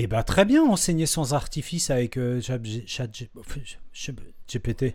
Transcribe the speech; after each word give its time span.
Eh 0.00 0.06
ben 0.06 0.22
très 0.22 0.44
bien, 0.44 0.62
enseigner 0.62 1.06
sans 1.06 1.34
artifice 1.34 1.90
avec 1.90 2.18
euh, 2.18 2.40
chat, 2.40 2.58
chat- 2.86 3.08
chat- 3.92 4.12
GPT. 4.48 4.94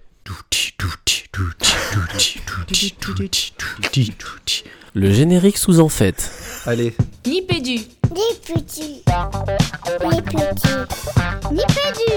Le 4.94 5.12
générique 5.12 5.58
sous 5.58 5.82
en 5.82 5.90
fait. 5.90 6.32
Allez. 6.66 6.96
Des 7.26 7.42
petits. 7.42 7.90
Les 8.16 8.54
petits. 8.54 9.04
Nipédu. 11.52 12.14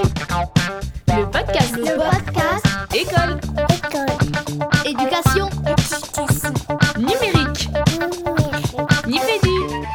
Le 1.08 1.24
podcast. 1.28 1.76
Le 1.76 1.96
podcast. 1.96 2.66
École. 2.94 3.40
École. 3.82 4.14
Éducation. 4.86 5.48
Éducation. 5.66 6.54
Numérique. 6.98 7.68
Numérique. 7.68 8.76
Nipédu. 9.08 9.85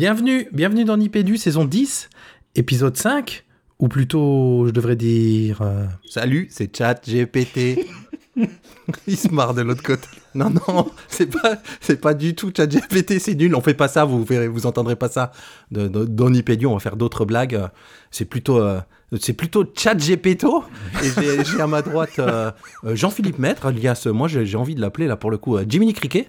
Bienvenue, 0.00 0.46
bienvenue 0.52 0.84
dans 0.84 0.98
Nipédu, 0.98 1.38
saison 1.38 1.64
10, 1.64 2.10
épisode 2.54 2.98
5, 2.98 3.44
ou 3.78 3.88
plutôt, 3.88 4.64
je 4.66 4.70
devrais 4.70 4.94
dire... 4.94 5.62
euh, 5.62 5.86
Salut, 6.06 6.48
c'est 6.50 6.74
Chat 6.76 7.00
GPT. 7.08 7.78
Il 9.06 9.16
se 9.16 9.28
marre 9.28 9.54
de 9.54 9.62
l'autre 9.62 9.82
côté. 9.82 10.06
Non, 10.34 10.50
non, 10.50 10.90
c'est 11.08 11.26
pas, 11.26 11.56
c'est 11.80 11.98
pas 11.98 12.12
du 12.12 12.34
tout 12.34 12.52
Chat 12.54 12.66
GPT, 12.66 13.18
c'est 13.18 13.34
nul. 13.34 13.54
On 13.54 13.62
fait 13.62 13.72
pas 13.72 13.88
ça, 13.88 14.04
vous 14.04 14.22
verrez, 14.22 14.48
vous 14.48 14.66
entendrez 14.66 14.96
pas 14.96 15.08
ça 15.08 15.32
de, 15.70 15.88
de- 15.88 16.04
dans 16.04 16.28
Nipédu. 16.28 16.66
On 16.66 16.74
va 16.74 16.80
faire 16.80 16.96
d'autres 16.96 17.24
blagues. 17.24 17.58
C'est 18.10 18.26
plutôt, 18.26 18.58
euh, 18.60 18.78
c'est 19.20 19.32
plutôt 19.34 19.64
Chat 19.76 19.94
GPTO. 19.94 20.64
Et 21.02 21.08
j'ai- 21.44 21.60
à 21.60 21.66
ma 21.66 21.82
droite 21.82 22.18
euh, 22.18 22.50
euh, 22.84 22.96
Jean-Philippe 22.96 23.38
Maître, 23.38 23.66
alias, 23.66 24.04
euh, 24.06 24.12
moi 24.12 24.28
j'ai 24.28 24.56
envie 24.56 24.74
de 24.74 24.80
l'appeler 24.80 25.06
là 25.06 25.16
pour 25.16 25.30
le 25.30 25.38
coup, 25.38 25.56
Jiminy 25.68 25.92
Cricket. 25.94 26.28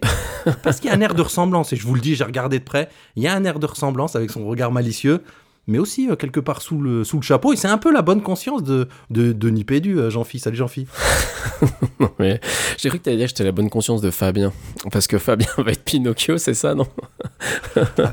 Parce 0.63 0.80
qu'il 0.80 0.90
y 0.90 0.94
a 0.94 0.95
un 0.95 1.02
air 1.02 1.13
de 1.13 1.22
ressemblance, 1.22 1.73
et 1.73 1.76
je 1.76 1.86
vous 1.86 1.95
le 1.95 2.02
dis, 2.02 2.16
j'ai 2.16 2.23
regardé 2.23 2.59
de 2.59 2.63
près, 2.63 2.90
il 3.16 3.23
y 3.23 3.27
a 3.27 3.34
un 3.34 3.44
air 3.44 3.59
de 3.59 3.66
ressemblance 3.66 4.16
avec 4.16 4.30
son 4.31 4.45
regard 4.48 4.72
malicieux, 4.72 5.22
mais 5.67 5.79
aussi 5.79 6.09
euh, 6.09 6.15
quelque 6.15 6.39
part 6.39 6.61
sous 6.61 6.79
le, 6.79 7.03
sous 7.03 7.17
le 7.17 7.23
chapeau, 7.23 7.53
et 7.53 7.55
c'est 7.55 7.67
un 7.67 7.77
peu 7.77 7.91
la 7.91 8.01
bonne 8.01 8.21
conscience 8.21 8.63
de, 8.63 8.87
de, 9.09 9.33
de 9.33 9.49
Nipédu, 9.49 9.99
euh, 9.99 10.09
Jean-Phi. 10.09 10.39
Salut 10.39 10.57
Jean-Phi. 10.57 10.87
Mais 12.19 12.39
j'ai 12.77 12.89
cru 12.89 12.99
que 12.99 13.03
t'allais 13.03 13.17
dire 13.17 13.25
que 13.25 13.29
j'étais 13.29 13.43
la 13.43 13.51
bonne 13.51 13.69
conscience 13.69 14.01
de 14.01 14.09
Fabien. 14.11 14.51
Parce 14.91 15.07
que 15.07 15.17
Fabien 15.17 15.47
va 15.57 15.71
être 15.71 15.83
Pinocchio, 15.83 16.38
c'est 16.38 16.53
ça, 16.53 16.73
non? 16.73 16.88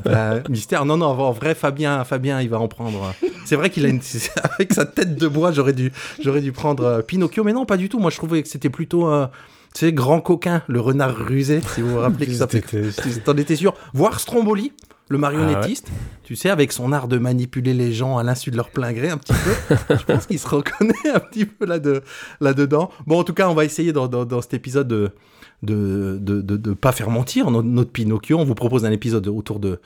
Bah, 0.04 0.40
mystère, 0.48 0.84
non, 0.84 0.96
non, 0.96 1.06
en 1.06 1.32
vrai, 1.32 1.54
Fabien, 1.54 2.04
Fabien, 2.04 2.40
il 2.40 2.48
va 2.48 2.58
en 2.58 2.68
prendre. 2.68 3.14
C'est 3.44 3.56
vrai 3.56 3.70
qu'il 3.70 3.86
a 3.86 3.88
une. 3.88 4.00
Avec 4.58 4.72
sa 4.72 4.84
tête 4.84 5.16
de 5.16 5.28
bois, 5.28 5.52
j'aurais 5.52 5.72
dû, 5.72 5.92
j'aurais 6.20 6.40
dû 6.40 6.52
prendre 6.52 6.84
euh, 6.84 7.02
Pinocchio, 7.02 7.44
mais 7.44 7.52
non, 7.52 7.64
pas 7.64 7.76
du 7.76 7.88
tout. 7.88 7.98
Moi, 7.98 8.10
je 8.10 8.16
trouvais 8.16 8.42
que 8.42 8.48
c'était 8.48 8.70
plutôt. 8.70 9.08
euh, 9.08 9.26
tu 9.74 9.80
sais, 9.80 9.92
grand 9.92 10.20
coquin, 10.20 10.62
le 10.68 10.80
renard 10.80 11.16
rusé, 11.16 11.60
si 11.74 11.80
vous 11.80 11.90
vous 11.90 11.98
rappelez 11.98 12.26
que 12.26 12.32
ça 12.32 12.46
fait. 12.46 12.62
T'en 13.24 13.36
étais 13.36 13.56
sûr 13.56 13.74
Voir 13.92 14.20
Stromboli, 14.20 14.72
le 15.14 15.18
marionnettiste, 15.18 15.90
tu 16.24 16.36
sais, 16.36 16.50
avec 16.50 16.72
son 16.72 16.92
art 16.92 17.08
de 17.08 17.18
manipuler 17.18 17.72
les 17.72 17.92
gens 17.92 18.18
à 18.18 18.22
l'insu 18.22 18.50
de 18.50 18.56
leur 18.56 18.70
plein 18.70 18.92
gré 18.92 19.08
un 19.08 19.16
petit 19.16 19.32
peu. 19.32 19.76
je 19.90 20.04
pense 20.04 20.26
qu'il 20.26 20.38
se 20.38 20.48
reconnaît 20.48 20.92
un 21.14 21.20
petit 21.20 21.46
peu 21.46 21.64
là 21.64 21.78
de, 21.78 22.02
là-dedans. 22.40 22.90
Bon, 23.06 23.20
en 23.20 23.24
tout 23.24 23.32
cas, 23.32 23.48
on 23.48 23.54
va 23.54 23.64
essayer 23.64 23.92
dans, 23.92 24.08
dans, 24.08 24.24
dans 24.24 24.42
cet 24.42 24.54
épisode 24.54 24.88
de 24.88 25.10
de, 25.62 26.18
de, 26.20 26.42
de, 26.42 26.56
de 26.58 26.74
pas 26.74 26.92
faire 26.92 27.08
mentir 27.08 27.50
notre, 27.50 27.68
notre 27.68 27.90
Pinocchio. 27.90 28.38
On 28.38 28.44
vous 28.44 28.54
propose 28.54 28.84
un 28.84 28.90
épisode 28.90 29.26
autour 29.28 29.60
de 29.60 29.80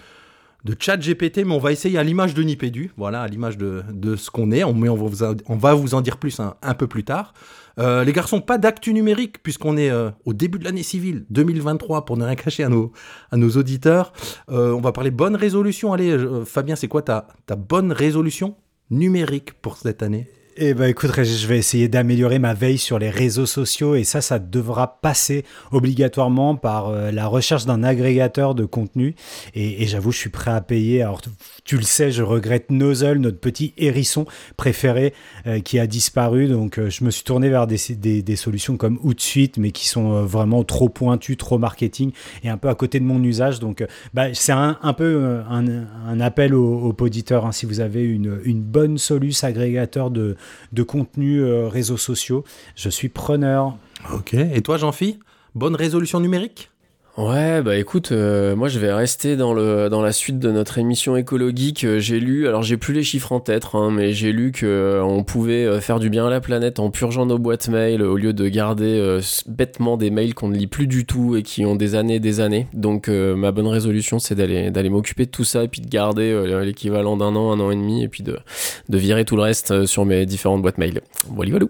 de 0.65 0.75
chat 0.79 0.97
GPT, 0.97 1.39
mais 1.39 1.55
on 1.55 1.59
va 1.59 1.73
essayer 1.73 1.99
à 1.99 2.03
l'image 2.03 2.35
de 2.35 2.43
Nipédu, 2.43 2.91
voilà, 2.97 3.23
à 3.23 3.29
l'image 3.29 3.57
de, 3.57 3.83
de 3.93 4.17
ce 4.17 4.31
qu'on 4.31 4.51
est. 4.51 4.65
On, 4.65 4.75
mais 4.75 4.89
on, 4.89 4.97
va 4.97 5.07
vous, 5.07 5.37
on 5.47 5.57
va 5.57 5.75
vous 5.75 5.95
en 5.95 6.01
dire 6.01 6.19
plus 6.19 6.41
un, 6.41 6.75
peu 6.75 6.87
plus 6.87 7.05
tard. 7.05 7.33
Euh, 7.79 8.03
les 8.03 8.13
garçons, 8.13 8.41
pas 8.41 8.59
d'actu 8.59 8.93
numérique, 8.93 9.43
puisqu'on 9.43 9.77
est 9.77 9.91
euh, 9.91 10.11
au 10.25 10.35
début 10.35 10.59
de 10.59 10.65
l'année 10.65 10.83
civile 10.83 11.25
2023, 11.31 12.05
pour 12.05 12.17
ne 12.17 12.25
rien 12.25 12.35
cacher 12.35 12.65
à 12.65 12.69
nos, 12.69 12.93
à 13.31 13.37
nos 13.37 13.51
auditeurs. 13.51 14.13
Euh, 14.51 14.73
on 14.73 14.81
va 14.81 14.93
parler 14.93 15.13
bonne 15.13 15.37
résolution. 15.37 15.93
Allez, 15.93 16.17
Fabien, 16.45 16.75
c'est 16.75 16.89
quoi 16.89 17.03
ta, 17.03 17.29
ta 17.47 17.55
bonne 17.55 17.93
résolution 17.93 18.57
numérique 18.91 19.53
pour 19.63 19.77
cette 19.77 20.03
année? 20.03 20.27
Eh 20.61 20.75
ben 20.75 20.87
écoute, 20.87 21.13
je 21.23 21.47
vais 21.47 21.57
essayer 21.57 21.87
d'améliorer 21.87 22.41
ma 22.41 22.53
veille 22.53 22.79
sur 22.79 22.99
les 22.99 23.11
réseaux 23.11 23.47
sociaux 23.47 23.95
et 23.95 24.03
ça, 24.03 24.21
ça 24.21 24.41
devra 24.41 25.01
passer 25.01 25.45
obligatoirement 25.71 26.57
par 26.57 26.89
euh, 26.89 27.13
la 27.13 27.29
recherche 27.29 27.65
d'un 27.65 27.85
agrégateur 27.85 28.57
de 28.57 28.65
contenu. 28.65 29.15
Et, 29.55 29.87
j'avoue, 29.87 30.11
je 30.11 30.19
suis 30.19 30.31
prêt 30.31 30.51
à 30.51 30.61
payer. 30.61 31.07
Tu- 31.69 31.77
le 31.77 31.83
sais, 31.83 32.11
je 32.11 32.23
regrette 32.23 32.71
Nozzle, 32.71 33.19
notre 33.19 33.39
petit 33.39 33.73
hérisson 33.77 34.27
préféré 34.57 35.15
euh, 35.47 35.61
qui 35.61 35.79
a 35.79 35.87
disparu. 35.87 36.49
Donc, 36.49 36.79
euh, 36.79 36.91
je 36.91 37.05
me 37.05 37.11
suis 37.11 37.25
tourné 37.25 37.49
vers 37.51 37.67
des, 37.67 38.37
solutions 38.37 38.77
comme 38.77 38.99
Outsuite, 39.03 39.59
mais 39.59 39.71
qui 39.71 39.87
sont 39.87 40.13
euh, 40.13 40.23
vraiment 40.23 40.65
trop 40.65 40.89
pointues, 40.89 41.37
trop 41.37 41.59
marketing 41.59 42.13
et 42.43 42.49
un 42.49 42.57
peu 42.57 42.69
à 42.69 42.75
côté 42.75 43.01
de 43.01 43.05
mon 43.05 43.23
usage. 43.23 43.61
Donc, 43.61 43.85
bah, 44.15 44.35
c'est 44.35 44.53
un, 44.53 44.77
peu 44.97 45.41
un, 45.49 46.21
appel 46.21 46.55
aux, 46.55 46.89
aux 46.89 46.97
auditeurs. 47.03 47.47
hein. 47.47 47.53
si 47.53 47.67
vous 47.67 47.81
avez 47.81 48.03
une, 48.03 48.41
bonne 48.63 48.99
soluce 48.99 49.45
agrégateur 49.45 50.11
de, 50.11 50.37
de 50.73 50.83
contenu 50.83 51.45
réseaux 51.45 51.97
sociaux, 51.97 52.45
je 52.75 52.89
suis 52.89 53.09
preneur. 53.09 53.77
Ok. 54.13 54.35
Et 54.35 54.63
toi, 54.63 54.77
Jean-Phi 54.79 55.19
Bonne 55.55 55.75
résolution 55.75 56.21
numérique? 56.21 56.71
Ouais, 57.19 57.63
bah 57.63 57.77
écoute, 57.77 58.13
euh, 58.13 58.55
moi 58.55 58.69
je 58.69 58.79
vais 58.79 58.93
rester 58.93 59.35
dans, 59.35 59.53
le, 59.53 59.89
dans 59.89 60.03
la 60.03 60.13
suite 60.13 60.39
de 60.39 60.53
notre 60.53 60.79
émission 60.79 61.17
écologique. 61.17 61.83
Euh, 61.83 61.99
J'ai 61.99 62.21
lu, 62.21 62.47
alors 62.47 62.63
j'ai 62.63 62.77
plus 62.77 62.95
les 62.95 63.03
chiffres 63.03 63.33
en 63.33 63.41
tête, 63.41 63.65
hein, 63.75 63.91
mais 63.91 64.13
j'ai 64.13 64.31
lu 64.31 64.53
que 64.53 64.67
euh, 64.67 65.03
on 65.03 65.25
pouvait 65.25 65.65
euh, 65.65 65.81
faire 65.81 65.99
du 65.99 66.11
bien 66.11 66.29
à 66.29 66.31
la 66.31 66.41
planète 66.41 66.79
en 66.79 66.93
purgeant 66.93 67.27
nos 67.27 67.41
boîtes 67.41 67.69
mail 67.71 68.03
au 68.03 68.17
lieu 68.17 68.33
de 68.33 68.47
garder 68.47 69.19
bêtement 69.49 69.97
des 69.97 70.11
mails 70.11 70.33
qu'on 70.33 70.47
ne 70.47 70.57
lit 70.57 70.69
plus 70.69 70.87
du 70.87 71.07
tout 71.07 71.35
et 71.35 71.43
qui 71.43 71.67
ont 71.67 71.75
des 71.75 71.97
années 71.97 72.15
et 72.15 72.21
des 72.21 72.39
années. 72.39 72.69
Donc 72.73 73.09
ma 73.09 73.51
bonne 73.51 73.67
résolution 73.67 74.21
c'est 74.21 74.37
d'aller 74.37 74.71
d'aller 74.71 74.89
m'occuper 74.89 75.27
de 75.27 75.31
tout 75.33 75.43
ça 75.43 75.65
et 75.65 75.69
puis 75.69 75.81
de 75.81 75.89
garder 75.89 76.41
l'équivalent 76.65 77.17
d'un 77.17 77.35
an, 77.35 77.51
un 77.51 77.59
an 77.59 77.73
et 77.73 77.77
demi 77.77 78.05
et 78.05 78.09
puis 78.09 78.23
de, 78.23 78.39
de 78.89 78.99
virer 78.99 79.25
tout 79.25 79.35
le 79.35 79.43
reste 79.43 79.87
sur 79.87 80.05
mes 80.05 80.25
différentes 80.25 80.63
boîtes 80.63 80.79
mail. 80.79 81.01
Voilà, 81.27 81.51
voilà. 81.51 81.67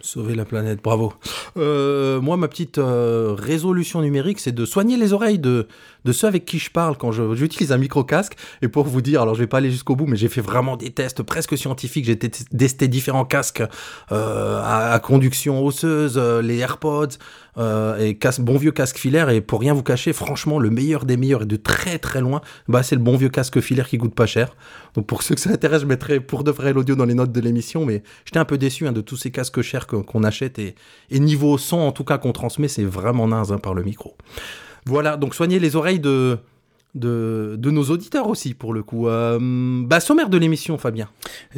Sauver 0.00 0.34
la 0.36 0.44
planète, 0.46 0.78
bravo. 0.82 1.12
Euh, 1.56 2.20
moi, 2.20 2.36
ma 2.36 2.48
petite 2.48 2.78
euh, 2.78 3.34
résolution 3.36 4.02
numérique, 4.02 4.40
c'est 4.40 4.52
de 4.52 4.64
soigner 4.64 4.96
les 4.96 5.12
oreilles 5.12 5.38
de, 5.38 5.66
ceux 6.12 6.26
avec 6.26 6.44
qui 6.44 6.58
je 6.58 6.70
parle 6.70 6.96
quand 6.96 7.12
j'utilise 7.12 7.72
un 7.72 7.78
micro-casque. 7.78 8.36
Et 8.62 8.68
pour 8.68 8.84
vous 8.84 9.00
dire, 9.00 9.22
alors 9.22 9.34
je 9.34 9.40
vais 9.40 9.46
pas 9.46 9.58
aller 9.58 9.70
jusqu'au 9.70 9.96
bout, 9.96 10.06
mais 10.06 10.16
j'ai 10.16 10.28
fait 10.28 10.40
vraiment 10.40 10.76
des 10.76 10.90
tests 10.90 11.22
presque 11.22 11.56
scientifiques. 11.56 12.04
J'ai 12.04 12.18
té- 12.18 12.30
testé 12.30 12.88
différents 12.88 13.24
casques 13.24 13.62
euh, 14.12 14.60
à, 14.62 14.92
à 14.92 14.98
conduction 14.98 15.64
osseuse, 15.64 16.18
les 16.18 16.58
AirPods, 16.58 17.16
euh, 17.58 17.98
et 17.98 18.16
casque, 18.16 18.40
bon 18.40 18.56
vieux 18.56 18.72
casque 18.72 18.98
filaire. 18.98 19.28
Et 19.30 19.40
pour 19.40 19.60
rien 19.60 19.74
vous 19.74 19.82
cacher, 19.82 20.12
franchement, 20.12 20.58
le 20.58 20.70
meilleur 20.70 21.04
des 21.04 21.16
meilleurs 21.16 21.42
et 21.42 21.46
de 21.46 21.56
très 21.56 21.98
très 21.98 22.20
loin, 22.20 22.40
bah, 22.68 22.82
c'est 22.82 22.96
le 22.96 23.02
bon 23.02 23.16
vieux 23.16 23.28
casque 23.28 23.60
filaire 23.60 23.88
qui 23.88 23.98
coûte 23.98 24.14
pas 24.14 24.26
cher. 24.26 24.56
Donc 24.94 25.06
pour 25.06 25.22
ceux 25.22 25.34
que 25.34 25.40
ça 25.40 25.50
intéresse, 25.50 25.82
je 25.82 25.86
mettrai 25.86 26.20
pour 26.20 26.44
de 26.44 26.50
vrai 26.50 26.72
l'audio 26.72 26.94
dans 26.94 27.04
les 27.04 27.14
notes 27.14 27.32
de 27.32 27.40
l'émission. 27.40 27.84
Mais 27.84 28.02
j'étais 28.24 28.38
un 28.38 28.44
peu 28.44 28.58
déçu 28.58 28.86
hein, 28.86 28.92
de 28.92 29.00
tous 29.00 29.16
ces 29.16 29.30
casques 29.30 29.62
chers 29.62 29.86
qu'on 29.86 30.24
achète. 30.24 30.58
Et, 30.58 30.74
et 31.10 31.20
niveau 31.20 31.58
son, 31.58 31.78
en 31.78 31.92
tout 31.92 32.04
cas, 32.04 32.18
qu'on 32.18 32.32
transmet, 32.32 32.68
c'est 32.68 32.84
vraiment 32.84 33.28
naze 33.28 33.52
hein, 33.52 33.58
par 33.58 33.74
le 33.74 33.82
micro. 33.82 34.16
Voilà, 34.86 35.16
donc 35.16 35.34
soignez 35.34 35.58
les 35.58 35.74
oreilles 35.74 35.98
de, 35.98 36.38
de, 36.96 37.58
nos 37.70 37.84
auditeurs 37.84 38.28
aussi, 38.28 38.54
pour 38.54 38.72
le 38.72 38.82
coup. 38.82 39.08
Euh, 39.08 39.38
bah, 39.40 40.00
sommaire 40.00 40.28
de 40.28 40.38
l'émission, 40.38 40.78
Fabien. 40.78 41.08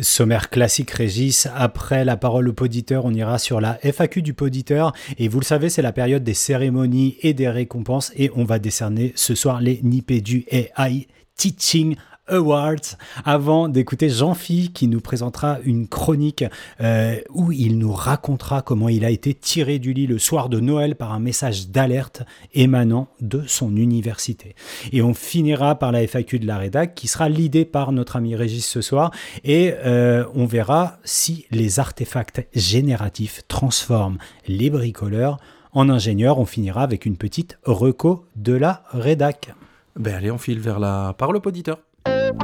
Sommaire 0.01 0.51
classique 0.51 0.91
Régis, 0.91 1.49
après 1.55 2.05
la 2.05 2.17
parole 2.17 2.49
au 2.49 2.53
poditeur, 2.53 3.05
on 3.05 3.13
ira 3.13 3.39
sur 3.39 3.61
la 3.61 3.79
FAQ 3.83 4.23
du 4.23 4.35
poditeur 4.35 4.93
et 5.19 5.29
vous 5.29 5.41
le 5.41 5.45
savez, 5.45 5.69
c'est 5.69 5.83
la 5.83 5.93
période 5.93 6.25
des 6.25 6.35
cérémonies 6.35 7.17
et 7.23 7.35
des 7.35 7.49
récompenses 7.49 8.13
et 8.17 8.31
on 8.35 8.45
va 8.45 8.59
décerner 8.59 9.13
ce 9.15 9.35
soir 9.35 9.61
les 9.61 9.81
Nipédu 9.83 10.45
AI 10.51 11.07
Teaching 11.37 11.97
Awards 12.29 12.97
avant 13.25 13.69
d'écouter 13.69 14.09
Jean-Phi 14.09 14.73
qui 14.73 14.89
nous 14.89 15.01
présentera 15.01 15.59
une 15.65 15.89
chronique 15.89 16.45
euh, 16.81 17.17
où 17.31 17.53
il 17.53 17.79
nous 17.79 17.93
racontera 17.93 18.63
comment 18.63 18.89
il 18.89 19.05
a 19.05 19.11
été 19.11 19.35
tiré 19.35 19.79
du 19.79 19.93
lit 19.93 20.07
le 20.07 20.19
soir 20.19 20.49
de 20.49 20.61
Noël 20.61 20.97
par 20.97 21.13
un 21.13 21.21
message 21.21 21.69
d'alerte 21.69 22.23
émanant 22.55 23.09
de 23.21 23.43
son 23.47 23.77
université. 23.77 24.55
Et 24.93 25.03
on 25.03 25.15
finira 25.15 25.79
par 25.79 25.93
la 25.93 26.07
FAQ 26.07 26.39
de 26.39 26.47
la 26.47 26.59
rédac 26.59 26.95
qui 26.95 27.09
sera 27.09 27.29
l'idée 27.29 27.65
par 27.65 27.93
notre 27.93 28.17
ami 28.17 28.35
Régis 28.35 28.67
ce 28.67 28.81
soir 28.81 29.11
et 29.45 29.75
euh, 29.85 30.25
on 30.35 30.47
verra 30.47 30.99
si 31.05 31.47
les 31.51 31.81
artefacts 31.81 32.47
génératifs 32.55 33.43
transforment 33.49 34.19
les 34.47 34.71
bricoleurs 34.71 35.39
en 35.73 35.89
ingénieurs. 35.89 36.39
On 36.39 36.47
finira 36.47 36.83
avec 36.83 37.07
une 37.07 37.17
petite 37.17 37.59
reco 37.65 38.27
de 38.37 38.53
la 38.53 38.83
rédac. 38.93 39.55
Ben 39.97 40.15
allez, 40.15 40.31
on 40.31 40.39
file 40.39 40.61
vers 40.61 40.79
la 40.79 41.15
parole 41.19 41.37
au 41.37 41.41
poditeur. 41.41 41.79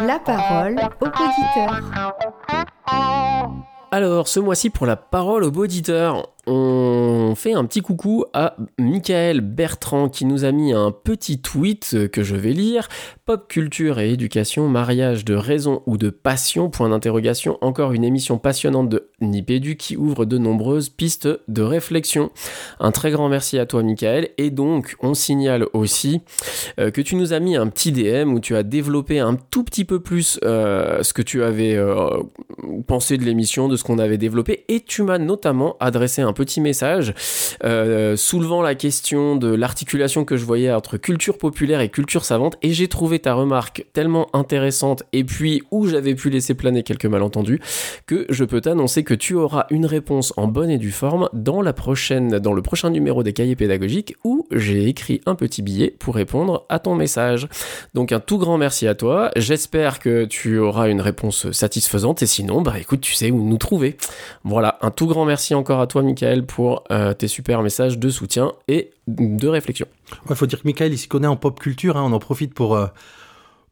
La 0.07 0.19
parole 0.19 0.81
au 1.01 1.07
poditeur. 1.07 1.81
Alors, 3.91 4.29
ce 4.29 4.41
mois-ci, 4.41 4.71
pour 4.71 4.87
la 4.87 4.97
parole 4.97 5.45
aux 5.45 5.53
auditeurs, 5.53 6.34
on 6.47 7.35
fait 7.37 7.53
un 7.53 7.65
petit 7.65 7.81
coucou 7.81 8.25
à 8.33 8.57
Michael 8.79 9.41
Bertrand 9.41 10.09
qui 10.09 10.25
nous 10.25 10.45
a 10.45 10.53
mis 10.53 10.73
un 10.73 10.91
petit 10.91 11.41
tweet 11.41 12.11
que 12.13 12.23
je 12.23 12.37
vais 12.37 12.53
lire. 12.53 12.89
Pop 13.25 13.49
culture 13.49 14.01
et 14.01 14.11
éducation, 14.11 14.69
mariage 14.69 15.25
de 15.25 15.35
raison 15.35 15.83
ou 15.87 15.97
de 15.97 16.11
passion, 16.11 16.69
point 16.69 16.91
d'interrogation. 16.91 17.57
Encore 17.63 17.93
une 17.93 18.05
émission 18.05 18.39
passionnante 18.39 18.91
de 18.91 19.09
Nipédu 19.23 19.77
qui 19.77 19.97
ouvre 19.97 20.27
de 20.27 20.37
nombreuses 20.37 20.91
pistes 20.91 21.29
de 21.49 21.63
réflexion. 21.63 22.31
Un 22.81 22.93
très 22.93 23.11
grand 23.11 23.31
merci 23.31 23.59
à 23.59 23.65
toi 23.65 23.83
Michael. 23.83 24.29
Et 24.37 24.51
donc, 24.51 24.97
on 25.01 25.15
signale 25.15 25.67
aussi 25.73 26.21
euh, 26.79 26.91
que 26.91 27.01
tu 27.01 27.17
nous 27.17 27.33
as 27.33 27.41
mis 27.41 27.57
un 27.57 27.69
petit 27.69 27.93
DM 27.93 28.35
où 28.35 28.41
tu 28.41 28.55
as 28.55 28.63
développé 28.63 29.21
un 29.21 29.37
tout 29.37 29.65
petit 29.65 29.87
peu 29.87 30.01
plus 30.01 30.39
euh, 30.45 31.03
ce 31.03 31.15
que 31.15 31.23
tu 31.23 31.43
avais 31.43 31.75
euh, 31.75 32.23
pensé 32.87 33.17
de 33.17 33.25
l'émission, 33.25 33.69
de 33.69 33.77
ce 33.77 33.85
qu'on 33.85 33.99
avait 33.99 34.19
développé. 34.19 34.65
Et 34.69 34.81
tu 34.81 35.03
m'as 35.03 35.19
notamment 35.19 35.77
adressé 35.81 36.21
un 36.21 36.34
petit 36.35 36.61
message 36.61 37.15
euh, 37.65 38.17
soulevant 38.17 38.61
la 38.61 38.75
question 38.75 39.37
de 39.37 39.49
l'articulation 39.49 40.27
que 40.27 40.37
je 40.37 40.45
voyais 40.45 40.71
entre 40.71 40.99
culture 40.99 41.39
populaire 41.39 41.81
et 41.81 41.89
culture 41.89 42.27
savante. 42.27 42.59
Et 42.61 42.75
j'ai 42.75 42.89
trouvé 42.89 43.19
ta 43.19 43.33
remarque 43.33 43.87
tellement 43.95 44.29
intéressante 44.35 45.05
et 45.15 45.25
puis 45.25 45.63
où 45.71 45.87
j'avais 45.87 46.15
pu 46.15 46.29
laisser 46.29 46.53
planer 46.53 46.83
quelques 46.83 47.07
malentendus 47.07 47.61
que 48.07 48.27
je 48.29 48.45
peux 48.45 48.61
t'annoncer 48.61 49.05
que 49.05 49.15
tu 49.15 49.35
auras 49.35 49.65
une 49.71 49.87
réponse 49.87 50.35
en 50.37 50.47
bonne 50.47 50.71
et 50.71 50.79
due 50.79 50.93
forme 50.93 51.31
dans 51.33 51.63
la 51.63 51.73
prochaine, 51.73 52.39
dans 52.39 52.53
le 52.53 52.61
prochain 52.61 52.91
numéro 52.91 53.23
des 53.23 53.33
cahiers 53.33 53.57
pédagogiques 53.57 54.17
où 54.25 54.47
j'ai 54.53 54.89
écrit 54.89 55.21
un 55.27 55.35
petit 55.35 55.63
billet 55.63 55.95
pour 55.99 56.15
répondre 56.15 56.67
à 56.69 56.79
ton 56.79 56.95
message. 56.95 57.49
Donc 57.95 58.13
un 58.13 58.21
tout 58.21 58.39
grand 58.39 58.59
merci 58.59 58.87
à 58.87 58.95
toi. 58.95 59.31
J'espère 59.37 60.01
que 60.01 60.25
tu 60.25 60.59
auras 60.59 60.89
une 60.89 61.01
réponse 61.01 61.51
satisfaisante 61.53 62.23
et 62.23 62.27
sinon, 62.27 62.63
bah 62.63 62.75
écoute, 62.79 63.01
tu 63.01 63.15
sais 63.15 63.31
où 63.31 63.43
nous 63.43 63.59
trouver. 63.59 63.97
Voilà, 64.45 64.79
un 64.83 64.91
tout 64.91 65.07
grand 65.07 65.25
merci 65.25 65.55
encore 65.55 65.81
à 65.81 65.87
toi, 65.87 66.03
Michael, 66.25 66.47
pour 66.47 66.85
euh, 66.91 67.13
tes 67.13 67.29
super 67.29 67.63
messages 67.63 67.99
de 67.99 68.09
soutien 68.09 68.53
et 68.69 68.91
de 69.07 69.49
réflexion. 69.49 69.87
Ouais, 70.29 70.35
faut 70.37 70.47
dire 70.47 70.61
que 70.63 70.67
Michael, 70.67 70.93
il 70.93 70.99
s'y 70.99 71.09
connaît 71.09 71.27
en 71.27 71.37
pop 71.37 71.59
culture. 71.61 71.97
hein. 71.97 72.03
On 72.07 72.13
en 72.13 72.19
profite 72.19 72.55
pour, 72.55 72.77
euh, 72.77 72.87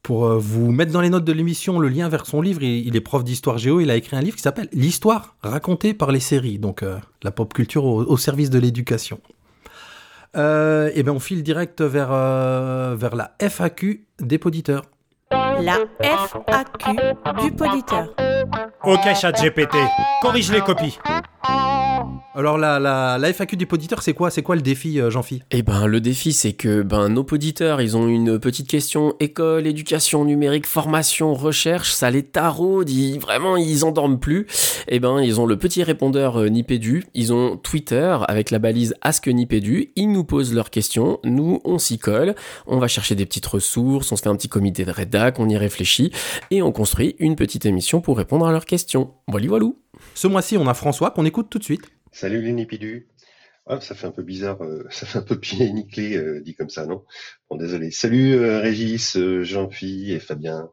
pour 0.03 0.27
euh, 0.27 0.39
vous 0.39 0.71
mettre 0.71 0.93
dans 0.93 1.01
les 1.01 1.09
notes 1.11 1.25
de 1.25 1.33
l'émission 1.33 1.79
le 1.79 1.89
lien 1.89 2.09
vers 2.09 2.27
son 2.27 2.43
livre. 2.43 2.63
Il, 2.63 2.87
il 2.87 2.95
est 2.97 3.01
prof 3.01 3.25
d'histoire 3.25 3.57
géo. 3.59 3.81
Il 3.81 3.91
a 3.91 3.97
écrit 3.97 4.17
un 4.17 4.21
livre 4.21 4.37
qui 4.37 4.43
s'appelle 4.43 4.69
L'histoire 4.73 5.37
racontée 5.43 5.95
par 5.95 6.13
les 6.13 6.21
séries. 6.21 6.59
Donc, 6.59 6.83
euh, 6.83 6.99
la 7.23 7.31
pop 7.31 7.53
culture 7.55 7.85
au, 7.85 8.03
au 8.05 8.17
service 8.19 8.51
de 8.51 8.59
l'éducation. 8.59 9.21
Euh, 10.37 10.91
et 10.95 11.03
ben, 11.03 11.13
on 11.13 11.21
file 11.21 11.43
direct 11.43 11.81
vers, 11.83 12.09
euh, 12.11 12.95
vers 12.99 13.17
la 13.17 13.35
FAQ 13.41 14.05
des 14.21 14.39
poditeurs. 14.39 14.83
La 15.31 15.79
FAQ 16.01 16.97
du 17.43 17.53
poditeur. 17.53 18.09
Ok, 18.85 19.01
chat 19.19 19.33
GPT, 19.33 19.77
corrige 20.21 20.51
les 20.53 20.61
copies. 20.61 20.99
Alors, 22.35 22.57
la, 22.57 22.79
la, 22.79 23.19
la 23.19 23.33
FAQ 23.33 23.57
des 23.57 23.67
poditeurs, 23.67 24.03
c'est 24.03 24.15
quoi 24.15 24.31
C'est 24.31 24.43
quoi 24.43 24.57
le 24.57 24.63
défi, 24.63 25.01
euh, 25.01 25.11
Jean-Phi? 25.11 25.43
Eh 25.51 25.63
ben, 25.63 25.87
le 25.87 26.01
défi, 26.01 26.33
c'est 26.33 26.55
que 26.55 26.83
ben, 26.83 27.09
nos 27.09 27.27
auditeurs, 27.31 27.81
ils 27.83 27.97
ont 27.97 28.09
une 28.09 28.39
petite 28.39 28.69
question 28.69 29.15
école, 29.21 29.67
éducation 29.67 30.25
numérique, 30.25 30.67
formation, 30.67 31.35
recherche, 31.35 31.93
ça 31.93 32.11
les 32.11 32.23
taraude, 32.23 32.89
vraiment, 33.21 33.57
ils 33.57 33.85
endorment 33.85 34.19
plus. 34.19 34.47
Eh 34.89 35.01
ben, 35.01 35.21
ils 35.21 35.41
ont 35.41 35.47
le 35.47 35.57
petit 35.57 35.83
répondeur 35.83 36.41
euh, 36.41 36.49
Nipédu, 36.49 37.05
ils 37.15 37.33
ont 37.33 37.57
Twitter 37.57 38.17
avec 38.27 38.51
la 38.51 38.59
balise 38.59 38.95
Ask 39.01 39.29
Nipédu, 39.29 39.93
ils 39.97 40.11
nous 40.11 40.25
posent 40.25 40.55
leurs 40.55 40.71
questions, 40.71 41.21
nous, 41.25 41.61
on 41.65 41.79
s'y 41.79 41.99
colle, 41.99 42.35
on 42.67 42.79
va 42.79 42.89
chercher 42.89 43.15
des 43.15 43.27
petites 43.27 43.47
ressources, 43.47 44.13
on 44.13 44.17
se 44.17 44.23
fait 44.23 44.29
un 44.29 44.37
petit 44.37 44.49
comité 44.49 44.85
de 44.85 44.91
rédac, 44.91 45.39
on 45.39 45.49
y 45.49 45.57
réfléchit, 45.57 46.13
et 46.51 46.63
on 46.63 46.73
construit 46.73 47.17
une 47.19 47.37
petite 47.37 47.67
émission 47.67 48.01
pour 48.01 48.17
répondre 48.17 48.47
à 48.47 48.53
leurs 48.53 48.67
questions. 48.67 49.15
Voilà, 49.29 49.47
voilà. 49.49 49.67
Ce 50.15 50.27
mois-ci, 50.27 50.57
on 50.57 50.67
a 50.67 50.75
François 50.75 51.11
qu'on 51.11 51.25
écoute 51.25 51.49
tout 51.51 51.59
de 51.59 51.65
suite. 51.65 51.91
Salut 52.13 52.43
les 52.43 52.53
Nipidus. 52.53 53.09
Ah, 53.67 53.81
ça 53.81 53.95
fait 53.95 54.07
un 54.07 54.11
peu 54.11 54.23
bizarre, 54.23 54.63
euh, 54.63 54.85
ça 54.91 55.07
fait 55.07 55.19
un 55.19 55.23
peu 55.23 55.39
pied 55.39 55.73
nickelé 55.73 56.17
euh, 56.17 56.41
dit 56.41 56.55
comme 56.55 56.69
ça, 56.69 56.87
non? 56.87 57.05
Bon, 57.49 57.57
désolé. 57.57 57.91
Salut 57.91 58.35
euh, 58.35 58.61
Régis, 58.61 59.17
euh, 59.17 59.45
Jean-Phi 59.45 60.13
et 60.13 60.19
Fabien. 60.19 60.71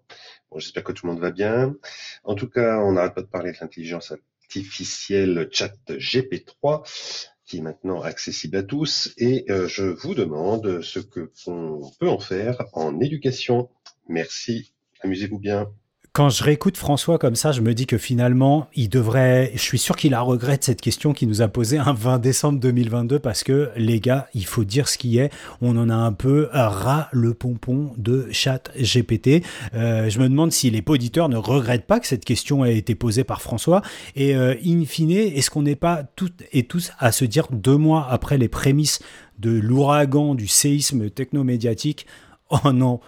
J'espère 0.55 0.83
que 0.83 0.91
tout 0.91 1.05
le 1.05 1.13
monde 1.13 1.21
va 1.21 1.31
bien. 1.31 1.75
En 2.23 2.35
tout 2.35 2.49
cas, 2.49 2.79
on 2.79 2.93
n'arrête 2.93 3.13
pas 3.13 3.21
de 3.21 3.27
parler 3.27 3.51
de 3.51 3.57
l'intelligence 3.61 4.11
artificielle 4.41 5.47
chat 5.51 5.73
GP3 5.87 7.29
qui 7.45 7.57
est 7.57 7.61
maintenant 7.61 8.01
accessible 8.01 8.57
à 8.57 8.63
tous 8.63 9.11
et 9.17 9.45
euh, 9.49 9.67
je 9.67 9.83
vous 9.83 10.13
demande 10.13 10.81
ce 10.81 10.99
que 10.99 11.31
qu'on 11.43 11.91
peut 11.99 12.09
en 12.09 12.19
faire 12.19 12.63
en 12.73 12.99
éducation. 12.99 13.69
Merci. 14.07 14.73
Amusez-vous 15.01 15.39
bien. 15.39 15.71
Quand 16.19 16.27
je 16.27 16.43
réécoute 16.43 16.75
François 16.75 17.17
comme 17.17 17.35
ça, 17.37 17.53
je 17.53 17.61
me 17.61 17.73
dis 17.73 17.85
que 17.85 17.97
finalement, 17.97 18.67
il 18.75 18.89
devrait. 18.89 19.53
Je 19.53 19.61
suis 19.61 19.79
sûr 19.79 19.95
qu'il 19.95 20.13
a 20.13 20.19
regret 20.19 20.57
de 20.57 20.63
cette 20.65 20.81
question 20.81 21.13
qu'il 21.13 21.29
nous 21.29 21.41
a 21.41 21.47
posée 21.47 21.77
un 21.77 21.93
20 21.93 22.19
décembre 22.19 22.59
2022 22.59 23.19
parce 23.19 23.41
que, 23.41 23.69
les 23.77 24.01
gars, 24.01 24.27
il 24.33 24.45
faut 24.45 24.65
dire 24.65 24.89
ce 24.89 24.97
qui 24.97 25.17
est. 25.17 25.31
On 25.61 25.77
en 25.77 25.89
a 25.89 25.95
un 25.95 26.11
peu 26.11 26.49
ras 26.51 27.07
le 27.13 27.33
pompon 27.33 27.93
de 27.95 28.27
chat 28.33 28.69
GPT. 28.77 29.45
Euh, 29.73 30.09
je 30.09 30.19
me 30.19 30.27
demande 30.27 30.51
si 30.51 30.69
les 30.69 30.83
auditeurs 30.85 31.29
ne 31.29 31.37
regrettent 31.37 31.87
pas 31.87 32.01
que 32.01 32.07
cette 32.07 32.25
question 32.25 32.65
ait 32.65 32.75
été 32.75 32.95
posée 32.95 33.23
par 33.23 33.41
François. 33.41 33.81
Et 34.17 34.35
euh, 34.35 34.55
in 34.65 34.83
fine, 34.83 35.11
est-ce 35.11 35.49
qu'on 35.49 35.61
n'est 35.61 35.77
pas 35.77 36.03
toutes 36.17 36.43
et 36.51 36.63
tous 36.63 36.91
à 36.99 37.13
se 37.13 37.23
dire 37.23 37.47
deux 37.49 37.77
mois 37.77 38.05
après 38.09 38.37
les 38.37 38.49
prémices 38.49 38.99
de 39.37 39.51
l'ouragan, 39.51 40.35
du 40.35 40.49
séisme 40.49 41.09
technomédiatique, 41.09 42.05
oh 42.49 42.73
non, 42.73 42.99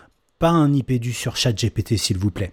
pas 0.41 0.49
un 0.49 0.73
IPDU 0.73 1.13
sur 1.13 1.37
ChatGPT, 1.37 1.97
s'il 1.97 2.17
vous 2.17 2.31
plaît. 2.31 2.51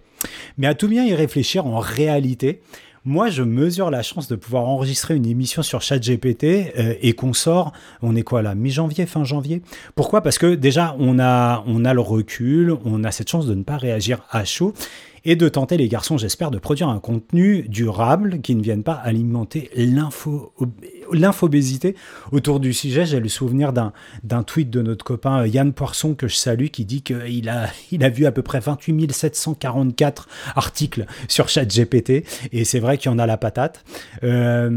Mais 0.59 0.67
à 0.67 0.75
tout 0.75 0.87
bien 0.87 1.05
y 1.05 1.15
réfléchir, 1.15 1.65
en 1.65 1.79
réalité, 1.79 2.61
moi, 3.03 3.29
je 3.29 3.41
mesure 3.41 3.89
la 3.89 4.03
chance 4.03 4.27
de 4.27 4.35
pouvoir 4.35 4.65
enregistrer 4.65 5.15
une 5.15 5.25
émission 5.25 5.63
sur 5.63 5.81
ChatGPT 5.81 6.43
euh, 6.77 6.93
et 7.01 7.13
qu'on 7.13 7.33
sort, 7.33 7.71
on 8.03 8.15
est 8.15 8.21
quoi 8.21 8.43
là, 8.43 8.53
mi-janvier, 8.53 9.07
fin 9.07 9.23
janvier? 9.23 9.63
Pourquoi? 9.95 10.21
Parce 10.21 10.37
que 10.37 10.53
déjà, 10.53 10.95
on 10.99 11.17
a, 11.17 11.63
on 11.65 11.83
a 11.83 11.95
le 11.95 12.01
recul, 12.01 12.77
on 12.85 13.03
a 13.03 13.11
cette 13.11 13.29
chance 13.29 13.47
de 13.47 13.55
ne 13.55 13.63
pas 13.63 13.77
réagir 13.77 14.19
à 14.29 14.45
chaud 14.45 14.75
et 15.25 15.35
de 15.35 15.49
tenter, 15.49 15.77
les 15.77 15.87
garçons, 15.87 16.17
j'espère, 16.17 16.51
de 16.51 16.57
produire 16.59 16.89
un 16.89 16.99
contenu 16.99 17.63
durable 17.67 18.41
qui 18.41 18.55
ne 18.55 18.61
vienne 18.63 18.83
pas 18.83 18.93
alimenter 18.93 19.69
l'info- 19.75 20.53
l'infobésité 21.11 21.95
autour 22.31 22.59
du 22.59 22.73
sujet. 22.73 23.05
J'ai 23.05 23.19
le 23.19 23.29
souvenir 23.29 23.73
d'un, 23.73 23.91
tweet 24.43 24.69
de 24.69 24.81
notre 24.81 25.03
copain 25.03 25.41
euh, 25.41 25.47
Yann 25.47 25.73
Poisson 25.73 26.15
que 26.15 26.27
je 26.27 26.35
salue 26.35 26.67
qui 26.67 26.85
dit 26.85 27.01
qu'il 27.01 27.49
a, 27.49 27.67
il 27.91 28.03
a 28.03 28.09
vu 28.09 28.25
à 28.25 28.31
peu 28.31 28.41
près 28.41 28.59
28 28.59 29.11
744 29.11 30.27
articles 30.55 31.05
sur 31.27 31.49
ChatGPT 31.49 32.23
et 32.51 32.63
c'est 32.63 32.79
vrai 32.79 32.97
qu'il 32.97 33.11
y 33.11 33.13
en 33.13 33.19
a 33.19 33.25
la 33.25 33.37
patate. 33.37 33.83
Euh, 34.23 34.69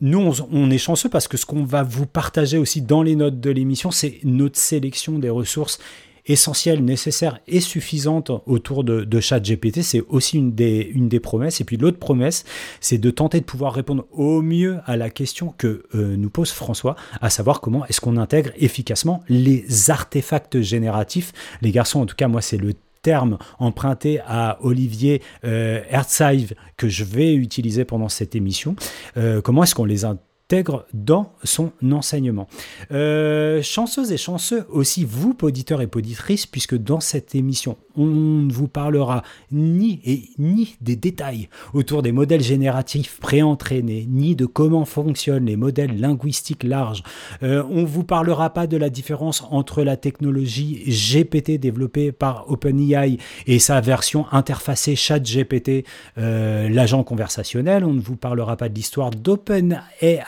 nous, 0.00 0.32
on 0.50 0.70
est 0.70 0.78
chanceux 0.78 1.08
parce 1.08 1.28
que 1.28 1.36
ce 1.36 1.46
qu'on 1.46 1.64
va 1.64 1.82
vous 1.82 2.06
partager 2.06 2.58
aussi 2.58 2.82
dans 2.82 3.02
les 3.02 3.16
notes 3.16 3.40
de 3.40 3.50
l'émission, 3.50 3.90
c'est 3.90 4.18
notre 4.24 4.58
sélection 4.58 5.18
des 5.18 5.30
ressources 5.30 5.78
essentielle, 6.26 6.84
nécessaire 6.84 7.40
et 7.46 7.60
suffisante 7.60 8.30
autour 8.46 8.84
de, 8.84 9.04
de 9.04 9.20
ChatGPT. 9.20 9.82
C'est 9.82 10.02
aussi 10.08 10.38
une 10.38 10.54
des, 10.54 11.20
promesses. 11.20 11.60
Et 11.60 11.64
puis 11.64 11.76
l'autre 11.76 11.98
promesse, 11.98 12.44
c'est 12.80 12.98
de 12.98 13.10
tenter 13.10 13.40
de 13.40 13.44
pouvoir 13.44 13.72
répondre 13.72 14.06
au 14.12 14.42
mieux 14.42 14.78
à 14.84 14.96
la 14.96 15.10
question 15.10 15.54
que 15.56 15.84
euh, 15.94 16.16
nous 16.16 16.30
pose 16.30 16.50
François, 16.50 16.96
à 17.20 17.30
savoir 17.30 17.60
comment 17.60 17.86
est-ce 17.86 18.00
qu'on 18.00 18.16
intègre 18.16 18.50
efficacement 18.56 19.22
les 19.28 19.90
artefacts 19.90 20.60
génératifs. 20.60 21.32
Les 21.62 21.70
garçons, 21.70 22.00
en 22.00 22.06
tout 22.06 22.16
cas, 22.16 22.28
moi, 22.28 22.42
c'est 22.42 22.58
le 22.58 22.74
terme 23.02 23.38
emprunté 23.58 24.20
à 24.26 24.58
Olivier 24.62 25.22
euh, 25.44 25.80
que 26.76 26.88
je 26.88 27.04
vais 27.04 27.34
utiliser 27.34 27.84
pendant 27.84 28.08
cette 28.08 28.34
émission. 28.34 28.74
Euh, 29.16 29.40
comment 29.40 29.62
est-ce 29.62 29.74
qu'on 29.74 29.84
les 29.84 30.04
intègre 30.04 30.22
dans 30.94 31.32
son 31.42 31.72
enseignement. 31.90 32.46
Euh, 32.92 33.62
chanceuse 33.62 34.12
et 34.12 34.16
chanceux 34.16 34.64
aussi 34.70 35.04
vous, 35.04 35.36
auditeurs 35.42 35.82
et 35.82 35.88
auditrices, 35.92 36.46
puisque 36.46 36.76
dans 36.76 37.00
cette 37.00 37.34
émission, 37.34 37.76
on 37.96 38.06
ne 38.06 38.52
vous 38.52 38.68
parlera 38.68 39.22
ni 39.50 40.00
et 40.04 40.30
ni 40.38 40.76
des 40.80 40.94
détails 40.94 41.48
autour 41.74 42.02
des 42.02 42.12
modèles 42.12 42.42
génératifs 42.42 43.18
préentraînés, 43.18 44.06
ni 44.08 44.36
de 44.36 44.46
comment 44.46 44.84
fonctionnent 44.84 45.46
les 45.46 45.56
modèles 45.56 45.98
linguistiques 45.98 46.62
larges. 46.62 47.02
Euh, 47.42 47.64
on 47.70 47.80
ne 47.82 47.86
vous 47.86 48.04
parlera 48.04 48.50
pas 48.50 48.66
de 48.66 48.76
la 48.76 48.90
différence 48.90 49.42
entre 49.50 49.82
la 49.82 49.96
technologie 49.96 50.84
GPT 50.86 51.58
développée 51.58 52.12
par 52.12 52.50
OpenAI 52.50 53.18
et 53.46 53.58
sa 53.58 53.80
version 53.80 54.26
interfacée 54.30 54.94
ChatGPT, 54.94 55.84
euh, 56.18 56.68
l'agent 56.68 57.02
conversationnel. 57.02 57.84
On 57.84 57.94
ne 57.94 58.00
vous 58.00 58.16
parlera 58.16 58.56
pas 58.56 58.68
de 58.68 58.74
l'histoire 58.74 59.10
d'OpenAI, 59.10 60.22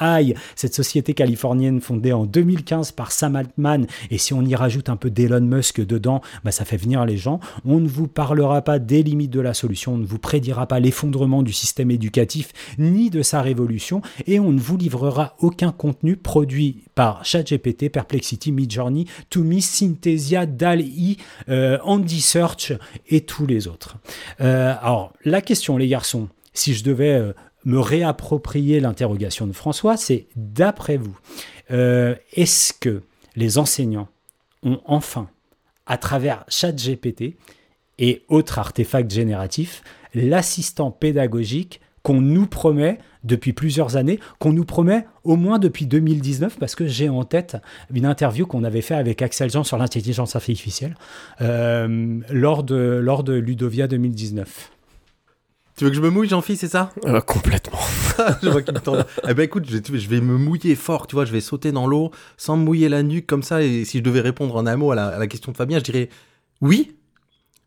cette 0.56 0.74
société 0.74 1.14
californienne 1.14 1.80
fondée 1.80 2.12
en 2.12 2.24
2015 2.26 2.92
par 2.92 3.12
Sam 3.12 3.36
Altman. 3.36 3.86
Et 4.10 4.18
si 4.18 4.34
on 4.34 4.42
y 4.42 4.54
rajoute 4.54 4.88
un 4.88 4.96
peu 4.96 5.10
d'Elon 5.10 5.40
Musk 5.40 5.84
dedans, 5.84 6.20
bah, 6.44 6.50
ça 6.50 6.64
fait 6.64 6.76
venir 6.76 7.04
les 7.04 7.16
gens. 7.16 7.40
On 7.64 7.80
ne 7.80 7.88
vous 7.88 8.08
parlera 8.08 8.62
pas 8.62 8.78
des 8.78 9.02
limites 9.02 9.30
de 9.30 9.40
la 9.40 9.54
solution, 9.54 9.94
on 9.94 9.98
ne 9.98 10.06
vous 10.06 10.18
prédira 10.18 10.66
pas 10.66 10.80
l'effondrement 10.80 11.42
du 11.42 11.52
système 11.52 11.90
éducatif 11.90 12.52
ni 12.78 13.10
de 13.10 13.22
sa 13.22 13.42
révolution, 13.42 14.02
et 14.26 14.40
on 14.40 14.52
ne 14.52 14.60
vous 14.60 14.76
livrera 14.76 15.36
aucun 15.40 15.72
contenu 15.72 16.16
produit 16.16 16.84
par 16.94 17.24
ChatGPT, 17.24 17.90
Perplexity, 17.90 18.52
Midjourney, 18.52 19.06
Toomi, 19.30 19.62
Synthesia, 19.62 20.46
DAL-E, 20.46 21.16
euh, 21.48 21.78
Andy 21.84 22.20
Search 22.20 22.72
et 23.08 23.22
tous 23.22 23.46
les 23.46 23.68
autres. 23.68 23.96
Euh, 24.40 24.74
alors, 24.80 25.12
la 25.24 25.40
question, 25.40 25.76
les 25.76 25.88
garçons, 25.88 26.28
si 26.52 26.74
je 26.74 26.84
devais... 26.84 27.12
euh, 27.12 27.32
me 27.68 27.78
réapproprier 27.78 28.80
l'interrogation 28.80 29.46
de 29.46 29.52
François, 29.52 29.98
c'est 29.98 30.26
d'après 30.36 30.96
vous, 30.96 31.16
euh, 31.70 32.14
est-ce 32.32 32.72
que 32.72 33.02
les 33.36 33.58
enseignants 33.58 34.08
ont 34.62 34.80
enfin, 34.86 35.28
à 35.86 35.98
travers 35.98 36.44
ChatGPT 36.48 37.36
et 37.98 38.22
autres 38.28 38.58
artefacts 38.58 39.10
génératifs, 39.10 39.82
l'assistant 40.14 40.90
pédagogique 40.90 41.82
qu'on 42.02 42.22
nous 42.22 42.46
promet 42.46 42.98
depuis 43.22 43.52
plusieurs 43.52 43.96
années, 43.96 44.18
qu'on 44.38 44.54
nous 44.54 44.64
promet 44.64 45.04
au 45.24 45.36
moins 45.36 45.58
depuis 45.58 45.84
2019, 45.84 46.58
parce 46.58 46.74
que 46.74 46.86
j'ai 46.86 47.10
en 47.10 47.24
tête 47.24 47.58
une 47.92 48.06
interview 48.06 48.46
qu'on 48.46 48.64
avait 48.64 48.80
fait 48.80 48.94
avec 48.94 49.20
Axel 49.20 49.50
Jean 49.50 49.62
sur 49.62 49.76
l'intelligence 49.76 50.34
artificielle 50.34 50.94
euh, 51.42 52.18
lors, 52.30 52.62
de, 52.62 52.98
lors 53.02 53.24
de 53.24 53.34
Ludovia 53.34 53.88
2019. 53.88 54.70
Tu 55.78 55.84
veux 55.84 55.90
que 55.90 55.96
je 55.96 56.02
me 56.02 56.10
mouille, 56.10 56.28
Jean-Philippe, 56.28 56.60
c'est 56.60 56.68
ça? 56.68 56.90
Euh, 57.06 57.20
complètement. 57.20 57.78
Je 58.42 58.48
vois 58.48 58.62
qu'il 58.62 58.74
me 58.74 58.80
tend- 58.80 58.96
Eh 59.28 59.32
ben 59.32 59.44
écoute, 59.44 59.64
je 59.70 59.76
vais, 59.78 59.98
je 60.00 60.08
vais 60.08 60.20
me 60.20 60.36
mouiller 60.36 60.74
fort, 60.74 61.06
tu 61.06 61.14
vois, 61.14 61.24
je 61.24 61.30
vais 61.30 61.40
sauter 61.40 61.70
dans 61.70 61.86
l'eau 61.86 62.10
sans 62.36 62.56
me 62.56 62.64
mouiller 62.64 62.88
la 62.88 63.04
nuque 63.04 63.26
comme 63.26 63.44
ça. 63.44 63.62
Et 63.62 63.84
si 63.84 63.98
je 63.98 64.02
devais 64.02 64.20
répondre 64.20 64.56
en 64.56 64.66
un 64.66 64.76
mot 64.76 64.90
à 64.90 64.96
la, 64.96 65.06
à 65.06 65.18
la 65.20 65.26
question 65.28 65.52
de 65.52 65.56
Fabien, 65.56 65.78
je 65.78 65.84
dirais 65.84 66.08
oui. 66.60 66.96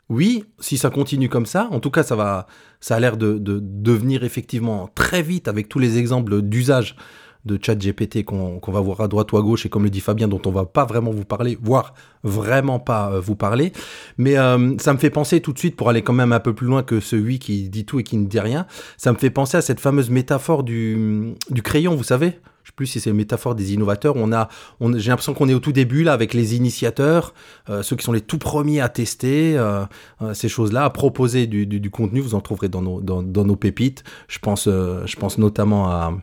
Oui, 0.10 0.44
si 0.60 0.78
ça 0.78 0.90
continue 0.90 1.30
comme 1.30 1.46
ça, 1.46 1.70
en 1.72 1.80
tout 1.80 1.90
cas, 1.90 2.04
ça 2.04 2.18
va, 2.18 2.48
ça 2.82 2.96
a 2.98 3.00
l'air 3.00 3.16
de, 3.16 3.38
de 3.38 3.60
devenir 3.64 4.26
effectivement 4.26 4.90
très 4.94 5.22
vite 5.22 5.48
avec 5.48 5.70
tous 5.70 5.80
les 5.80 5.98
exemples 5.98 6.42
d'usage 6.42 6.98
de 7.46 7.60
chat 7.62 7.76
GPT 7.76 8.24
qu'on 8.24 8.60
va 8.68 8.80
voir 8.80 9.02
à 9.02 9.08
droite 9.08 9.32
ou 9.32 9.38
à 9.38 9.42
gauche 9.42 9.66
et 9.66 9.70
comme 9.70 9.84
le 9.84 9.90
dit 9.90 10.00
Fabien, 10.00 10.28
dont 10.28 10.42
on 10.46 10.52
va 10.52 10.66
pas 10.66 10.86
vraiment 10.86 11.12
vous 11.12 11.26
parler, 11.26 11.58
voire 11.62 11.94
vraiment 12.24 12.80
pas 12.80 13.12
euh, 13.12 13.20
vous 13.20 13.36
parler. 13.36 13.72
Mais 14.18 14.38
euh, 14.38 14.78
ça 14.78 14.94
me 14.94 15.00
fait 15.00 15.10
penser 15.10 15.42
tout 15.42 15.54
de 15.54 15.60
suite, 15.60 15.76
pour 15.76 15.90
aller 15.90 16.02
quand 16.02 16.14
même 16.14 16.34
un 16.34 16.40
peu 16.40 16.54
plus 16.54 16.68
loin 16.68 16.84
que 16.84 17.00
ce 17.00 17.16
oui 17.16 17.40
qui 17.40 17.70
dit 17.70 17.86
tout 17.86 18.00
et 18.00 18.04
qui 18.04 18.18
ne 18.18 18.28
dit 18.28 18.40
rien, 18.40 18.68
ça 18.98 19.12
me 19.12 19.18
fait 19.18 19.30
penser 19.32 19.58
à 19.58 19.62
cette 19.62 19.80
fameuse 19.80 20.10
métaphore 20.10 20.64
du 20.64 21.36
crayon, 21.64 21.96
vous 21.96 22.04
savez? 22.04 22.40
Je 22.64 22.70
sais 22.70 22.74
plus 22.76 22.88
si 22.88 23.00
c'est 23.00 23.10
une 23.10 23.16
métaphore 23.16 23.56
des 23.56 23.74
innovateurs. 23.74 24.16
On 24.18 24.32
a, 24.32 24.48
j'ai 24.96 25.10
l'impression 25.10 25.34
qu'on 25.34 25.50
est 25.50 25.54
au 25.54 25.60
tout 25.60 25.72
début 25.72 26.04
là 26.04 26.14
avec 26.14 26.34
les 26.34 26.56
initiateurs, 26.56 27.34
euh, 27.70 27.82
ceux 27.82 27.96
qui 27.96 28.04
sont 28.04 28.12
les 28.12 28.22
tout 28.22 28.38
premiers 28.38 28.82
à 28.82 28.90
tester 28.90 29.58
euh, 29.58 29.84
euh, 30.22 30.34
ces 30.34 30.50
choses-là, 30.50 30.86
à 30.86 30.90
proposer 30.90 31.48
du, 31.48 31.90
contenu. 31.90 32.22
Vous 32.22 32.36
en 32.36 32.42
trouverez 32.42 32.70
dans 32.70 32.82
nos, 32.82 33.02
dans, 33.02 33.24
nos 33.24 33.56
pépites. 33.56 34.04
Je 34.28 34.40
pense, 34.40 34.66
je 34.66 35.16
pense 35.16 35.38
notamment 35.38 35.90
à, 35.90 36.14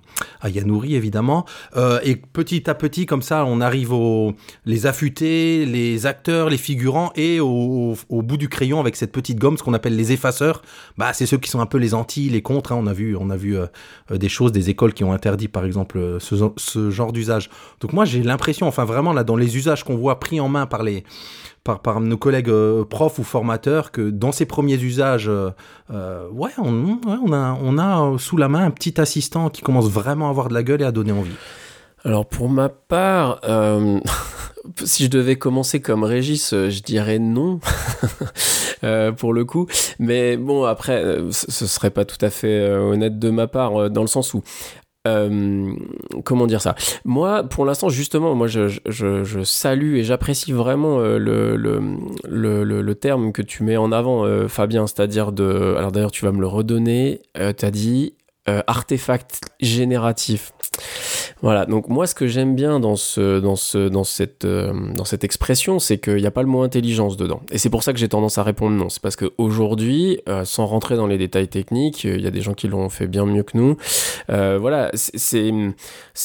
à 0.40 0.48
Yanouri 0.48 0.94
évidemment. 0.94 1.44
Et 2.04 2.16
petit 2.16 2.68
à 2.70 2.74
petit, 2.74 3.06
comme 3.06 3.22
ça, 3.22 3.44
on 3.44 3.60
arrive 3.60 3.92
aux 3.92 4.34
les 4.64 4.86
affûtés, 4.86 5.66
les 5.66 6.06
acteurs, 6.06 6.48
les 6.48 6.58
figurants 6.58 7.12
et 7.16 7.40
au, 7.40 7.96
bout 8.10 8.36
du 8.36 8.48
crayon 8.48 8.80
avec 8.80 8.96
cette 8.96 9.12
petite 9.12 9.38
gomme, 9.38 9.58
ce 9.58 9.62
qu'on 9.62 9.74
appelle 9.74 9.96
les 9.96 10.12
effaceurs. 10.12 10.62
Bah, 10.96 11.12
c'est 11.12 11.26
ceux 11.26 11.38
qui 11.38 11.50
sont 11.50 11.60
un 11.60 11.66
peu 11.66 11.78
les 11.78 11.94
anti, 11.94 12.28
les 12.28 12.42
contre. 12.42 12.72
Hein. 12.72 12.78
On 12.80 12.86
a 12.86 12.92
vu, 12.92 13.16
on 13.16 13.30
a 13.30 13.36
vu 13.36 13.56
des 14.10 14.28
choses, 14.28 14.52
des 14.52 14.70
écoles 14.70 14.94
qui 14.94 15.04
ont 15.04 15.12
interdit 15.12 15.48
par 15.48 15.64
exemple 15.64 16.18
ce, 16.36 16.90
genre 16.90 17.12
d'usage. 17.12 17.50
Donc 17.80 17.92
moi 17.92 18.04
j'ai 18.04 18.22
l'impression, 18.22 18.66
enfin 18.66 18.84
vraiment 18.84 19.12
là 19.12 19.24
dans 19.24 19.36
les 19.36 19.56
usages 19.56 19.84
qu'on 19.84 19.96
voit 19.96 20.20
pris 20.20 20.40
en 20.40 20.48
main 20.48 20.66
par 20.66 20.82
les 20.82 21.04
par, 21.76 22.00
nos 22.00 22.16
collègues 22.16 22.48
euh, 22.48 22.84
profs 22.84 23.18
ou 23.18 23.24
formateurs, 23.24 23.92
que 23.92 24.10
dans 24.10 24.32
ces 24.32 24.46
premiers 24.46 24.76
usages, 24.76 25.28
euh, 25.28 25.50
euh, 25.92 26.26
ouais, 26.30 26.50
on, 26.56 27.32
a 27.32 27.58
on 27.60 27.78
a 27.78 28.18
sous 28.18 28.36
la 28.36 28.48
main 28.48 28.64
un 28.64 28.70
petit 28.70 29.00
assistant 29.00 29.50
qui 29.50 29.62
commence 29.62 29.88
vraiment 29.88 30.28
à 30.28 30.30
avoir 30.30 30.48
de 30.48 30.54
la 30.54 30.62
gueule 30.62 30.82
et 30.82 30.86
à 30.86 30.92
donner 30.92 31.12
envie. 31.12 31.36
Alors 32.04 32.26
pour 32.26 32.48
ma 32.48 32.68
part, 32.68 33.40
si 34.84 35.04
je 35.04 35.10
devais 35.10 35.36
commencer 35.36 35.80
comme 35.80 36.04
Régis, 36.04 36.50
je 36.52 36.82
dirais 36.82 37.18
non 37.18 37.58
pour 39.16 39.32
le 39.32 39.44
coup. 39.44 39.66
Mais 39.98 40.36
bon, 40.36 40.64
après, 40.64 41.18
ce 41.30 41.66
serait 41.66 41.90
pas 41.90 42.04
tout 42.04 42.24
à 42.24 42.30
fait 42.30 42.70
honnête 42.70 43.18
de 43.18 43.30
ma 43.30 43.48
part 43.48 43.90
dans 43.90 44.02
le 44.02 44.06
sens 44.06 44.32
où. 44.32 44.42
Euh, 45.06 45.72
comment 46.24 46.46
dire 46.46 46.60
ça? 46.60 46.74
Moi, 47.04 47.44
pour 47.44 47.64
l'instant, 47.64 47.88
justement, 47.88 48.34
moi, 48.34 48.46
je, 48.46 49.42
salue 49.44 49.96
et 49.96 50.04
j'apprécie 50.04 50.52
vraiment 50.52 51.00
euh, 51.00 51.18
le, 51.18 52.94
terme 52.94 53.32
que 53.32 53.42
tu 53.42 53.62
mets 53.62 53.76
en 53.76 53.92
avant, 53.92 54.24
euh, 54.24 54.48
Fabien, 54.48 54.86
c'est-à-dire 54.86 55.32
de. 55.32 55.74
Alors 55.78 55.92
d'ailleurs, 55.92 56.10
tu 56.10 56.24
vas 56.24 56.32
me 56.32 56.40
le 56.40 56.46
redonner. 56.46 57.22
Euh, 57.38 57.52
T'as 57.52 57.70
dit 57.70 58.14
euh, 58.48 58.62
artefact 58.66 59.40
génératif. 59.60 60.52
Voilà, 61.42 61.66
donc 61.66 61.88
moi 61.88 62.06
ce 62.06 62.14
que 62.14 62.26
j'aime 62.26 62.54
bien 62.56 62.80
dans, 62.80 62.96
ce, 62.96 63.38
dans, 63.38 63.54
ce, 63.56 63.88
dans, 63.88 64.02
cette, 64.04 64.44
euh, 64.44 64.72
dans 64.94 65.04
cette 65.04 65.22
expression, 65.22 65.78
c'est 65.78 65.98
qu'il 65.98 66.16
n'y 66.16 66.26
a 66.26 66.30
pas 66.32 66.42
le 66.42 66.48
mot 66.48 66.62
intelligence 66.62 67.16
dedans. 67.16 67.40
Et 67.52 67.58
c'est 67.58 67.70
pour 67.70 67.82
ça 67.84 67.92
que 67.92 67.98
j'ai 67.98 68.08
tendance 68.08 68.38
à 68.38 68.42
répondre 68.42 68.76
non. 68.76 68.88
C'est 68.88 69.00
parce 69.00 69.14
qu'aujourd'hui, 69.16 70.20
euh, 70.28 70.44
sans 70.44 70.66
rentrer 70.66 70.96
dans 70.96 71.06
les 71.06 71.16
détails 71.18 71.48
techniques, 71.48 72.04
euh, 72.06 72.16
il 72.16 72.22
y 72.22 72.26
a 72.26 72.30
des 72.30 72.40
gens 72.40 72.54
qui 72.54 72.66
l'ont 72.66 72.88
fait 72.88 73.06
bien 73.06 73.24
mieux 73.24 73.42
que 73.44 73.56
nous. 73.56 73.76
Voilà, 74.28 74.90
c'est- 74.94 75.52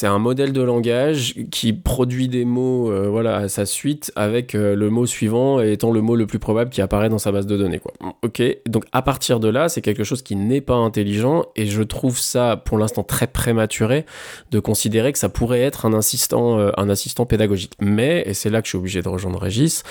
un 0.04 0.18
modèle 0.18 0.52
de 0.52 0.60
langage 0.62 1.34
qui 1.50 1.72
produit 1.72 2.28
des 2.28 2.44
mots 2.44 2.90
voilà, 3.10 3.36
à 3.36 3.48
sa 3.48 3.66
suite 3.66 4.12
avec 4.16 4.52
le 4.52 4.90
mot 4.90 5.06
suivant 5.06 5.60
étant 5.60 5.90
le 5.90 6.00
mot 6.00 6.14
le 6.16 6.26
plus 6.26 6.38
probable 6.38 6.70
qui 6.70 6.82
apparaît 6.82 7.08
dans 7.08 7.18
sa 7.18 7.32
base 7.32 7.46
de 7.46 7.56
données. 7.56 7.78
Quoi. 7.78 7.92
Ok, 8.22 8.42
donc 8.66 8.84
à 8.92 9.02
partir 9.02 9.40
de 9.40 9.48
là, 9.48 9.68
c'est 9.68 9.80
quelque 9.80 10.04
chose 10.04 10.22
qui 10.22 10.36
n'est 10.36 10.60
pas 10.60 10.74
intelligent 10.74 11.44
et 11.56 11.66
je 11.66 11.82
trouve 11.82 12.18
ça 12.18 12.56
pour 12.56 12.78
l'instant 12.78 13.02
très 13.02 13.26
prématuré 13.26 14.04
de 14.50 14.58
considérer 14.60 15.03
que 15.12 15.18
ça 15.18 15.28
pourrait 15.28 15.60
être 15.60 15.86
un 15.86 15.92
assistant, 15.92 16.58
euh, 16.58 16.70
un 16.76 16.88
assistant 16.88 17.26
pédagogique. 17.26 17.72
Mais, 17.80 18.22
et 18.26 18.34
c'est 18.34 18.50
là 18.50 18.60
que 18.60 18.66
je 18.66 18.70
suis 18.70 18.78
obligé 18.78 19.02
de 19.02 19.08
rejoindre 19.08 19.38
Régis, 19.38 19.82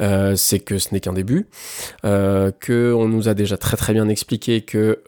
euh, 0.00 0.36
c'est 0.36 0.60
que 0.60 0.78
ce 0.78 0.92
n'est 0.92 1.00
qu'un 1.00 1.12
début, 1.12 1.46
euh, 2.04 2.50
on 2.68 3.08
nous 3.08 3.28
a 3.28 3.34
déjà 3.34 3.56
très 3.56 3.76
très 3.76 3.92
bien 3.92 4.08
expliqué 4.08 4.60
que 4.62 5.00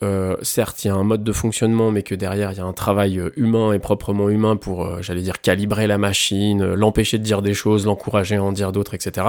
certes 0.42 0.84
il 0.84 0.88
y 0.88 0.90
a 0.90 0.94
un 0.94 1.04
mode 1.04 1.22
de 1.24 1.32
fonctionnement, 1.32 1.90
mais 1.90 2.02
que 2.02 2.14
derrière 2.14 2.52
il 2.52 2.58
y 2.58 2.60
a 2.60 2.64
un 2.64 2.72
travail 2.72 3.22
humain 3.36 3.72
et 3.72 3.78
proprement 3.78 4.28
humain 4.28 4.56
pour, 4.56 5.02
j'allais 5.02 5.22
dire, 5.22 5.40
calibrer 5.40 5.86
la 5.86 5.98
machine, 5.98 6.74
l'empêcher 6.74 7.18
de 7.18 7.22
dire 7.22 7.42
des 7.42 7.54
choses, 7.54 7.86
l'encourager 7.86 8.36
à 8.36 8.42
en 8.42 8.52
dire 8.52 8.72
d'autres, 8.72 8.94
etc. 8.94 9.26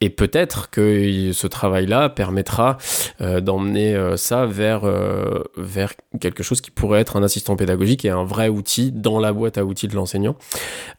Et 0.00 0.10
peut-être 0.10 0.70
que 0.70 1.32
ce 1.32 1.46
travail-là 1.48 2.08
permettra 2.08 2.78
euh, 3.20 3.40
d'emmener 3.40 3.96
euh, 3.96 4.16
ça 4.16 4.46
vers, 4.46 4.84
euh, 4.84 5.42
vers 5.56 5.92
quelque 6.20 6.44
chose 6.44 6.60
qui 6.60 6.70
pourrait 6.70 7.00
être 7.00 7.16
un 7.16 7.22
assistant 7.24 7.56
pédagogique 7.56 8.04
et 8.04 8.10
un 8.10 8.22
vrai 8.22 8.48
outil 8.48 8.92
dans 8.92 9.18
la 9.18 9.32
boîte 9.32 9.58
à 9.58 9.64
outils 9.64 9.88
de 9.88 9.96
l'enseignant. 9.96 10.36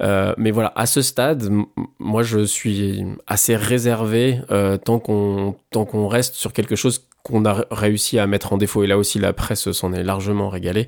Mais 0.01 0.51
voilà, 0.51 0.74
à 0.75 0.86
ce 0.86 1.01
stade, 1.01 1.50
moi 2.00 2.24
je 2.24 2.39
suis 2.46 3.06
assez 3.27 3.56
réservé 3.56 4.39
tant 4.84 5.00
qu'on 5.00 6.08
reste 6.08 6.36
sur 6.36 6.53
quelque 6.53 6.75
chose 6.75 7.06
qu'on 7.24 7.46
a 7.46 7.65
réussi 7.72 8.18
à 8.20 8.27
mettre 8.27 8.53
en 8.53 8.58
défaut, 8.58 8.84
et 8.84 8.88
là 8.88 8.98
aussi 8.98 9.20
la 9.20 9.34
presse 9.34 9.72
s'en 9.72 9.94
est 9.94 10.03
largement 10.03 10.50
régalée, 10.50 10.88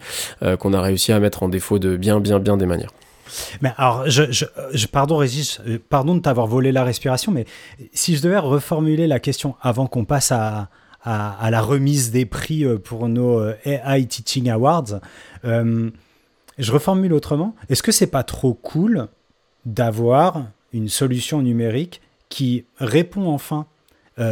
qu'on 0.59 0.73
a 0.73 0.81
réussi 0.81 1.11
à 1.11 1.19
mettre 1.19 1.43
en 1.43 1.49
défaut 1.49 1.79
de 1.79 1.97
bien, 1.97 2.19
bien, 2.19 2.39
bien 2.39 2.57
des 2.57 2.65
manières. 2.65 2.91
Mais 3.61 3.73
alors, 3.77 4.05
pardon 4.91 5.17
Régis, 5.17 5.59
euh, 5.67 5.79
pardon 5.89 6.15
de 6.15 6.19
t'avoir 6.19 6.47
volé 6.47 6.71
la 6.71 6.83
respiration, 6.83 7.31
mais 7.31 7.45
si 7.93 8.15
je 8.15 8.21
devais 8.21 8.37
reformuler 8.37 9.07
la 9.07 9.19
question 9.19 9.55
avant 9.61 9.87
qu'on 9.87 10.05
passe 10.05 10.31
à, 10.31 10.69
la 11.03 11.61
remise 11.61 12.11
des 12.11 12.25
prix 12.25 12.63
euh, 12.63 12.77
pour 12.77 13.09
nos 13.09 13.39
euh, 13.39 13.55
AI 13.65 14.05
Teaching 14.05 14.49
Awards, 14.49 14.99
je 15.43 16.71
reformule 16.71 17.13
autrement. 17.13 17.55
Est-ce 17.69 17.81
que 17.81 17.91
c'est 17.91 18.07
pas 18.07 18.23
trop 18.23 18.53
cool 18.53 19.07
d'avoir 19.65 20.43
une 20.73 20.89
solution 20.89 21.41
numérique 21.41 22.01
qui 22.29 22.65
répond 22.77 23.27
enfin 23.29 23.65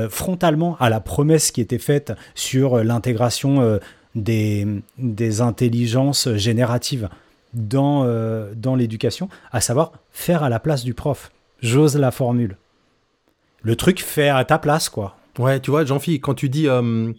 frontalement 0.09 0.77
à 0.79 0.89
la 0.91 0.99
promesse 0.99 1.49
qui 1.49 1.61
était 1.61 1.79
faite 1.79 2.13
sur 2.35 2.83
l'intégration 2.83 3.79
des 4.13 5.41
intelligences 5.41 6.35
génératives? 6.35 7.09
Dans, 7.53 8.03
euh, 8.05 8.53
dans 8.55 8.75
l'éducation, 8.75 9.29
à 9.51 9.61
savoir 9.61 9.93
faire 10.11 10.43
à 10.43 10.49
la 10.49 10.59
place 10.59 10.83
du 10.83 10.93
prof. 10.93 11.31
J'ose 11.61 11.97
la 11.97 12.11
formule. 12.11 12.57
Le 13.61 13.75
truc 13.75 14.01
fait 14.01 14.29
à 14.29 14.43
ta 14.45 14.57
place, 14.57 14.89
quoi. 14.89 15.17
Ouais, 15.37 15.59
tu 15.59 15.71
vois, 15.71 15.85
Jean-Philippe, 15.85 16.21
quand 16.21 16.33
tu 16.33 16.49
dis. 16.49 16.67
euh, 16.67 17.11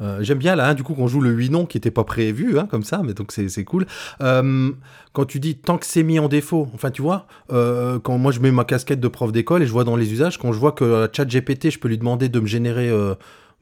euh, 0.00 0.18
J'aime 0.22 0.38
bien 0.38 0.56
là, 0.56 0.68
hein, 0.68 0.74
du 0.74 0.82
coup, 0.82 0.94
qu'on 0.94 1.08
joue 1.08 1.20
le 1.20 1.30
8 1.30 1.50
non 1.50 1.66
qui 1.66 1.76
n'était 1.76 1.90
pas 1.90 2.04
prévu, 2.04 2.58
hein, 2.58 2.66
comme 2.70 2.84
ça, 2.84 3.02
mais 3.04 3.12
donc 3.12 3.32
c'est 3.32 3.64
cool. 3.64 3.86
Quand 4.18 5.24
tu 5.26 5.40
dis 5.40 5.56
tant 5.56 5.76
que 5.76 5.84
c'est 5.84 6.02
mis 6.02 6.18
en 6.18 6.28
défaut, 6.28 6.68
enfin, 6.74 6.90
tu 6.90 7.02
vois, 7.02 7.26
quand 7.48 8.16
moi 8.16 8.32
je 8.32 8.40
mets 8.40 8.50
ma 8.50 8.64
casquette 8.64 9.00
de 9.00 9.08
prof 9.08 9.30
d'école 9.30 9.62
et 9.62 9.66
je 9.66 9.72
vois 9.72 9.84
dans 9.84 9.96
les 9.96 10.10
usages, 10.12 10.38
quand 10.38 10.52
je 10.52 10.58
vois 10.58 10.72
que 10.72 11.08
ChatGPT, 11.12 11.70
je 11.70 11.78
peux 11.78 11.88
lui 11.88 11.98
demander 11.98 12.30
de 12.30 12.40
me 12.40 12.46
générer 12.46 12.90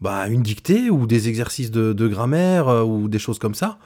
bah, 0.00 0.28
une 0.28 0.42
dictée 0.42 0.90
ou 0.90 1.08
des 1.08 1.28
exercices 1.28 1.72
de, 1.72 2.06
grammaire 2.06 2.68
ou 2.86 3.08
des 3.08 3.18
choses 3.18 3.40
comme 3.40 3.54
ça. 3.54 3.78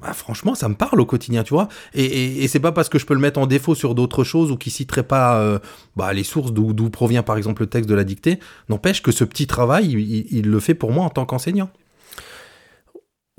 Bah, 0.00 0.12
franchement, 0.12 0.54
ça 0.54 0.68
me 0.68 0.74
parle 0.74 1.00
au 1.00 1.06
quotidien, 1.06 1.42
tu 1.42 1.54
vois. 1.54 1.68
Et, 1.94 2.04
et, 2.04 2.44
et 2.44 2.48
c'est 2.48 2.60
pas 2.60 2.70
parce 2.72 2.90
que 2.90 2.98
je 2.98 3.06
peux 3.06 3.14
le 3.14 3.20
mettre 3.20 3.40
en 3.40 3.46
défaut 3.46 3.74
sur 3.74 3.94
d'autres 3.94 4.24
choses 4.24 4.50
ou 4.50 4.56
qui 4.58 4.70
citerait 4.70 5.02
pas 5.06 5.38
euh, 5.40 5.58
bah, 5.96 6.12
les 6.12 6.22
sources 6.24 6.52
d'où 6.52 6.90
provient 6.90 7.22
par 7.22 7.38
exemple 7.38 7.62
le 7.62 7.66
texte 7.68 7.88
de 7.88 7.94
la 7.94 8.04
dictée. 8.04 8.38
N'empêche 8.68 9.02
que 9.02 9.10
ce 9.10 9.24
petit 9.24 9.46
travail, 9.46 9.86
il, 9.90 9.98
il- 10.00 10.26
il 10.30 10.46
le 10.50 10.60
fait 10.60 10.74
pour 10.74 10.92
moi 10.92 11.04
en 11.04 11.10
tant 11.10 11.24
qu'enseignant. 11.24 11.70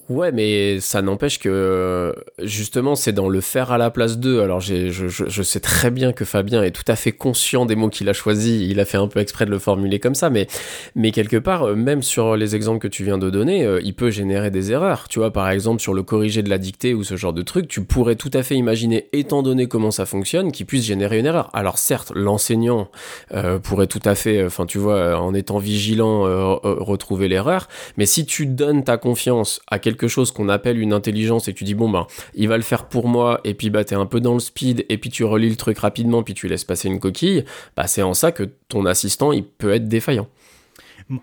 Ouais, 0.10 0.32
mais 0.32 0.80
ça 0.80 1.02
n'empêche 1.02 1.38
que 1.38 2.16
justement, 2.42 2.96
c'est 2.96 3.12
dans 3.12 3.28
le 3.28 3.42
faire 3.42 3.74
à 3.74 3.78
la 3.78 3.90
place 3.90 4.18
d'eux. 4.18 4.42
Alors, 4.42 4.62
je, 4.62 5.44
sais 5.44 5.60
très 5.60 5.92
bien 5.92 6.14
que 6.14 6.24
Fabien 6.24 6.64
est 6.64 6.72
tout 6.72 6.86
à 6.88 6.96
fait 6.96 7.12
conscient 7.12 7.66
des 7.66 7.76
mots 7.76 7.90
qu'il 7.90 8.08
a 8.08 8.14
choisis. 8.14 8.62
Il 8.70 8.80
a 8.80 8.86
fait 8.86 8.98
un 8.98 9.10
peu 9.10 9.20
exprès 9.20 9.46
de 9.46 9.52
le 9.52 9.60
formuler 9.60 10.00
comme 10.00 10.16
ça, 10.16 10.30
mais, 10.30 10.48
mais 10.96 11.12
quelque 11.12 11.36
part, 11.36 11.64
euh, 11.64 11.76
même 11.76 12.04
sur 12.04 12.38
les 12.38 12.56
exemples 12.56 12.80
que 12.80 12.88
tu 12.88 13.04
viens 13.04 13.18
de 13.18 13.30
donner, 13.30 13.66
euh, 13.66 13.82
il 13.84 13.96
peut 13.96 14.10
générer 14.10 14.50
des 14.50 14.72
erreurs. 14.72 15.10
Tu 15.10 15.20
vois, 15.20 15.34
par 15.34 15.50
exemple, 15.50 15.82
sur 15.82 15.94
le 15.94 16.04
corrigé 16.04 16.42
de 16.42 16.50
la 16.50 16.58
dictée 16.58 16.94
ou 16.94 17.04
ce 17.04 17.18
genre 17.18 17.34
de 17.34 17.42
truc, 17.42 17.68
tu 17.68 17.84
pourrais 17.84 18.16
tout 18.16 18.32
à 18.34 18.44
fait 18.44 18.56
imaginer, 18.56 19.10
étant 19.12 19.44
donné 19.44 19.68
comment 19.68 19.92
ça 19.92 20.06
fonctionne, 20.06 20.54
qu'il 20.54 20.68
puisse 20.68 20.86
générer 20.86 21.20
une 21.20 21.26
erreur. 21.26 21.50
Alors, 21.52 21.78
certes, 21.78 22.14
l'enseignant 22.16 22.90
euh, 23.34 23.60
pourrait 23.60 23.88
tout 23.88 24.00
à 24.06 24.16
fait, 24.16 24.46
enfin, 24.46 24.66
tu 24.66 24.78
vois, 24.78 25.20
en 25.20 25.34
étant 25.34 25.58
vigilant, 25.58 26.22
retrouver 26.62 27.28
l'erreur. 27.28 27.68
Mais 27.98 28.06
si 28.06 28.26
tu 28.26 28.46
donnes 28.46 28.86
ta 28.86 28.96
confiance 28.96 29.60
à 29.68 29.80
quelqu'un 29.80 29.97
quelque 29.98 30.10
chose 30.10 30.32
qu'on 30.32 30.50
appelle 30.50 30.80
une 30.80 30.94
intelligence 30.94 31.48
et 31.48 31.54
tu 31.54 31.64
dis 31.64 31.74
bon 31.74 31.90
ben 31.90 32.08
il 32.36 32.48
va 32.48 32.58
le 32.58 32.64
faire 32.64 32.88
pour 32.88 33.08
moi 33.08 33.42
et 33.44 33.54
puis 33.54 33.70
bah 33.70 33.84
t'es 33.84 33.96
un 33.96 34.06
peu 34.06 34.20
dans 34.20 34.34
le 34.34 34.40
speed 34.40 34.86
et 34.90 34.98
puis 34.98 35.10
tu 35.10 35.24
relis 35.24 35.50
le 35.50 35.56
truc 35.56 35.80
rapidement 35.80 36.24
puis 36.24 36.34
tu 36.34 36.48
laisses 36.48 36.64
passer 36.64 36.88
une 36.88 37.00
coquille, 37.00 37.44
bah 37.76 37.88
c'est 37.88 38.04
en 38.04 38.14
ça 38.14 38.32
que 38.32 38.44
ton 38.70 38.86
assistant 38.86 39.32
il 39.32 39.44
peut 39.44 39.74
être 39.74 39.88
défaillant. 39.88 40.28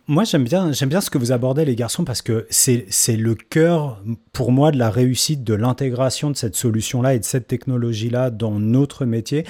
Moi, 0.07 0.25
j'aime 0.25 0.45
bien, 0.45 0.71
bien 0.71 1.00
ce 1.02 1.11
que 1.11 1.19
vous 1.19 1.31
abordez, 1.33 1.66
les 1.66 1.76
garçons, 1.76 2.04
parce 2.04 2.23
que 2.23 2.47
c'est, 2.49 2.87
c'est 2.88 3.16
le 3.16 3.35
cœur, 3.35 4.02
pour 4.33 4.50
moi, 4.50 4.71
de 4.71 4.78
la 4.78 4.88
réussite 4.88 5.45
de 5.45 5.52
l'intégration 5.52 6.31
de 6.31 6.37
cette 6.37 6.57
solution-là 6.57 7.14
et 7.14 7.19
de 7.19 7.25
cette 7.25 7.47
technologie-là 7.47 8.31
dans 8.31 8.59
notre 8.59 9.04
métier 9.04 9.45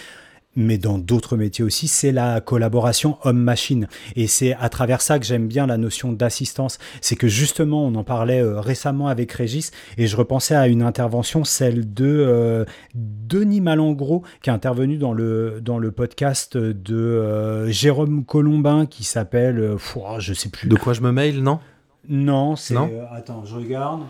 mais 0.57 0.79
dans 0.79 0.99
d'autres 0.99 1.37
métiers 1.37 1.65
aussi, 1.65 1.89
c'est 1.89 2.13
la 2.13 2.41
collaboration 2.41 3.19
homme-machine. 3.23 3.89
Et 4.17 4.27
c'est 4.27 4.55
à 4.55 4.69
travers 4.69 5.01
ça 5.01 5.19
que 5.19 5.25
j'aime 5.25 5.49
bien 5.49 5.67
la 5.67 5.77
notion 5.77 6.13
d'assistance. 6.13 6.79
C'est 7.01 7.17
que 7.17 7.29
justement, 7.29 7.85
on 7.85 7.95
en 7.95 8.05
parlait 8.05 8.43
euh, 8.43 8.61
récemment 8.61 9.09
avec 9.09 9.33
Régis, 9.33 9.71
et 9.99 10.07
je 10.07 10.17
repensais 10.17 10.55
à 10.55 10.69
une 10.69 10.83
intervention, 10.83 11.45
celle 11.45 11.93
de 11.93 12.07
euh, 12.07 12.65
Denis 12.95 13.61
Malangro, 13.61 14.23
qui 14.43 14.51
est 14.51 14.53
intervenu 14.53 14.97
dans 14.97 15.13
le, 15.13 15.61
dans 15.61 15.79
le 15.79 15.91
podcast 15.91 16.57
de 16.57 16.97
euh, 16.97 17.71
Jérôme 17.71 18.25
Colombin, 18.25 18.87
qui 18.87 19.05
s'appelle, 19.05 19.77
oh, 19.97 20.17
je 20.19 20.35
sais 20.35 20.49
plus. 20.49 20.69
De 20.69 20.77
quoi 20.77 20.93
je 20.93 21.01
me 21.01 21.13
mail, 21.13 21.43
non? 21.43 21.59
Non, 22.09 22.55
c'est... 22.55 22.77
attends, 23.13 23.45
je 23.45 23.57
regarde 23.57 24.03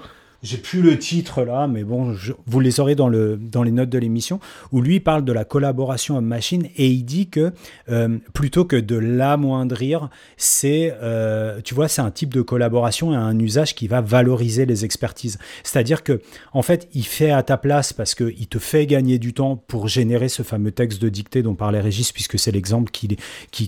j'ai 0.45 0.59
plus 0.59 0.83
le 0.83 0.99
titre 0.99 1.43
là, 1.43 1.67
mais 1.67 1.85
bon, 1.85 2.15
vous 2.47 2.61
les 2.61 2.79
aurez 2.79 2.95
dans, 2.95 3.09
le, 3.09 3.39
dans 3.39 3.63
les 3.63 3.71
notes 3.71 3.89
de 3.89 3.99
l'émission, 3.99 4.41
où 4.73 4.83
lui 4.83 5.01
parle 5.01 5.25
de 5.25 5.33
la 5.33 5.45
collaboration 5.45 6.19
homme-machine 6.19 6.69
et 6.77 6.89
il 6.89 7.03
dit 7.03 7.29
que 7.29 7.53
euh, 7.89 8.19
plutôt 8.35 8.67
que 8.67 8.77
de 8.77 8.97
l'amoindrir, 8.97 10.11
c'est, 10.37 10.95
euh, 11.03 11.61
tu 11.65 11.75
vois, 11.75 11.89
c'est 11.89 12.03
un 12.03 12.11
type 12.11 12.35
de 12.35 12.43
collaboration 12.43 13.15
et 13.15 13.17
un 13.17 13.39
usage 13.39 13.75
qui 13.75 13.89
va 13.89 14.03
valoriser 14.03 14.67
les 14.67 14.85
expertises. 14.85 15.39
C'est-à-dire 15.63 16.03
que, 16.03 16.21
en 16.53 16.61
fait, 16.61 16.89
il 16.93 17.07
fait 17.07 17.31
à 17.31 17.43
ta 17.43 17.57
place 17.57 17.95
parce 17.95 18.15
qu'il 18.15 18.47
te 18.47 18.59
fait 18.59 18.85
gagner 18.85 19.19
du 19.19 19.33
temps 19.33 19.57
pour 19.57 19.89
générer 19.89 20.29
ce 20.29 20.43
fameux 20.43 20.73
texte 20.73 21.01
de 21.01 21.09
dictée 21.09 21.43
dont 21.43 21.55
parlait 21.55 21.81
Régis, 21.81 22.13
puisque 22.13 22.39
c'est 22.39 22.53
l'exemple 22.53 22.93
qui, 22.93 23.17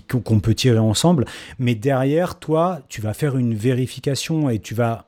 qu'on 0.03 0.39
peut 0.39 0.53
tirer 0.53 0.77
ensemble. 0.77 1.25
Mais 1.57 1.73
derrière, 1.73 2.37
toi, 2.37 2.81
tu 2.87 3.01
vas 3.01 3.15
faire 3.15 3.35
une 3.35 3.55
vérification 3.55 4.51
et 4.51 4.59
tu 4.59 4.75
vas 4.75 5.07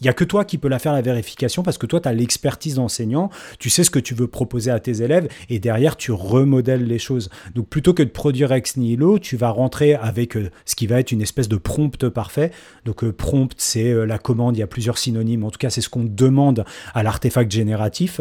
il 0.00 0.04
n'y 0.04 0.08
a 0.08 0.12
que 0.12 0.24
toi 0.24 0.44
qui 0.44 0.58
peux 0.58 0.68
la 0.68 0.78
faire 0.78 0.92
la 0.92 1.02
vérification 1.02 1.62
parce 1.62 1.78
que 1.78 1.86
toi, 1.86 2.00
tu 2.00 2.08
as 2.08 2.12
l'expertise 2.12 2.76
d'enseignant, 2.76 3.30
tu 3.58 3.70
sais 3.70 3.84
ce 3.84 3.90
que 3.90 3.98
tu 3.98 4.14
veux 4.14 4.26
proposer 4.26 4.70
à 4.70 4.80
tes 4.80 5.02
élèves 5.02 5.28
et 5.48 5.58
derrière, 5.58 5.96
tu 5.96 6.12
remodèles 6.12 6.86
les 6.86 6.98
choses. 6.98 7.30
Donc 7.54 7.68
plutôt 7.68 7.94
que 7.94 8.02
de 8.02 8.08
produire 8.08 8.52
ex 8.52 8.76
nihilo, 8.76 9.18
tu 9.18 9.36
vas 9.36 9.50
rentrer 9.50 9.94
avec 9.94 10.36
euh, 10.36 10.50
ce 10.64 10.74
qui 10.74 10.86
va 10.86 11.00
être 11.00 11.12
une 11.12 11.22
espèce 11.22 11.48
de 11.48 11.56
prompt 11.56 12.08
parfait. 12.08 12.50
Donc 12.84 13.04
euh, 13.04 13.12
prompt, 13.12 13.54
c'est 13.58 13.90
euh, 13.90 14.04
la 14.04 14.18
commande, 14.18 14.56
il 14.56 14.60
y 14.60 14.62
a 14.62 14.66
plusieurs 14.66 14.98
synonymes. 14.98 15.44
En 15.44 15.50
tout 15.50 15.58
cas, 15.58 15.70
c'est 15.70 15.80
ce 15.80 15.88
qu'on 15.88 16.04
demande 16.04 16.64
à 16.94 17.02
l'artefact 17.02 17.50
génératif. 17.50 18.20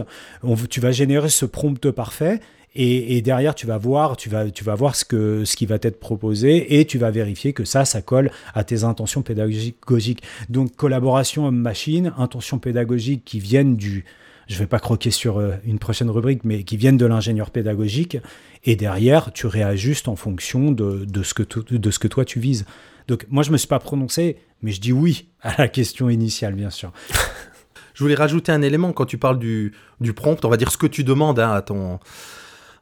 tu 0.69 0.79
vas 0.81 0.91
générer 0.91 1.29
ce 1.29 1.45
prompt 1.45 1.91
parfait 1.91 2.39
et, 2.75 3.21
derrière, 3.21 3.55
tu 3.55 3.65
vas 3.65 3.77
voir, 3.77 4.15
tu 4.15 4.29
vas, 4.29 4.51
tu 4.51 4.63
vas 4.63 4.75
voir 4.75 4.95
ce, 4.95 5.03
que, 5.03 5.43
ce 5.43 5.55
qui 5.55 5.65
va 5.65 5.77
être 5.81 5.99
proposé 5.99 6.79
et 6.79 6.85
tu 6.85 6.99
vas 6.99 7.09
vérifier 7.09 7.51
que 7.51 7.65
ça, 7.65 7.83
ça 7.83 8.01
colle 8.01 8.31
à 8.53 8.63
tes 8.63 8.83
intentions 8.83 9.23
pédagogiques. 9.23 10.23
Donc, 10.49 10.75
collaboration 10.75 11.47
homme-machine, 11.47 12.13
intentions 12.17 12.59
pédagogiques 12.59 13.25
qui 13.25 13.39
viennent 13.39 13.75
du, 13.75 14.05
je 14.47 14.53
ne 14.53 14.59
vais 14.59 14.67
pas 14.67 14.79
croquer 14.79 15.09
sur 15.09 15.39
euh, 15.39 15.53
une 15.65 15.79
prochaine 15.79 16.11
rubrique, 16.11 16.43
mais 16.43 16.63
qui 16.63 16.77
viennent 16.77 16.97
de 16.97 17.07
l'ingénieur 17.07 17.49
pédagogique. 17.49 18.17
Et 18.65 18.75
derrière, 18.75 19.33
tu 19.33 19.47
réajustes 19.47 20.07
en 20.07 20.15
fonction 20.15 20.71
de, 20.71 21.05
de, 21.05 21.23
ce 21.23 21.33
que 21.33 21.43
de 21.71 21.91
ce 21.91 21.97
que 21.97 22.07
toi 22.07 22.23
tu 22.23 22.39
vises. 22.39 22.65
Donc, 23.07 23.25
moi, 23.29 23.41
je 23.41 23.49
ne 23.49 23.53
me 23.53 23.57
suis 23.57 23.67
pas 23.67 23.79
prononcé, 23.79 24.37
mais 24.61 24.71
je 24.71 24.79
dis 24.79 24.93
oui 24.93 25.29
à 25.41 25.55
la 25.57 25.67
question 25.67 26.07
initiale, 26.07 26.53
bien 26.53 26.69
sûr. 26.69 26.91
je 27.95 28.03
voulais 28.03 28.15
rajouter 28.15 28.51
un 28.51 28.61
élément 28.61 28.93
quand 28.93 29.05
tu 29.05 29.17
parles 29.17 29.39
du, 29.39 29.73
du 30.01 30.13
prompt, 30.13 30.45
on 30.45 30.49
va 30.49 30.57
dire 30.57 30.71
ce 30.71 30.77
que 30.77 30.87
tu 30.87 31.03
demandes 31.03 31.39
hein, 31.39 31.51
à 31.51 31.63
ton 31.63 31.99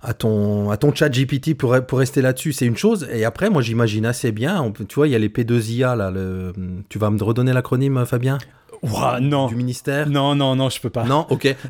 à 0.02 0.14
ton, 0.14 0.70
à 0.70 0.78
ton 0.78 0.94
chat 0.94 1.10
GPT 1.10 1.56
pour, 1.56 1.76
pour 1.86 2.00
rester 2.00 2.22
là-dessus, 2.22 2.54
c'est 2.54 2.66
une 2.66 2.78
chose. 2.78 3.08
Et 3.12 3.26
après, 3.26 3.50
moi, 3.50 3.62
j'imagine 3.62 4.06
assez 4.06 4.32
bien, 4.32 4.72
tu 4.88 4.96
vois, 4.96 5.08
il 5.08 5.12
y 5.12 5.16
a 5.16 5.20
les 5.20 5.30
P2IA, 5.30 5.96
là, 5.96 6.12
le, 6.12 6.54
tu 6.90 7.00
vas 7.00 7.10
me 7.10 7.22
redonner 7.24 7.54
l'acronyme, 7.54 8.06
Fabien? 8.06 8.38
Ouah, 8.84 9.20
non. 9.20 9.48
Du 9.48 9.56
ministère? 9.56 10.10
Non, 10.10 10.36
non, 10.36 10.56
non, 10.56 10.70
je 10.70 10.80
peux 10.80 10.90
pas. 10.90 11.04
Non, 11.04 11.26
ok. 11.30 11.56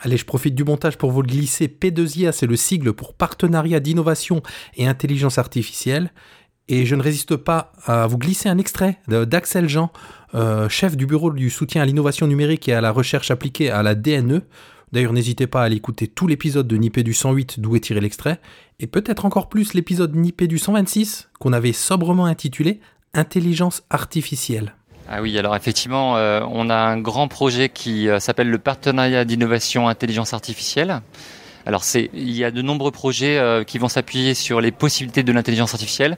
Allez, 0.00 0.16
je 0.16 0.24
profite 0.24 0.54
du 0.54 0.62
montage 0.62 0.98
pour 0.98 1.10
vous 1.10 1.22
le 1.22 1.28
glisser. 1.28 1.68
P2IA, 1.68 2.32
c'est 2.32 2.46
le 2.46 2.56
sigle 2.56 2.92
pour 2.92 3.14
Partenariat 3.14 3.80
d'innovation 3.80 4.42
et 4.76 4.86
intelligence 4.86 5.38
artificielle. 5.38 6.12
Et 6.68 6.84
je 6.86 6.94
ne 6.94 7.02
résiste 7.02 7.36
pas 7.36 7.72
à 7.84 8.06
vous 8.06 8.18
glisser 8.18 8.48
un 8.48 8.58
extrait 8.58 8.98
d'Axel 9.08 9.68
Jean, 9.68 9.92
euh, 10.34 10.68
chef 10.68 10.96
du 10.96 11.06
bureau 11.06 11.32
du 11.32 11.48
soutien 11.50 11.82
à 11.82 11.86
l'innovation 11.86 12.26
numérique 12.26 12.68
et 12.68 12.74
à 12.74 12.80
la 12.80 12.90
recherche 12.90 13.30
appliquée 13.30 13.70
à 13.70 13.82
la 13.82 13.94
DNE, 13.94 14.42
D'ailleurs, 14.96 15.12
n'hésitez 15.12 15.46
pas 15.46 15.60
à 15.60 15.64
aller 15.66 15.76
écouter 15.76 16.06
tout 16.08 16.26
l'épisode 16.26 16.66
de 16.66 16.74
Nippé 16.78 17.02
du 17.02 17.12
108 17.12 17.60
d'où 17.60 17.76
est 17.76 17.80
tiré 17.80 18.00
l'extrait, 18.00 18.40
et 18.80 18.86
peut-être 18.86 19.26
encore 19.26 19.50
plus 19.50 19.74
l'épisode 19.74 20.16
Nippé 20.16 20.46
du 20.46 20.56
126 20.56 21.28
qu'on 21.38 21.52
avait 21.52 21.74
sobrement 21.74 22.24
intitulé 22.24 22.80
Intelligence 23.12 23.82
artificielle. 23.90 24.74
Ah 25.06 25.20
oui, 25.20 25.36
alors 25.38 25.54
effectivement, 25.54 26.16
euh, 26.16 26.40
on 26.50 26.70
a 26.70 26.76
un 26.76 26.98
grand 26.98 27.28
projet 27.28 27.68
qui 27.68 28.08
euh, 28.08 28.20
s'appelle 28.20 28.48
le 28.48 28.56
Partenariat 28.56 29.26
d'innovation 29.26 29.86
intelligence 29.86 30.32
artificielle. 30.32 31.02
Alors 31.66 31.82
il 31.94 32.32
y 32.32 32.42
a 32.42 32.50
de 32.50 32.62
nombreux 32.62 32.90
projets 32.90 33.36
euh, 33.36 33.64
qui 33.64 33.76
vont 33.76 33.88
s'appuyer 33.88 34.32
sur 34.32 34.62
les 34.62 34.72
possibilités 34.72 35.22
de 35.22 35.32
l'intelligence 35.32 35.74
artificielle, 35.74 36.16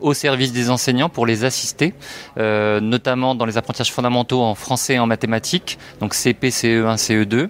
au 0.00 0.14
service 0.14 0.52
des 0.52 0.70
enseignants 0.70 1.08
pour 1.08 1.26
les 1.26 1.44
assister, 1.44 1.94
euh, 2.38 2.80
notamment 2.80 3.34
dans 3.34 3.46
les 3.46 3.56
apprentissages 3.56 3.92
fondamentaux 3.92 4.42
en 4.42 4.54
français 4.54 4.94
et 4.94 4.98
en 4.98 5.06
mathématiques, 5.06 5.78
donc 6.00 6.14
CP, 6.14 6.50
CE1, 6.50 6.96
CE2, 6.96 7.48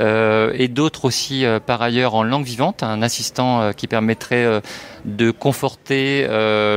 euh, 0.00 0.52
et 0.54 0.68
d'autres 0.68 1.04
aussi 1.04 1.44
euh, 1.44 1.60
par 1.60 1.82
ailleurs 1.82 2.14
en 2.14 2.22
langue 2.22 2.44
vivante, 2.44 2.82
un 2.82 3.02
assistant 3.02 3.60
euh, 3.60 3.72
qui 3.72 3.86
permettrait 3.86 4.60
de 5.04 5.30
conforter 5.30 6.26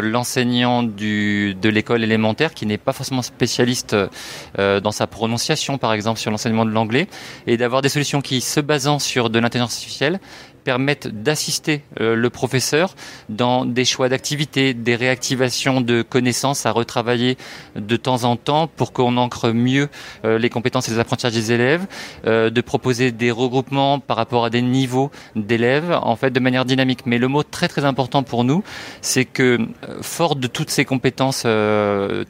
l'enseignant 0.02 0.84
de 0.84 1.70
l'école 1.70 2.04
élémentaire 2.04 2.54
qui 2.54 2.66
n'est 2.66 2.78
pas 2.78 2.94
forcément 2.94 3.22
spécialiste 3.22 3.96
dans 4.58 4.92
sa 4.92 5.08
prononciation, 5.08 5.78
par 5.78 5.94
exemple 5.94 6.20
sur 6.20 6.32
l'enseignement 6.32 6.66
de 6.66 6.72
l'anglais, 6.72 7.08
et 7.48 7.58
d'avoir 7.58 7.82
des 7.82 7.90
solutions 7.90 8.22
qui, 8.22 8.42
se 8.42 8.60
basant 8.60 9.00
sur 9.00 9.30
de 9.30 9.40
l'intelligence 9.40 9.76
artificielle, 9.76 10.20
permettent 10.64 11.08
d'assister 11.08 11.82
euh, 12.00 12.16
le 12.16 12.30
professeur 12.30 12.96
dans 13.30 13.66
des 13.66 13.86
choix 13.86 14.10
d'activités, 14.10 14.74
des 14.74 14.96
réactivations 14.96 15.82
de 15.82 16.02
connaissances 16.02 16.66
à 16.66 16.72
retravailler 16.72 17.38
de 17.76 17.96
temps 17.96 18.24
en 18.24 18.36
temps 18.36 18.68
pour 18.68 18.94
qu'on 18.94 19.18
ancre 19.18 19.52
mieux 19.52 19.90
euh, 20.26 20.38
les 20.38 20.50
compétences 20.50 20.88
et 20.88 20.92
les 20.92 21.00
apprentissages 21.00 21.34
des 21.34 21.52
élèves, 21.52 21.86
euh, 22.26 22.50
de 22.50 22.62
proposer 22.62 23.12
des 23.12 23.32
regroupements 23.32 24.00
par 24.00 24.18
rapport 24.18 24.46
à 24.46 24.50
des 24.50 24.62
niveaux 24.62 25.12
d'élèves, 25.36 25.92
en 26.02 26.16
fait 26.16 26.32
de 26.32 26.40
manière 26.40 26.66
dynamique. 26.66 27.06
Mais 27.06 27.18
le 27.18 27.28
mot 27.28 27.44
très 27.44 27.68
très 27.68 27.86
important 27.86 28.24
pour 28.24 28.44
nous, 28.44 28.64
c'est 29.02 29.26
que 29.26 29.58
fort 30.02 30.36
de 30.36 30.48
toutes 30.48 30.70
ces 30.70 30.86
compétences 30.86 31.46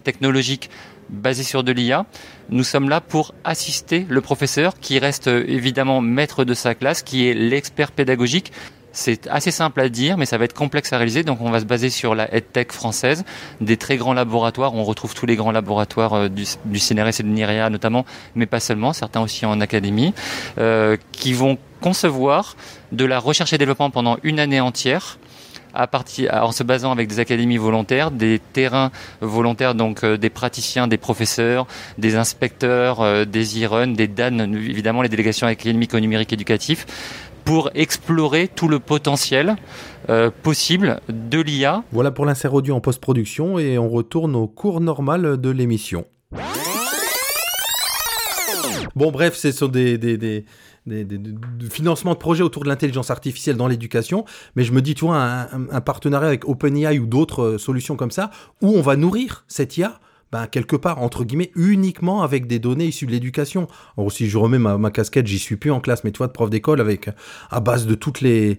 technologiques 0.03 0.69
basées 1.13 1.43
sur 1.43 1.63
de 1.63 1.71
l'IA, 1.71 2.05
nous 2.49 2.63
sommes 2.63 2.89
là 2.89 2.99
pour 2.99 3.33
assister 3.43 4.05
le 4.09 4.21
professeur 4.21 4.79
qui 4.79 4.99
reste 4.99 5.27
euh, 5.27 5.45
évidemment 5.47 6.01
maître 6.01 6.43
de 6.43 6.53
sa 6.53 6.75
classe, 6.75 7.03
qui 7.03 7.27
est 7.27 7.33
l'expert 7.33 7.91
pédagogique. 7.91 8.51
C'est 8.95 9.27
assez 9.27 9.49
simple 9.49 9.81
à 9.81 9.89
dire, 9.89 10.17
mais 10.17 10.27
ça 10.27 10.37
va 10.37 10.45
être 10.45 10.53
complexe 10.53 10.93
à 10.93 10.97
réaliser. 10.97 11.23
Donc, 11.23 11.41
on 11.41 11.49
va 11.49 11.59
se 11.59 11.65
baser 11.65 11.89
sur 11.89 12.13
la 12.13 12.31
EdTech 12.31 12.71
française, 12.71 13.25
des 13.59 13.75
très 13.75 13.97
grands 13.97 14.13
laboratoires. 14.13 14.75
On 14.75 14.83
retrouve 14.83 15.15
tous 15.15 15.25
les 15.25 15.35
grands 15.35 15.51
laboratoires 15.51 16.13
euh, 16.13 16.29
du, 16.29 16.45
du 16.65 16.79
CNRS 16.79 17.19
et 17.19 17.23
de 17.23 17.29
NIREA 17.29 17.69
notamment, 17.69 18.05
mais 18.35 18.45
pas 18.45 18.59
seulement, 18.59 18.93
certains 18.93 19.21
aussi 19.21 19.45
en 19.45 19.61
académie, 19.61 20.13
euh, 20.59 20.97
qui 21.11 21.33
vont 21.33 21.57
concevoir 21.81 22.55
de 22.91 23.05
la 23.05 23.19
recherche 23.19 23.51
et 23.53 23.57
développement 23.57 23.89
pendant 23.89 24.17
une 24.23 24.39
année 24.39 24.61
entière 24.61 25.17
à 25.73 25.87
en 26.45 26.51
se 26.51 26.63
basant 26.63 26.91
avec 26.91 27.07
des 27.07 27.19
académies 27.19 27.57
volontaires, 27.57 28.11
des 28.11 28.39
terrains 28.39 28.91
volontaires, 29.21 29.75
donc 29.75 30.03
euh, 30.03 30.17
des 30.17 30.29
praticiens, 30.29 30.87
des 30.87 30.97
professeurs, 30.97 31.67
des 31.97 32.15
inspecteurs, 32.15 33.01
euh, 33.01 33.25
des 33.25 33.59
IRUN, 33.59 33.87
des 33.87 34.07
DAN, 34.07 34.39
évidemment 34.39 35.01
les 35.01 35.09
délégations 35.09 35.47
académiques 35.47 35.93
au 35.93 35.99
numérique 35.99 36.33
éducatif, 36.33 36.85
pour 37.45 37.69
explorer 37.75 38.47
tout 38.47 38.67
le 38.67 38.79
potentiel 38.79 39.55
euh, 40.09 40.29
possible 40.43 41.01
de 41.09 41.41
l'IA. 41.41 41.83
Voilà 41.91 42.11
pour 42.11 42.25
l'insert 42.25 42.53
audio 42.53 42.75
en 42.75 42.81
post-production 42.81 43.59
et 43.59 43.77
on 43.77 43.89
retourne 43.89 44.35
au 44.35 44.47
cours 44.47 44.79
normal 44.79 45.39
de 45.39 45.49
l'émission. 45.49 46.05
Bon, 48.95 49.11
bref, 49.11 49.35
ce 49.35 49.51
sont 49.51 49.69
des, 49.69 49.97
des, 49.97 50.45
des, 50.85 51.03
des 51.05 51.69
financements 51.69 52.13
de 52.13 52.19
projets 52.19 52.43
autour 52.43 52.63
de 52.63 52.69
l'intelligence 52.69 53.09
artificielle 53.09 53.57
dans 53.57 53.67
l'éducation. 53.67 54.25
Mais 54.55 54.63
je 54.63 54.73
me 54.73 54.81
dis, 54.81 54.95
tu 54.95 55.05
un 55.07 55.81
partenariat 55.81 56.27
avec 56.27 56.47
OpenAI 56.47 56.99
ou 56.99 57.05
d'autres 57.05 57.43
euh, 57.43 57.57
solutions 57.57 57.95
comme 57.95 58.11
ça, 58.11 58.31
où 58.61 58.69
on 58.69 58.81
va 58.81 58.95
nourrir 58.95 59.45
cette 59.47 59.77
IA. 59.77 59.99
Ben, 60.31 60.47
quelque 60.47 60.75
part, 60.75 60.99
entre 60.99 61.25
guillemets, 61.25 61.51
uniquement 61.55 62.23
avec 62.23 62.47
des 62.47 62.57
données 62.57 62.87
issues 62.87 63.05
de 63.05 63.11
l'éducation. 63.11 63.67
Alors, 63.99 64.11
si 64.11 64.27
je 64.27 64.37
remets 64.39 64.57
ma, 64.57 64.79
ma 64.79 64.89
casquette, 64.89 65.27
j'y 65.27 65.37
suis 65.37 65.57
plus 65.57 65.69
en 65.69 65.79
classe, 65.79 66.03
mais 66.03 66.11
tu 66.11 66.17
vois, 66.17 66.25
de 66.25 66.31
prof 66.31 66.49
d'école, 66.49 66.81
avec, 66.81 67.07
à 67.51 67.59
base 67.59 67.85
de 67.85 67.93
toutes 67.93 68.19
les, 68.21 68.57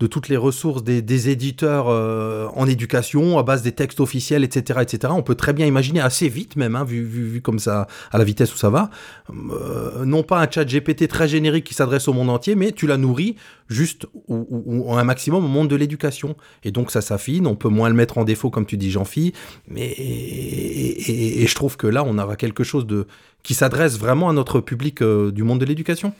de 0.00 0.06
toutes 0.06 0.28
les 0.28 0.36
ressources 0.36 0.82
des, 0.82 1.28
éditeurs 1.28 1.86
euh, 1.88 2.48
en 2.54 2.66
éducation, 2.66 3.38
à 3.38 3.42
base 3.42 3.62
des 3.62 3.72
textes 3.72 4.00
officiels, 4.00 4.44
etc., 4.44 4.80
etc. 4.82 5.12
On 5.16 5.22
peut 5.22 5.34
très 5.34 5.52
bien 5.52 5.66
imaginer 5.66 6.00
assez 6.00 6.28
vite 6.28 6.56
même, 6.56 6.76
hein, 6.76 6.84
vu, 6.84 7.04
vu, 7.04 7.24
vu 7.24 7.40
comme 7.40 7.58
ça, 7.58 7.86
à 8.10 8.18
la 8.18 8.24
vitesse 8.24 8.52
où 8.54 8.56
ça 8.56 8.70
va, 8.70 8.90
euh, 9.30 10.04
non 10.04 10.22
pas 10.22 10.40
un 10.40 10.50
chat 10.50 10.64
GPT 10.64 11.08
très 11.08 11.28
générique 11.28 11.64
qui 11.64 11.74
s'adresse 11.74 12.08
au 12.08 12.12
monde 12.12 12.30
entier, 12.30 12.54
mais 12.54 12.72
tu 12.72 12.86
la 12.86 12.96
nourris 12.96 13.36
juste 13.68 14.06
ou, 14.28 14.92
un 14.94 15.04
maximum 15.04 15.44
au 15.44 15.48
monde 15.48 15.68
de 15.68 15.76
l'éducation. 15.76 16.36
Et 16.64 16.70
donc 16.70 16.90
ça 16.90 17.00
s'affine, 17.00 17.46
on 17.46 17.56
peut 17.56 17.68
moins 17.68 17.88
le 17.88 17.94
mettre 17.94 18.18
en 18.18 18.24
défaut 18.24 18.50
comme 18.50 18.66
tu 18.66 18.76
dis 18.76 18.90
Jean-Phi, 18.90 19.32
mais 19.68 19.94
et 19.96 21.46
je 21.46 21.54
trouve 21.54 21.76
que 21.76 21.86
là 21.86 22.02
on 22.04 22.18
aura 22.18 22.36
quelque 22.36 22.64
chose 22.64 22.86
de 22.86 23.06
qui 23.44 23.54
s'adresse 23.54 23.98
vraiment 23.98 24.28
à 24.28 24.32
notre 24.32 24.60
public 24.60 25.02
euh, 25.02 25.30
du 25.30 25.44
monde 25.44 25.60
de 25.60 25.66
l'éducation. 25.66 26.12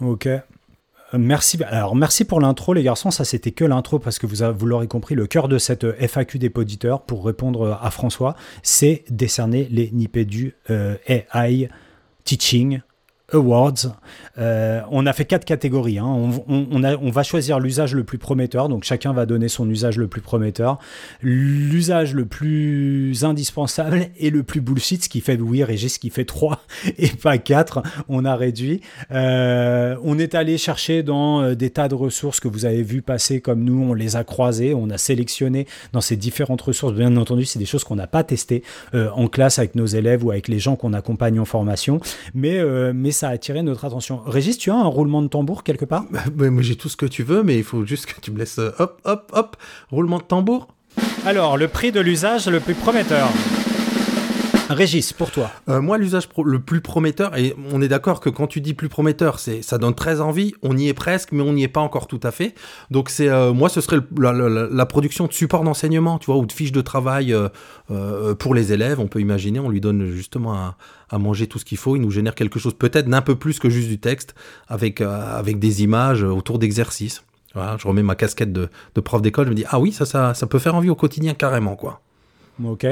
Ok. 0.00 0.28
Merci. 1.12 1.58
Alors, 1.64 1.96
merci 1.96 2.24
pour 2.24 2.40
l'intro, 2.40 2.72
les 2.72 2.82
garçons. 2.82 3.10
Ça, 3.10 3.24
c'était 3.24 3.50
que 3.50 3.64
l'intro 3.64 3.98
parce 3.98 4.18
que 4.18 4.26
vous, 4.26 4.66
l'aurez 4.66 4.86
compris, 4.86 5.14
le 5.14 5.26
cœur 5.26 5.48
de 5.48 5.58
cette 5.58 5.84
euh, 5.84 5.96
FAQ 5.98 6.38
des 6.38 6.50
poditeurs, 6.50 7.02
pour 7.02 7.24
répondre 7.24 7.62
euh, 7.62 7.74
à 7.80 7.90
François, 7.90 8.36
c'est 8.62 9.04
décerner 9.10 9.66
les 9.70 9.90
Nipédu 9.90 10.54
euh, 10.70 10.96
AI 11.08 11.68
Teaching 12.24 12.80
Awards. 13.32 13.94
Euh, 14.38 14.80
on 14.90 15.06
a 15.06 15.12
fait 15.12 15.24
quatre 15.24 15.44
catégories. 15.44 15.98
hein. 15.98 16.06
On, 16.48 17.10
va 17.10 17.22
choisir 17.22 17.58
l'usage 17.58 17.94
le 17.94 18.04
plus 18.04 18.18
prometteur. 18.18 18.68
Donc, 18.68 18.84
chacun 18.84 19.12
va 19.12 19.26
donner 19.26 19.48
son 19.48 19.68
usage 19.68 19.96
le 19.96 20.06
plus 20.06 20.20
prometteur, 20.20 20.78
l'usage 21.22 22.14
le 22.14 22.24
plus 22.24 23.24
indispensable 23.24 24.08
et 24.18 24.30
le 24.30 24.42
plus 24.42 24.60
bullshit, 24.60 25.04
ce 25.04 25.08
qui 25.08 25.20
fait, 25.20 25.38
oui, 25.40 25.64
Régis, 25.64 25.94
ce 25.94 25.98
qui 25.98 26.10
fait 26.10 26.24
3 26.24 26.60
et 26.98 27.08
pas 27.08 27.38
4. 27.38 27.82
On 28.08 28.24
a 28.24 28.36
réduit. 28.36 28.80
Euh, 29.12 29.96
on 30.04 30.18
est 30.18 30.34
allé 30.34 30.58
chercher 30.58 31.02
dans 31.02 31.42
euh, 31.42 31.54
des 31.54 31.70
tas 31.70 31.88
de 31.88 31.94
ressources 31.94 32.40
que 32.40 32.48
vous 32.48 32.64
avez 32.64 32.82
vu 32.82 33.02
passer 33.02 33.40
comme 33.40 33.64
nous, 33.64 33.82
on 33.82 33.94
les 33.94 34.16
a 34.16 34.24
croisées, 34.24 34.74
on 34.74 34.90
a 34.90 34.98
sélectionné 34.98 35.66
dans 35.92 36.00
ces 36.00 36.16
différentes 36.16 36.62
ressources. 36.62 36.94
Bien 36.94 37.16
entendu, 37.16 37.44
c'est 37.44 37.58
des 37.58 37.66
choses 37.66 37.84
qu'on 37.84 37.96
n'a 37.96 38.06
pas 38.06 38.24
testées 38.24 38.62
en 38.92 39.28
classe 39.28 39.58
avec 39.58 39.74
nos 39.74 39.86
élèves 39.86 40.24
ou 40.24 40.30
avec 40.30 40.48
les 40.48 40.58
gens 40.58 40.76
qu'on 40.76 40.92
accompagne 40.92 41.38
en 41.38 41.44
formation, 41.44 42.00
mais, 42.34 42.62
mais 42.92 43.10
ça 43.20 43.28
a 43.28 43.32
attiré 43.32 43.62
notre 43.62 43.84
attention. 43.84 44.22
Régis, 44.24 44.56
tu 44.56 44.70
as 44.70 44.74
un 44.74 44.84
roulement 44.86 45.20
de 45.20 45.28
tambour 45.28 45.62
quelque 45.62 45.84
part? 45.84 46.04
Ouais, 46.38 46.48
moi 46.48 46.62
j'ai 46.62 46.74
tout 46.76 46.88
ce 46.88 46.96
que 46.96 47.04
tu 47.06 47.22
veux, 47.22 47.42
mais 47.42 47.58
il 47.58 47.64
faut 47.64 47.84
juste 47.84 48.06
que 48.06 48.18
tu 48.18 48.30
me 48.30 48.38
laisses 48.38 48.58
euh, 48.58 48.70
hop, 48.78 48.98
hop, 49.04 49.30
hop, 49.34 49.56
roulement 49.90 50.16
de 50.18 50.22
tambour. 50.22 50.68
Alors, 51.26 51.58
le 51.58 51.68
prix 51.68 51.92
de 51.92 52.00
l'usage 52.00 52.48
le 52.48 52.60
plus 52.60 52.74
prometteur. 52.74 53.28
Régis, 54.70 55.12
pour 55.12 55.32
toi. 55.32 55.50
Euh, 55.68 55.80
moi, 55.82 55.98
l'usage 55.98 56.28
le 56.44 56.60
plus 56.60 56.80
prometteur, 56.80 57.36
et 57.36 57.56
on 57.72 57.82
est 57.82 57.88
d'accord 57.88 58.20
que 58.20 58.30
quand 58.30 58.46
tu 58.46 58.60
dis 58.60 58.72
plus 58.72 58.88
prometteur, 58.88 59.40
c'est 59.40 59.62
ça 59.62 59.78
donne 59.78 59.94
très 59.96 60.20
envie. 60.20 60.54
On 60.62 60.76
y 60.78 60.86
est 60.88 60.94
presque, 60.94 61.32
mais 61.32 61.42
on 61.42 61.52
n'y 61.52 61.64
est 61.64 61.68
pas 61.68 61.80
encore 61.80 62.06
tout 62.06 62.20
à 62.22 62.30
fait. 62.30 62.54
Donc 62.90 63.10
c'est 63.10 63.28
euh, 63.28 63.52
moi, 63.52 63.68
ce 63.68 63.80
serait 63.80 63.96
le- 63.96 64.06
la, 64.22 64.32
la- 64.32 64.68
la 64.70 64.86
production 64.86 65.26
de 65.26 65.32
support 65.32 65.64
d'enseignement, 65.64 66.18
tu 66.18 66.26
vois, 66.26 66.36
ou 66.36 66.46
de 66.46 66.52
fiches 66.52 66.72
de 66.72 66.80
travail 66.80 67.34
euh, 67.34 68.34
pour 68.36 68.54
les 68.54 68.72
élèves. 68.72 69.00
On 69.00 69.08
peut 69.08 69.20
imaginer, 69.20 69.58
on 69.58 69.68
lui 69.68 69.80
donne 69.80 70.06
justement 70.12 70.54
à, 70.54 70.76
à 71.10 71.18
manger 71.18 71.46
tout 71.46 71.58
ce 71.58 71.64
qu'il 71.64 71.78
faut. 71.78 71.96
Il 71.96 72.02
nous 72.02 72.10
génère 72.10 72.34
quelque 72.34 72.58
chose 72.58 72.74
peut-être 72.74 73.08
d'un 73.08 73.22
peu 73.22 73.34
plus 73.34 73.58
que 73.58 73.68
juste 73.68 73.88
du 73.88 73.98
texte, 73.98 74.34
avec 74.68 75.00
euh, 75.00 75.38
avec 75.38 75.58
des 75.58 75.82
images 75.82 76.22
autour 76.22 76.58
d'exercices. 76.58 77.24
Je 77.54 77.86
remets 77.86 78.04
ma 78.04 78.14
casquette 78.14 78.52
de, 78.52 78.68
de 78.94 79.00
prof 79.00 79.20
d'école, 79.20 79.46
je 79.46 79.50
me 79.50 79.56
dis 79.56 79.64
ah 79.68 79.80
oui, 79.80 79.90
ça, 79.92 80.06
ça, 80.06 80.34
ça 80.34 80.46
peut 80.46 80.60
faire 80.60 80.76
envie 80.76 80.90
au 80.90 80.94
quotidien 80.94 81.34
carrément 81.34 81.74
quoi. 81.74 82.00
Ok, 82.64 82.86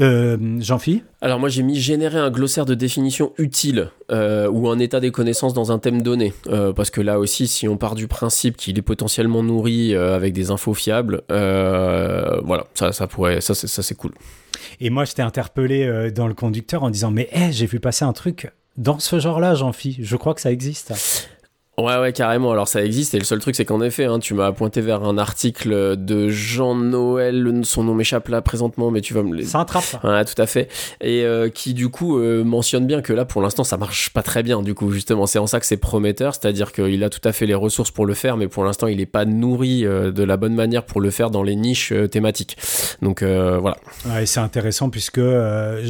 euh, 0.00 0.36
Jean-Phi. 0.60 1.02
Alors 1.20 1.38
moi 1.38 1.48
j'ai 1.48 1.62
mis 1.62 1.76
générer 1.80 2.18
un 2.18 2.30
glossaire 2.30 2.66
de 2.66 2.74
définition 2.74 3.32
utile 3.38 3.90
euh, 4.10 4.48
ou 4.50 4.68
un 4.68 4.78
état 4.78 5.00
des 5.00 5.10
connaissances 5.10 5.54
dans 5.54 5.72
un 5.72 5.78
thème 5.78 6.02
donné 6.02 6.32
Euh, 6.48 6.72
parce 6.72 6.90
que 6.90 7.00
là 7.00 7.18
aussi 7.18 7.46
si 7.48 7.66
on 7.68 7.76
part 7.76 7.94
du 7.94 8.06
principe 8.06 8.56
qu'il 8.56 8.78
est 8.78 8.82
potentiellement 8.82 9.42
nourri 9.42 9.94
euh, 9.94 10.14
avec 10.14 10.32
des 10.34 10.50
infos 10.50 10.74
fiables 10.74 11.22
voilà 11.28 12.66
ça 12.74 12.92
ça 12.92 13.06
pourrait 13.06 13.40
ça 13.40 13.54
c'est 13.54 13.66
ça 13.66 13.82
c'est 13.82 13.94
cool 13.94 14.12
Et 14.80 14.90
moi, 14.90 15.04
je 15.04 15.12
t'ai 15.12 15.22
interpellé 15.22 16.10
dans 16.12 16.26
le 16.26 16.34
conducteur 16.34 16.82
en 16.82 16.90
disant 16.90 17.10
Mais 17.10 17.28
hé, 17.32 17.50
j'ai 17.52 17.66
vu 17.66 17.80
passer 17.80 18.04
un 18.04 18.12
truc 18.12 18.50
dans 18.76 19.00
ce 19.00 19.18
genre-là, 19.18 19.54
Jean-Phi. 19.54 19.98
Je 20.00 20.16
crois 20.16 20.34
que 20.34 20.40
ça 20.40 20.52
existe. 20.52 20.92
Ouais, 21.78 21.98
ouais, 21.98 22.12
carrément. 22.12 22.52
Alors 22.52 22.68
ça 22.68 22.84
existe 22.84 23.14
et 23.14 23.18
le 23.18 23.24
seul 23.24 23.38
truc 23.38 23.54
c'est 23.54 23.64
qu'en 23.64 23.80
effet, 23.80 24.04
hein, 24.04 24.18
tu 24.18 24.34
m'as 24.34 24.52
pointé 24.52 24.80
vers 24.80 25.04
un 25.04 25.16
article 25.16 25.96
de 25.96 26.28
Jean-Noël, 26.28 27.60
son 27.62 27.84
nom 27.84 27.94
m'échappe 27.94 28.28
là 28.28 28.42
présentement, 28.42 28.90
mais 28.90 29.00
tu 29.00 29.14
vas 29.14 29.22
me 29.22 29.34
les... 29.34 29.44
Ça 29.44 29.60
attrape. 29.60 30.02
Ouais, 30.04 30.24
tout 30.24 30.40
à 30.40 30.46
fait. 30.46 30.68
Et 31.00 31.24
euh, 31.24 31.48
qui 31.48 31.74
du 31.74 31.88
coup 31.88 32.18
euh, 32.18 32.42
mentionne 32.44 32.86
bien 32.86 33.00
que 33.00 33.12
là 33.12 33.24
pour 33.24 33.42
l'instant 33.42 33.64
ça 33.64 33.76
marche 33.76 34.10
pas 34.10 34.22
très 34.22 34.42
bien. 34.42 34.62
Du 34.62 34.74
coup 34.74 34.90
justement 34.90 35.26
c'est 35.26 35.38
en 35.38 35.46
ça 35.46 35.60
que 35.60 35.66
c'est 35.66 35.76
prometteur, 35.76 36.34
c'est-à-dire 36.34 36.72
qu'il 36.72 37.02
a 37.04 37.10
tout 37.10 37.20
à 37.24 37.32
fait 37.32 37.46
les 37.46 37.54
ressources 37.54 37.90
pour 37.90 38.06
le 38.06 38.14
faire, 38.14 38.36
mais 38.36 38.48
pour 38.48 38.64
l'instant 38.64 38.88
il 38.88 38.98
n'est 38.98 39.06
pas 39.06 39.24
nourri 39.24 39.84
euh, 39.84 40.10
de 40.10 40.24
la 40.24 40.36
bonne 40.36 40.54
manière 40.54 40.84
pour 40.84 41.00
le 41.00 41.10
faire 41.10 41.30
dans 41.30 41.42
les 41.42 41.56
niches 41.56 41.92
euh, 41.92 42.08
thématiques. 42.08 42.56
Donc 43.02 43.22
euh, 43.22 43.58
voilà. 43.58 43.76
Ouais, 44.06 44.26
c'est 44.26 44.40
intéressant 44.40 44.90
puisque 44.90 45.20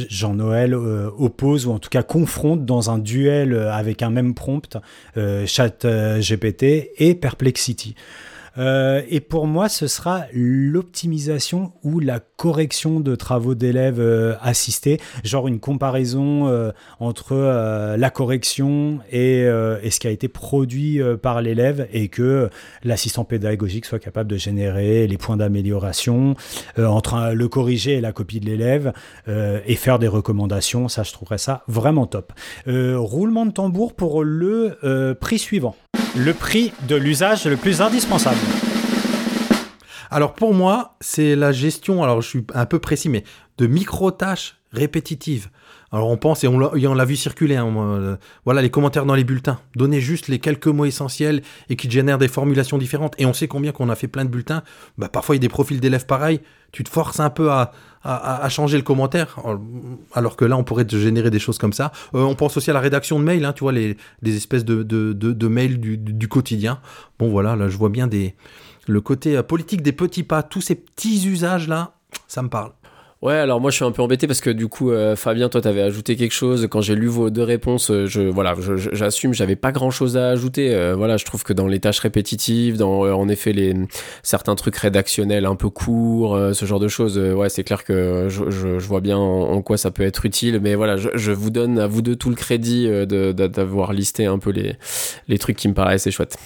Jean-Noël 0.09 0.75
oppose 0.75 1.65
ou 1.65 1.71
en 1.71 1.79
tout 1.79 1.89
cas 1.89 2.03
confronte 2.03 2.65
dans 2.65 2.91
un 2.91 2.97
duel 2.97 3.55
avec 3.55 4.01
un 4.01 4.09
même 4.09 4.33
prompt 4.33 4.77
chat 5.45 5.78
euh, 5.85 6.21
GPT 6.21 6.91
et 6.97 7.15
Perplexity. 7.15 7.95
Euh, 8.57 9.01
et 9.09 9.19
pour 9.19 9.47
moi, 9.47 9.69
ce 9.69 9.87
sera 9.87 10.25
l'optimisation 10.33 11.73
ou 11.83 11.99
la 11.99 12.19
correction 12.19 12.99
de 12.99 13.15
travaux 13.15 13.55
d'élèves 13.55 13.99
euh, 13.99 14.35
assistés, 14.41 14.99
genre 15.23 15.47
une 15.47 15.59
comparaison 15.59 16.47
euh, 16.47 16.71
entre 16.99 17.35
la 17.97 18.09
correction 18.09 18.99
et, 19.11 19.45
ce 19.89 19.99
qui 19.99 20.07
a 20.07 20.11
été 20.11 20.27
produit 20.27 20.99
par 21.21 21.41
l'élève 21.41 21.87
et 21.91 22.07
que 22.07 22.49
l'assistant 22.83 23.23
pédagogique 23.23 23.85
soit 23.85 23.99
capable 23.99 24.29
de 24.29 24.37
générer 24.37 25.07
les 25.07 25.17
points 25.17 25.37
d'amélioration 25.37 26.35
entre 26.77 27.33
le 27.33 27.47
corriger 27.47 27.93
et 27.93 28.01
la 28.01 28.11
copie 28.11 28.39
de 28.39 28.45
l'élève 28.45 28.93
et 29.27 29.75
faire 29.75 29.99
des 29.99 30.07
recommandations. 30.07 30.87
Ça, 30.87 31.03
je 31.03 31.11
trouverais 31.11 31.37
ça 31.37 31.63
vraiment 31.67 32.05
top. 32.05 32.33
Roulement 32.67 33.45
de 33.45 33.51
tambour 33.51 33.93
pour 33.93 34.23
le 34.23 34.77
prix 35.19 35.39
suivant. 35.39 35.75
Le 36.15 36.33
prix 36.33 36.73
de 36.87 36.95
l'usage 36.95 37.45
le 37.45 37.55
plus 37.55 37.81
indispensable. 37.81 38.37
Alors 40.11 40.33
pour 40.33 40.53
moi, 40.53 40.95
c'est 41.01 41.35
la 41.35 41.51
gestion, 41.51 42.03
alors 42.03 42.21
je 42.21 42.27
suis 42.27 42.45
un 42.53 42.65
peu 42.65 42.79
précis, 42.79 43.09
mais 43.09 43.23
de 43.57 43.67
micro-tâches 43.67 44.57
répétitives. 44.71 45.49
Alors 45.91 46.09
on 46.09 46.17
pense, 46.17 46.43
et 46.43 46.47
on 46.47 46.57
l'a 46.59 47.05
vu 47.05 47.15
circuler, 47.15 47.55
hein, 47.55 47.73
euh, 47.75 48.15
voilà 48.45 48.61
les 48.61 48.69
commentaires 48.69 49.05
dans 49.05 49.15
les 49.15 49.23
bulletins. 49.23 49.59
Donnez 49.75 50.01
juste 50.01 50.27
les 50.27 50.39
quelques 50.39 50.67
mots 50.67 50.85
essentiels 50.85 51.41
et 51.69 51.75
qui 51.75 51.89
génèrent 51.89 52.19
des 52.19 52.27
formulations 52.27 52.77
différentes. 52.77 53.15
Et 53.17 53.25
on 53.25 53.33
sait 53.33 53.47
combien 53.47 53.71
qu'on 53.71 53.89
a 53.89 53.95
fait 53.95 54.07
plein 54.07 54.23
de 54.23 54.29
bulletins. 54.29 54.61
Bah, 54.99 55.09
parfois 55.09 55.35
il 55.35 55.39
y 55.39 55.41
a 55.41 55.47
des 55.47 55.49
profils 55.49 55.79
d'élèves 55.79 56.05
pareils. 56.05 56.41
Tu 56.71 56.83
te 56.83 56.89
forces 56.89 57.19
un 57.19 57.31
peu 57.31 57.49
à, 57.49 57.71
changer 58.49 58.77
le 58.77 58.83
commentaire, 58.83 59.37
alors 60.13 60.37
que 60.37 60.45
là 60.45 60.55
on 60.55 60.63
pourrait 60.63 60.85
te 60.85 60.95
générer 60.95 61.31
des 61.31 61.39
choses 61.39 61.57
comme 61.57 61.73
ça. 61.73 61.91
Euh, 62.13 62.21
on 62.21 62.35
pense 62.35 62.55
aussi 62.57 62.69
à 62.69 62.73
la 62.73 62.79
rédaction 62.79 63.19
de 63.19 63.23
mails, 63.23 63.43
hein, 63.43 63.53
tu 63.53 63.63
vois, 63.63 63.71
les, 63.71 63.97
espèces 64.23 64.63
de, 64.65 65.47
mails 65.47 65.79
du, 65.79 66.27
quotidien. 66.27 66.79
Bon 67.17 67.29
voilà, 67.29 67.55
là 67.55 67.67
je 67.67 67.77
vois 67.77 67.89
bien 67.89 68.07
le 68.87 69.01
côté 69.01 69.35
euh, 69.37 69.43
politique 69.43 69.81
des 69.81 69.91
petits 69.91 70.23
pas, 70.23 70.43
tous 70.43 70.61
ces 70.61 70.75
petits 70.75 71.27
usages 71.27 71.67
là, 71.67 71.95
ça 72.27 72.41
me 72.41 72.49
parle. 72.49 72.71
Ouais, 73.21 73.33
alors 73.33 73.59
moi 73.59 73.69
je 73.69 73.75
suis 73.75 73.83
un 73.83 73.91
peu 73.91 74.01
embêté 74.01 74.27
parce 74.27 74.39
que 74.39 74.49
du 74.49 74.69
coup, 74.69 74.91
euh, 74.91 75.13
Fabien, 75.17 75.49
toi 75.49 75.59
t'avais 75.59 75.81
ajouté 75.81 76.15
quelque 76.15 76.31
chose. 76.31 76.67
Quand 76.71 76.79
j'ai 76.79 76.95
lu 76.95 77.07
vos 77.07 77.29
deux 77.29 77.43
réponses, 77.43 77.91
euh, 77.91 78.05
je 78.07 78.21
voilà, 78.21 78.55
j'assume, 78.93 79.33
j'avais 79.33 79.57
pas 79.57 79.73
grand 79.73 79.91
chose 79.91 80.15
à 80.15 80.29
ajouter. 80.29 80.73
Euh, 80.73 80.95
voilà, 80.95 81.17
je 81.17 81.25
trouve 81.25 81.43
que 81.43 81.51
dans 81.51 81.67
les 81.67 81.81
tâches 81.81 81.99
répétitives, 81.99 82.77
dans 82.77 83.03
euh, 83.03 83.11
en 83.11 83.27
effet 83.27 83.51
les 83.51 83.75
certains 84.23 84.55
trucs 84.55 84.77
rédactionnels 84.77 85.45
un 85.45 85.55
peu 85.55 85.69
courts, 85.69 86.33
euh, 86.33 86.53
ce 86.53 86.63
genre 86.63 86.79
de 86.79 86.87
choses, 86.87 87.17
euh, 87.17 87.33
ouais, 87.33 87.49
c'est 87.49 87.65
clair 87.65 87.83
que 87.83 88.27
je, 88.29 88.49
je, 88.49 88.79
je 88.79 88.87
vois 88.87 89.01
bien 89.01 89.17
en, 89.17 89.61
quoi 89.63 89.75
ça 89.75 89.91
peut 89.91 90.03
être 90.03 90.25
utile. 90.25 90.61
Mais 90.61 90.75
voilà, 90.75 90.95
je, 90.95 91.09
je 91.13 91.33
vous 91.33 91.49
donne 91.49 91.77
à 91.77 91.87
vous 91.87 92.01
deux 92.01 92.15
tout 92.15 92.29
le 92.29 92.35
crédit 92.37 92.89
d'avoir 93.05 93.91
listé 93.91 94.27
un 94.27 94.39
peu 94.39 94.51
les 94.51 94.75
les 95.27 95.37
trucs 95.37 95.57
qui 95.57 95.67
me 95.67 95.73
paraissaient 95.73 96.11
chouettes. 96.11 96.37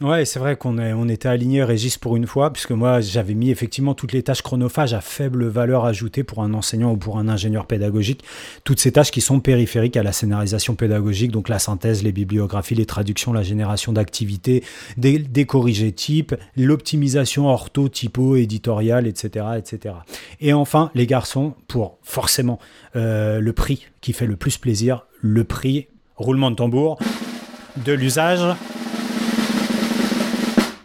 Ouais, 0.00 0.24
c'est 0.24 0.40
vrai 0.40 0.56
qu'on 0.56 0.76
on 0.76 1.08
était 1.08 1.28
aligné 1.28 1.62
Régis 1.62 1.98
pour 1.98 2.16
une 2.16 2.26
fois, 2.26 2.52
puisque 2.52 2.72
moi 2.72 3.00
j'avais 3.00 3.34
mis 3.34 3.50
effectivement 3.50 3.94
toutes 3.94 4.10
les 4.10 4.24
tâches 4.24 4.42
chronophages 4.42 4.92
à 4.92 5.00
faible 5.00 5.46
valeur 5.46 5.84
ajoutée 5.84 6.24
pour 6.24 6.42
un 6.42 6.52
enseignant 6.52 6.90
ou 6.90 6.96
pour 6.96 7.16
un 7.16 7.28
ingénieur 7.28 7.64
pédagogique. 7.64 8.24
Toutes 8.64 8.80
ces 8.80 8.90
tâches 8.90 9.12
qui 9.12 9.20
sont 9.20 9.38
périphériques 9.38 9.96
à 9.96 10.02
la 10.02 10.10
scénarisation 10.10 10.74
pédagogique, 10.74 11.30
donc 11.30 11.48
la 11.48 11.60
synthèse, 11.60 12.02
les 12.02 12.10
bibliographies, 12.10 12.74
les 12.74 12.86
traductions, 12.86 13.32
la 13.32 13.44
génération 13.44 13.92
d'activités, 13.92 14.64
des, 14.96 15.20
des 15.20 15.46
corrigés 15.46 15.92
types, 15.92 16.34
l'optimisation 16.56 17.46
ortho, 17.46 17.88
typo, 17.88 18.34
éditorial, 18.34 19.06
etc., 19.06 19.46
etc. 19.56 19.94
Et 20.40 20.52
enfin, 20.52 20.90
les 20.96 21.06
garçons, 21.06 21.54
pour 21.68 21.98
forcément 22.02 22.58
euh, 22.96 23.38
le 23.38 23.52
prix 23.52 23.86
qui 24.00 24.12
fait 24.12 24.26
le 24.26 24.34
plus 24.34 24.58
plaisir, 24.58 25.06
le 25.20 25.44
prix 25.44 25.86
roulement 26.16 26.50
de 26.50 26.56
tambour, 26.56 26.98
de 27.76 27.92
l'usage 27.92 28.56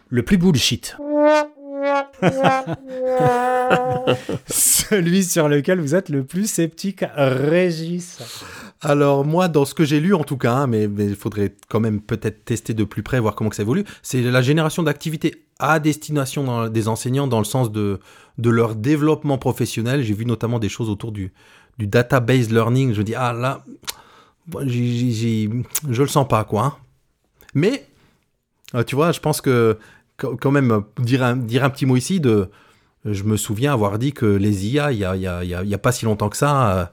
le 0.10 0.24
plus 0.24 0.38
bullshit. 0.38 0.96
Celui 4.48 5.24
sur 5.24 5.48
lequel 5.50 5.80
vous 5.80 5.96
êtes 5.96 6.10
le 6.10 6.24
plus 6.24 6.50
sceptique, 6.50 7.04
Régis. 7.16 8.20
Alors 8.82 9.26
moi, 9.26 9.48
dans 9.48 9.66
ce 9.66 9.74
que 9.74 9.84
j'ai 9.84 10.00
lu 10.00 10.14
en 10.14 10.24
tout 10.24 10.38
cas, 10.38 10.54
hein, 10.54 10.68
mais 10.68 10.84
il 10.84 11.16
faudrait 11.16 11.54
quand 11.68 11.80
même 11.80 12.02
peut-être 12.02 12.46
tester 12.46 12.74
de 12.74 12.84
plus 12.84 13.04
près, 13.04 13.20
voir 13.20 13.36
comment 13.36 13.50
que 13.50 13.56
ça 13.56 13.64
évolue, 13.64 13.84
c'est 14.02 14.22
la 14.22 14.42
génération 14.42 14.84
d'activités 14.84 15.44
à 15.60 15.80
destination 15.80 16.44
dans- 16.44 16.70
des 16.70 16.88
enseignants 16.88 17.28
dans 17.28 17.40
le 17.40 17.46
sens 17.46 17.72
de, 17.72 18.00
de 18.38 18.50
leur 18.50 18.76
développement 18.76 19.38
professionnel. 19.38 20.02
J'ai 20.04 20.14
vu 20.14 20.26
notamment 20.26 20.60
des 20.60 20.70
choses 20.70 20.90
autour 20.90 21.12
du, 21.12 21.32
du 21.78 21.88
database 21.88 22.50
learning. 22.50 22.94
Je 22.94 23.00
me 23.00 23.04
dis, 23.04 23.16
ah 23.16 23.34
là, 23.34 23.64
j'y- 24.66 25.14
j'y- 25.14 25.50
je 25.90 26.02
le 26.02 26.08
sens 26.08 26.28
pas, 26.28 26.46
quoi. 26.46 26.64
hein. 26.64 26.74
Mais, 27.54 27.86
euh, 28.76 28.84
tu 28.84 28.96
vois, 28.96 29.12
je 29.12 29.20
pense 29.20 29.42
que 29.42 29.78
quand 30.20 30.52
même, 30.52 30.84
dire 31.00 31.24
un, 31.24 31.38
petit 31.38 31.86
mot 31.86 31.96
ici 31.96 32.20
de... 32.20 32.50
Je 33.06 33.24
me 33.24 33.38
souviens 33.38 33.72
avoir 33.72 33.98
dit 33.98 34.12
que 34.12 34.26
les 34.26 34.68
IA, 34.68 34.92
il 34.92 35.00
y 35.00 35.06
a, 35.06 35.78
pas 35.78 35.92
si 35.92 36.06
longtemps 36.06 36.30
que 36.30 36.36
ça, 36.36 36.78
euh, 36.78 36.86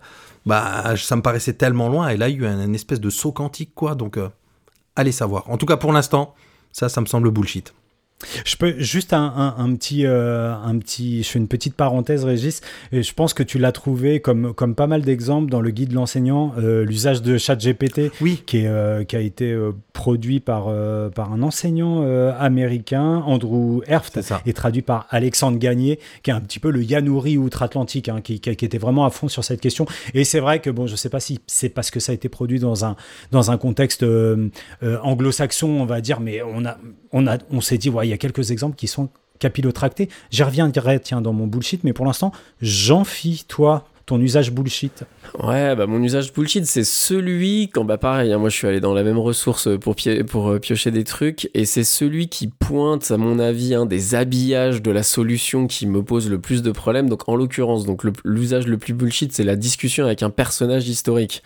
bah, 0.46 0.96
ça 0.96 1.16
me 1.16 1.22
paraissait 1.22 1.54
tellement 1.54 1.88
loin. 1.88 2.08
Et 2.08 2.16
là, 2.16 2.28
il 2.28 2.40
y 2.40 2.44
a 2.44 2.46
eu 2.46 2.46
un, 2.46 2.60
un 2.60 2.72
espèce 2.72 3.00
de 3.00 3.10
saut 3.10 3.32
quantique, 3.32 3.72
quoi. 3.74 3.96
Donc, 3.96 4.16
euh, 4.16 4.28
allez 4.94 5.12
savoir. 5.12 5.50
En 5.50 5.56
tout 5.56 5.66
cas, 5.66 5.76
pour 5.76 5.92
l'instant, 5.92 6.34
ça, 6.72 6.88
ça 6.88 7.00
me 7.00 7.06
semble 7.06 7.30
bullshit. 7.30 7.74
Je 8.46 8.56
peux 8.56 8.74
juste 8.78 9.12
un, 9.12 9.24
un- 9.36 9.54
un 9.62 9.74
petit, 9.76 10.06
euh, 10.06 10.54
un 10.54 10.78
petit, 10.78 11.22
je 11.22 11.28
fais 11.28 11.38
une 11.38 11.48
petite 11.48 11.74
parenthèse, 11.74 12.24
Régis. 12.24 12.62
Et 12.90 13.02
je 13.02 13.12
pense 13.12 13.34
que 13.34 13.42
tu 13.42 13.58
l'as 13.58 13.72
trouvé 13.72 14.20
comme, 14.20 14.54
comme 14.54 14.74
pas 14.74 14.86
mal 14.86 15.02
d'exemples 15.02 15.50
dans 15.50 15.60
le 15.60 15.68
guide 15.70 15.90
de 15.90 15.94
l'enseignant, 15.94 16.54
euh, 16.58 16.82
l'usage 16.84 17.20
de 17.20 17.36
ChatGPT, 17.36 18.10
Oui. 18.22 18.42
qui, 18.46 18.58
est, 18.60 18.68
euh, 18.68 19.04
qui 19.04 19.16
a 19.16 19.20
été 19.20 19.54
produit 19.92 20.40
par, 20.40 20.72
par 21.14 21.32
un 21.32 21.42
enseignant 21.42 22.02
américain, 22.38 23.22
Andrew 23.26 23.82
Herft, 23.86 24.18
et 24.46 24.52
traduit 24.54 24.82
par 24.82 25.06
Alexandre 25.10 25.58
Gagné, 25.58 25.98
qui 26.22 26.30
est 26.30 26.34
un 26.34 26.40
petit 26.40 26.58
peu 26.58 26.70
le 26.70 26.82
Yanouri 26.82 27.36
outre-Atlantique, 27.36 28.08
hein, 28.08 28.20
qui, 28.22 28.40
qui- 28.40 28.56
qui 28.56 28.64
était 28.64 28.78
vraiment 28.78 29.04
à 29.04 29.10
fond 29.10 29.28
sur 29.28 29.44
cette 29.44 29.60
question. 29.60 29.86
Et 30.14 30.24
c'est 30.24 30.40
vrai 30.40 30.60
que, 30.60 30.70
bon, 30.70 30.86
je 30.86 30.96
sais 30.96 31.10
pas 31.10 31.20
si 31.20 31.38
c'est 31.46 31.68
parce 31.68 31.90
que 31.90 32.00
ça 32.00 32.12
a 32.12 32.14
été 32.14 32.28
produit 32.30 32.60
dans 32.60 32.84
un, 32.86 32.96
dans 33.30 33.50
un 33.50 33.58
contexte 33.58 34.04
anglo-saxon, 34.82 35.68
on 35.68 35.84
va 35.86 36.00
dire, 36.00 36.20
mais 36.20 36.40
on, 36.42 36.64
a, 36.64 36.78
on, 37.12 37.26
a, 37.26 37.38
on 37.50 37.60
s'est 37.60 37.78
dit, 37.78 37.90
ouais, 37.90 38.05
il 38.06 38.10
y 38.10 38.14
a 38.14 38.18
quelques 38.18 38.50
exemples 38.50 38.76
qui 38.76 38.86
sont 38.86 39.08
capillotractés. 39.38 40.08
J'y 40.30 40.42
reviendrai, 40.42 41.00
tiens, 41.00 41.20
dans 41.20 41.32
mon 41.32 41.46
bullshit, 41.46 41.84
mais 41.84 41.92
pour 41.92 42.06
l'instant, 42.06 42.32
Jean-Phi, 42.60 43.44
toi, 43.48 43.86
ton 44.06 44.20
usage 44.20 44.52
bullshit. 44.52 45.02
Ouais, 45.42 45.74
bah 45.74 45.86
mon 45.88 46.00
usage 46.00 46.32
bullshit, 46.32 46.64
c'est 46.64 46.84
celui 46.84 47.68
quand 47.72 47.84
bah 47.84 47.98
pareil, 47.98 48.32
hein, 48.32 48.38
moi 48.38 48.48
je 48.48 48.56
suis 48.56 48.66
allé 48.68 48.78
dans 48.78 48.94
la 48.94 49.02
même 49.02 49.18
ressource 49.18 49.68
pour 49.80 49.96
euh, 50.48 50.58
piocher 50.60 50.92
des 50.92 51.02
trucs 51.02 51.50
et 51.54 51.64
c'est 51.64 51.82
celui 51.82 52.28
qui 52.28 52.46
pointe 52.46 53.10
à 53.10 53.16
mon 53.16 53.40
avis 53.40 53.74
des 53.86 54.14
habillages 54.14 54.80
de 54.80 54.92
la 54.92 55.02
solution 55.02 55.66
qui 55.66 55.86
me 55.86 56.04
pose 56.04 56.30
le 56.30 56.38
plus 56.38 56.62
de 56.62 56.70
problèmes. 56.70 57.08
Donc 57.08 57.28
en 57.28 57.34
l'occurrence, 57.34 57.84
donc 57.84 58.02
l'usage 58.24 58.68
le 58.68 58.78
plus 58.78 58.94
bullshit, 58.94 59.32
c'est 59.32 59.42
la 59.42 59.56
discussion 59.56 60.04
avec 60.04 60.22
un 60.22 60.30
personnage 60.30 60.88
historique. 60.88 61.42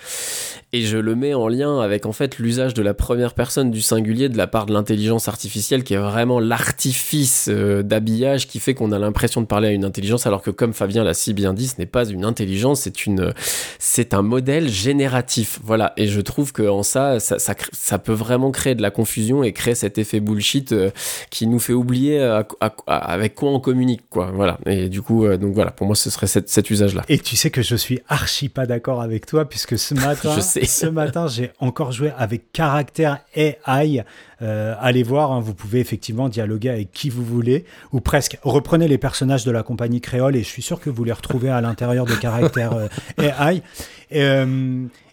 Et 0.73 0.83
je 0.83 0.99
le 0.99 1.17
mets 1.17 1.33
en 1.33 1.49
lien 1.49 1.81
avec 1.81 2.05
en 2.05 2.13
fait 2.13 2.39
l'usage 2.39 2.75
de 2.75 2.83
la 2.83 2.93
première 2.93 3.33
personne 3.33 3.71
du 3.71 3.81
singulier 3.81 4.29
de 4.29 4.37
la 4.37 4.47
part 4.47 4.67
de 4.67 4.75
l'intelligence 4.75 5.29
artificielle 5.29 5.83
qui 5.83 5.95
est 5.95 5.99
vraiment 5.99 6.39
l'artifice 6.39 7.49
euh, 7.49 7.83
d'habillage 7.83 8.47
qui 8.47 8.61
fait 8.61 8.75
qu'on 8.75 8.93
a 8.93 8.99
l'impression 8.99 9.41
de 9.41 9.47
parler 9.47 9.69
à 9.69 9.73
une 9.73 9.85
intelligence 9.85 10.27
alors 10.27 10.43
que 10.43 10.51
comme 10.51 10.75
Fabien 10.75 11.05
l'a 11.05 11.15
si 11.15 11.33
bien 11.33 11.55
dit, 11.55 11.69
ce 11.69 11.77
n'est 11.79 11.87
pas 11.87 12.05
une 12.05 12.25
intelligence, 12.25 12.50
c'est 12.75 13.07
une 13.07 13.33
c'est 13.79 14.15
un 14.15 14.23
modèle 14.23 14.69
génératif. 14.69 15.61
Voilà. 15.63 15.93
Et 15.97 16.07
je 16.07 16.21
trouve 16.21 16.53
que 16.53 16.63
en 16.69 16.83
ça, 16.83 17.21
ça, 17.21 17.37
ça, 17.39 17.99
peut 17.99 18.13
vraiment 18.13 18.51
créer 18.51 18.75
de 18.75 18.83
la 18.83 18.91
confusion 18.91 19.43
et 19.43 19.53
créer 19.53 19.75
cet 19.75 19.99
effet 19.99 20.21
bullshit 20.21 20.73
euh, 20.73 20.91
qui 21.31 21.47
nous 21.47 21.59
fait 21.59 21.73
oublier 21.73 22.21
à- 22.23 22.47
à- 22.61 22.75
à- 22.87 23.13
avec 23.13 23.35
quoi 23.35 23.51
on 23.51 23.61
communique, 23.61 24.03
quoi. 24.11 24.31
Voilà. 24.35 24.59
Et 24.67 24.89
du 24.89 25.03
coup, 25.03 25.25
euh, 25.27 25.37
donc 25.37 25.55
voilà, 25.55 25.71
pour 25.71 25.87
moi, 25.87 25.97
ce 25.97 26.11
serait 26.11 26.27
cet, 26.27 26.49
cet 26.49 26.71
usage-là. 26.71 27.05
Et 27.09 27.19
tu 27.19 27.37
sais 27.37 27.51
que 27.51 27.63
je 27.63 27.77
suis 27.77 28.01
archi 28.09 28.49
pas 28.49 28.67
d'accord 28.67 29.01
avec 29.01 29.27
toi, 29.27 29.49
puisque 29.49 29.79
ce 29.79 29.95
matin, 30.07 30.41
ce 30.41 30.87
matin, 30.87 31.27
j'ai 31.29 31.51
encore 31.61 31.93
joué 31.93 32.13
avec 32.17 32.53
caractère 32.53 33.19
AI. 33.35 34.05
Euh, 34.43 34.75
allez 34.81 35.03
voir, 35.03 35.33
hein, 35.33 35.41
vous 35.41 35.55
pouvez 35.55 35.81
effectivement 35.81 36.29
dialoguer 36.29 36.71
avec 36.71 36.93
qui 36.93 37.11
vous 37.11 37.25
voulez, 37.25 37.65
ou 37.93 38.01
presque. 38.01 38.39
Reprenez 38.43 38.89
les 38.89 38.99
personnages 38.99 39.45
de 39.45 39.51
la 39.51 39.63
compagnie 39.63 40.01
créole 40.01 40.37
et 40.37 40.43
je 40.43 40.49
suis 40.49 40.63
sûr 40.63 40.81
que 40.81 40.91
vous 40.91 41.05
les 41.05 41.13
retrouvez 41.13 41.51
à 41.51 41.61
l'intérieur 41.61 42.07
de 42.07 42.15
caractère 42.15 42.73
euh, 42.73 42.89
AI. 43.19 43.63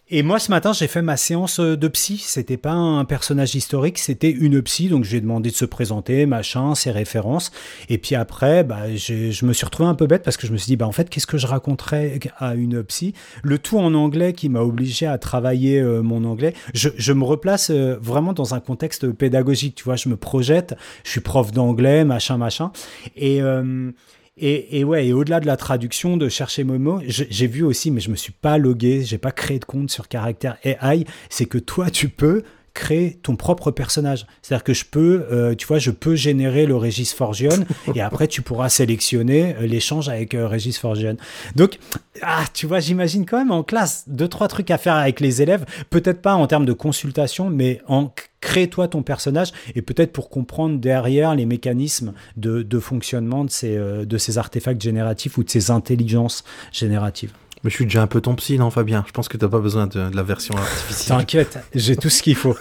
Et 0.10 0.24
moi, 0.24 0.39
ce 0.39 0.50
matin, 0.52 0.74
j'ai 0.74 0.88
fait 0.88 1.02
ma 1.02 1.17
séance 1.17 1.60
euh, 1.60 1.76
de 1.76 1.88
psy. 1.88 2.17
C'était 2.17 2.58
pas 2.58 2.72
un 2.72 3.04
personnage 3.06 3.56
historique, 3.56 3.98
c'était 3.98 4.32
une 4.32 4.62
psy. 4.62 4.88
Donc, 4.89 5.04
j'ai 5.04 5.20
demandé 5.22 5.50
de 5.50 5.56
se 5.56 5.65
présenter, 5.65 6.26
machin, 6.26 6.76
ses 6.76 6.91
références. 6.91 7.52
Et 7.89 7.98
puis 7.98 8.15
après, 8.15 8.63
bah, 8.63 8.96
je 8.96 9.46
me 9.46 9.54
suis 9.54 9.65
retrouvé 9.65 9.89
un 9.89 9.96
peu 9.96 10.08
bête 10.08 10.24
parce 10.24 10.38
que 10.38 10.48
je 10.48 10.54
me 10.54 10.58
suis 10.58 10.67
dit, 10.67 10.76
bah, 10.78 10.88
en 10.88 10.91
fait, 10.91 11.10
qu'est-ce 11.10 11.28
que 11.28 11.38
je 11.38 11.48
raconterais 11.48 12.20
à 12.38 12.56
une 12.56 12.84
psy? 12.84 13.13
Le 13.43 13.58
tout 13.60 13.78
en 13.78 13.93
anglais 13.93 14.34
qui 14.34 14.50
m'a 14.50 14.62
obligé 14.62 15.08
à 15.08 15.17
travailler 15.17 15.80
euh, 15.80 16.02
mon 16.02 16.24
anglais. 16.24 16.54
Je, 16.74 16.89
je 16.96 17.13
me 17.13 17.24
replace 17.24 17.70
euh, 17.70 17.98
vraiment 18.02 18.34
dans 18.34 18.54
un 18.54 18.60
contexte 18.60 19.12
pédagogique. 19.12 19.76
Tu 19.76 19.84
vois, 19.84 19.98
je 19.98 20.10
me 20.10 20.15
projette. 20.15 20.76
Je 21.04 21.12
suis 21.12 21.22
prof 21.22 21.52
d'anglais, 21.52 22.06
machin, 22.06 22.38
machin. 22.38 22.72
Et. 23.15 23.41
euh, 23.41 23.91
et, 24.39 24.80
et 24.80 24.84
ouais, 24.84 25.08
et 25.08 25.13
au-delà 25.13 25.39
de 25.39 25.45
la 25.47 25.58
traduction, 25.58 26.17
de 26.17 26.30
chercher 26.30 26.63
je- 27.08 27.23
j'ai 27.30 27.47
vu 27.47 27.63
aussi, 27.63 27.91
mais 27.91 28.00
je 28.02 28.10
me 28.12 28.15
suis 28.15 28.32
pas 28.34 28.58
logué, 28.58 29.04
j'ai 29.04 29.17
pas 29.17 29.32
créé 29.32 29.60
de 29.60 29.65
compte 29.65 29.89
sur 29.91 30.08
caractère 30.08 30.58
AI, 30.63 31.06
c'est 31.30 31.45
que 31.45 31.58
toi, 31.58 31.89
tu 31.89 32.10
peux 32.10 32.43
créer 32.78 33.18
ton 33.24 33.36
propre 33.36 33.72
personnage. 33.72 34.28
C'est-à-dire 34.44 34.63
que 34.63 34.74
je 34.74 34.86
peux, 34.86 35.26
euh, 35.32 35.56
tu 35.56 35.66
vois, 35.66 35.80
je 35.80 35.90
peux 35.90 36.16
générer 36.16 36.68
le 36.68 36.76
Régis 36.76 37.12
Forgione 37.12 37.66
et 37.96 38.02
après 38.02 38.28
tu 38.28 38.44
pourras 38.44 38.70
sélectionner 38.70 39.56
euh, 39.56 39.66
l'échange 39.66 40.10
avec 40.10 40.36
euh, 40.36 40.48
Régis 40.48 40.78
Forgione. 40.78 41.18
Donc, 41.56 41.80
ah, 42.22 42.46
tu 42.54 42.68
vois, 42.68 42.80
j'imagine 42.80 43.26
quand 43.26 43.40
même 43.40 43.52
en 43.52 43.63
classe 43.63 44.04
deux, 44.08 44.28
trois 44.28 44.48
trucs 44.48 44.70
à 44.70 44.78
faire 44.78 44.94
avec 44.94 45.20
les 45.20 45.42
élèves, 45.42 45.66
peut-être 45.90 46.22
pas 46.22 46.36
en 46.36 46.46
termes 46.46 46.66
de 46.66 46.74
consultation, 46.74 47.50
mais 47.50 47.82
en 47.88 48.12
crée-toi 48.42 48.88
ton 48.88 49.02
personnage 49.02 49.52
et 49.74 49.82
peut-être 49.82 50.13
pour 50.13 50.30
comprendre 50.30 50.78
derrière 50.78 51.34
les 51.34 51.48
mécanismes 51.48 52.13
de, 52.36 52.62
de 52.62 52.80
fonctionnement 52.80 53.44
de 53.44 53.50
ces, 53.50 53.76
euh, 53.76 54.06
de 54.06 54.18
ces 54.20 54.38
artefacts 54.38 54.82
génératifs 54.82 55.38
ou 55.40 55.44
de 55.44 55.50
ces 55.50 55.72
intelligences 55.72 56.44
génératives. 56.72 57.32
Je 57.69 57.73
suis 57.73 57.86
déjà 57.86 58.01
un 58.01 58.08
peu 58.08 58.21
ton 58.21 58.36
psy, 58.36 58.58
non, 58.58 58.69
Fabien? 58.69 59.03
Je 59.08 59.12
pense 59.12 59.27
que 59.27 59.38
t'as 59.38 59.47
pas 59.47 59.60
besoin 59.60 59.88
de, 59.88 60.10
la 60.13 60.23
version 60.23 60.56
artificielle. 60.56 61.17
T'inquiète, 61.17 61.60
j'ai 61.75 61.95
tout 61.95 62.10
ce 62.10 62.23
qu'il 62.23 62.36
faut. 62.36 62.56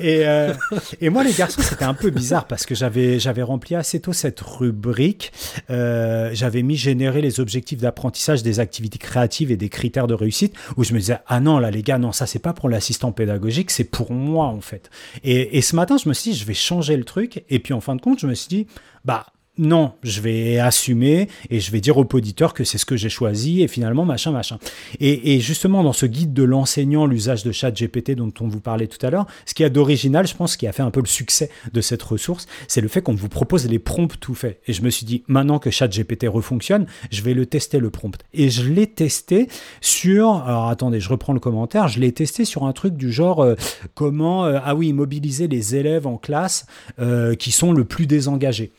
Et, 0.00 0.26
euh, 0.26 0.52
et 1.00 1.10
moi, 1.10 1.24
les 1.24 1.32
garçons, 1.32 1.62
c'était 1.62 1.84
un 1.84 1.94
peu 1.94 2.10
bizarre 2.10 2.46
parce 2.46 2.66
que 2.66 2.74
j'avais, 2.74 3.18
j'avais 3.18 3.42
rempli 3.42 3.74
assez 3.74 4.00
tôt 4.00 4.12
cette 4.12 4.40
rubrique. 4.40 5.32
Euh, 5.70 6.30
j'avais 6.32 6.62
mis 6.62 6.76
générer 6.76 7.20
les 7.20 7.40
objectifs 7.40 7.80
d'apprentissage 7.80 8.42
des 8.42 8.60
activités 8.60 8.98
créatives 8.98 9.50
et 9.50 9.56
des 9.56 9.68
critères 9.68 10.06
de 10.06 10.14
réussite 10.14 10.54
où 10.76 10.84
je 10.84 10.94
me 10.94 10.98
disais, 10.98 11.18
ah 11.26 11.40
non, 11.40 11.58
là, 11.58 11.70
les 11.70 11.82
gars, 11.82 11.98
non, 11.98 12.12
ça, 12.12 12.26
c'est 12.26 12.38
pas 12.38 12.52
pour 12.52 12.68
l'assistant 12.68 13.12
pédagogique, 13.12 13.70
c'est 13.70 13.84
pour 13.84 14.12
moi, 14.12 14.46
en 14.46 14.60
fait. 14.60 14.90
Et, 15.24 15.58
et 15.58 15.62
ce 15.62 15.76
matin, 15.76 15.96
je 16.02 16.08
me 16.08 16.14
suis 16.14 16.32
dit, 16.32 16.38
je 16.38 16.44
vais 16.44 16.54
changer 16.54 16.96
le 16.96 17.04
truc. 17.04 17.44
Et 17.50 17.58
puis, 17.58 17.74
en 17.74 17.80
fin 17.80 17.96
de 17.96 18.00
compte, 18.00 18.20
je 18.20 18.26
me 18.26 18.34
suis 18.34 18.48
dit, 18.48 18.66
bah, 19.04 19.26
non, 19.58 19.92
je 20.02 20.20
vais 20.20 20.58
assumer 20.58 21.28
et 21.50 21.60
je 21.60 21.70
vais 21.70 21.80
dire 21.80 21.96
au 21.96 22.04
poditeur 22.04 22.52
que 22.52 22.64
c'est 22.64 22.78
ce 22.78 22.84
que 22.84 22.96
j'ai 22.96 23.08
choisi 23.08 23.62
et 23.62 23.68
finalement 23.68 24.04
machin 24.04 24.30
machin. 24.30 24.58
Et, 25.00 25.40
justement 25.40 25.82
dans 25.82 25.92
ce 25.92 26.06
guide 26.06 26.32
de 26.32 26.42
l'enseignant, 26.42 27.06
l'usage 27.06 27.42
de 27.42 27.52
chat 27.52 27.70
GPT 27.70 28.12
dont 28.12 28.32
on 28.40 28.48
vous 28.48 28.60
parlait 28.60 28.86
tout 28.86 29.04
à 29.04 29.10
l'heure, 29.10 29.26
ce 29.46 29.54
qui 29.54 29.62
y 29.62 29.66
a 29.66 29.70
d'original, 29.70 30.26
je 30.26 30.34
pense, 30.34 30.56
qui 30.56 30.66
a 30.66 30.72
fait 30.72 30.82
un 30.82 30.90
peu 30.90 31.00
le 31.00 31.06
succès 31.06 31.50
de 31.72 31.80
cette 31.80 32.02
ressource, 32.02 32.46
c'est 32.68 32.80
le 32.80 32.88
fait 32.88 33.02
qu'on 33.02 33.14
vous 33.14 33.28
propose 33.28 33.66
les 33.66 33.78
prompts 33.78 34.18
tout 34.18 34.34
faits. 34.34 34.60
Et 34.66 34.72
je 34.72 34.82
me 34.82 34.90
suis 34.90 35.06
dit, 35.06 35.24
maintenant 35.28 35.58
que 35.58 35.70
chat 35.70 35.88
GPT 35.88 36.26
refonctionne, 36.28 36.86
je 37.10 37.22
vais 37.22 37.34
le 37.34 37.46
tester 37.46 37.78
le 37.78 37.90
prompt. 37.90 38.18
Et 38.34 38.50
je 38.50 38.64
l'ai 38.64 38.86
testé 38.86 39.48
sur, 39.80 40.36
alors 40.46 40.68
attendez, 40.68 41.00
je 41.00 41.08
reprends 41.08 41.32
le 41.32 41.40
commentaire, 41.40 41.88
je 41.88 42.00
l'ai 42.00 42.12
testé 42.12 42.44
sur 42.44 42.64
un 42.64 42.72
truc 42.72 42.94
du 42.96 43.12
genre, 43.12 43.40
euh, 43.40 43.54
comment, 43.94 44.44
euh, 44.44 44.58
ah 44.64 44.74
oui, 44.74 44.92
mobiliser 44.92 45.48
les 45.48 45.76
élèves 45.76 46.06
en 46.06 46.18
classe 46.18 46.66
euh, 46.98 47.34
qui 47.34 47.52
sont 47.52 47.72
le 47.72 47.84
plus 47.84 48.06
désengagés. 48.06 48.72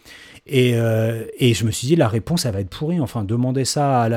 Et, 0.48 0.72
euh, 0.76 1.26
et 1.38 1.54
je 1.54 1.66
me 1.66 1.72
suis 1.72 1.88
dit, 1.88 1.96
la 1.96 2.08
réponse, 2.08 2.46
elle 2.46 2.54
va 2.54 2.62
être 2.62 2.70
pourrie. 2.70 3.00
Enfin, 3.00 3.24
demander 3.24 3.66
ça 3.66 4.08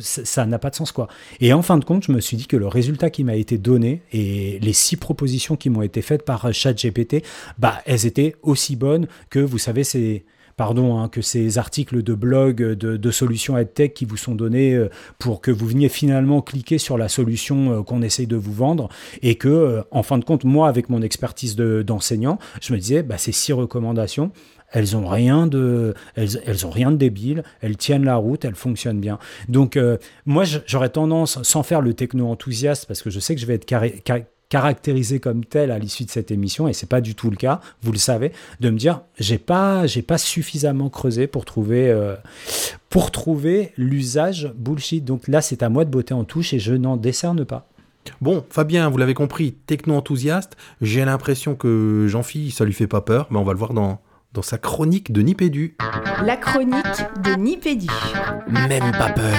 ça 0.00 0.46
n'a 0.46 0.58
pas 0.58 0.70
de 0.70 0.74
sens, 0.74 0.90
quoi. 0.90 1.06
Et 1.40 1.52
en 1.52 1.60
fin 1.60 1.76
de 1.76 1.84
compte, 1.84 2.04
je 2.06 2.12
me 2.12 2.20
suis 2.20 2.38
dit 2.38 2.46
que 2.46 2.56
le 2.56 2.66
résultat 2.66 3.10
qui 3.10 3.24
m'a 3.24 3.36
été 3.36 3.58
donné 3.58 4.00
et 4.10 4.58
les 4.60 4.72
six 4.72 4.96
propositions 4.96 5.54
qui 5.56 5.68
m'ont 5.68 5.82
été 5.82 6.00
faites 6.00 6.24
par 6.24 6.50
ChatGPT, 6.50 7.22
bah, 7.58 7.82
elles 7.84 8.06
étaient 8.06 8.34
aussi 8.42 8.74
bonnes 8.76 9.06
que, 9.28 9.38
vous 9.38 9.58
savez, 9.58 9.84
ces. 9.84 10.24
Pardon, 10.54 10.98
hein, 10.98 11.08
que 11.08 11.22
ces 11.22 11.56
articles 11.56 12.02
de 12.02 12.12
blog 12.14 12.62
de, 12.62 12.98
de 12.98 13.10
solutions 13.10 13.56
EdTech 13.56 13.94
qui 13.94 14.04
vous 14.04 14.18
sont 14.18 14.34
donnés 14.34 14.74
euh, 14.74 14.90
pour 15.18 15.40
que 15.40 15.50
vous 15.50 15.66
veniez 15.66 15.88
finalement 15.88 16.42
cliquer 16.42 16.76
sur 16.76 16.98
la 16.98 17.08
solution 17.08 17.72
euh, 17.72 17.82
qu'on 17.82 18.02
essaye 18.02 18.26
de 18.26 18.36
vous 18.36 18.52
vendre 18.52 18.90
et 19.22 19.36
que, 19.36 19.82
en 19.90 20.02
fin 20.02 20.18
de 20.18 20.24
compte, 20.24 20.44
moi, 20.44 20.68
avec 20.68 20.90
mon 20.90 21.00
expertise 21.00 21.56
de- 21.56 21.82
d'enseignant, 21.82 22.38
je 22.60 22.74
me 22.74 22.78
disais, 22.78 23.02
bah, 23.02 23.16
ces 23.16 23.32
six 23.32 23.54
recommandations, 23.54 24.30
elles 24.72 24.96
ont 24.96 25.06
rien 25.06 25.46
de 25.46 25.94
elles, 26.16 26.40
elles 26.46 26.66
ont 26.66 26.70
rien 26.70 26.90
de 26.90 26.96
débile 26.96 27.42
elles 27.60 27.76
tiennent 27.76 28.04
la 28.04 28.16
route 28.16 28.44
elles 28.44 28.54
fonctionnent 28.54 29.00
bien 29.00 29.18
donc 29.48 29.76
euh, 29.76 29.98
moi 30.26 30.44
j'aurais 30.66 30.90
tendance 30.90 31.42
sans 31.42 31.62
faire 31.62 31.80
le 31.80 31.94
techno 31.94 32.28
enthousiaste 32.28 32.86
parce 32.86 33.02
que 33.02 33.10
je 33.10 33.20
sais 33.20 33.34
que 33.34 33.40
je 33.40 33.46
vais 33.46 33.54
être 33.54 33.66
caractérisé 34.52 35.18
comme 35.18 35.46
tel 35.46 35.70
à 35.70 35.78
l'issue 35.78 36.04
de 36.04 36.10
cette 36.10 36.30
émission, 36.30 36.68
et 36.68 36.74
c'est 36.74 36.88
pas 36.88 37.00
du 37.00 37.14
tout 37.14 37.30
le 37.30 37.36
cas, 37.36 37.62
vous 37.80 37.90
le 37.90 37.96
savez, 37.96 38.32
de 38.60 38.68
me 38.68 38.76
dire 38.76 39.00
j'ai 39.18 39.38
pas, 39.38 39.86
j'ai 39.86 40.02
pas 40.02 40.18
suffisamment 40.18 40.90
creusé 40.90 41.26
pour 41.26 41.46
trouver, 41.46 41.88
euh, 41.88 42.16
pour 42.90 43.10
trouver 43.10 43.72
l'usage 43.78 44.52
bullshit. 44.54 45.06
Donc 45.06 45.26
là, 45.26 45.40
c'est 45.40 45.62
à 45.62 45.70
moi 45.70 45.86
de 45.86 45.90
botter 45.90 46.12
en 46.12 46.24
touche 46.24 46.52
et 46.52 46.58
je 46.58 46.74
n'en 46.74 46.98
décerne 46.98 47.46
pas. 47.46 47.66
Bon, 48.20 48.44
Fabien, 48.50 48.90
vous 48.90 48.98
l'avez 48.98 49.14
compris, 49.14 49.52
techno-enthousiaste. 49.52 50.58
J'ai 50.82 51.02
l'impression 51.06 51.54
que 51.54 52.06
Jean-Phi, 52.08 52.50
ça 52.50 52.66
lui 52.66 52.74
fait 52.74 52.86
pas 52.86 53.00
peur, 53.00 53.28
mais 53.30 53.38
on 53.38 53.44
va 53.44 53.54
le 53.54 53.58
voir 53.58 53.72
dans, 53.72 54.02
dans 54.32 54.42
sa 54.42 54.58
chronique 54.58 55.12
de 55.12 55.22
Nipédu. 55.22 55.76
La 56.24 56.36
chronique 56.36 56.84
de 57.22 57.34
Nipédu. 57.38 57.88
Même 58.48 58.92
pas 58.92 59.10
peur. 59.10 59.34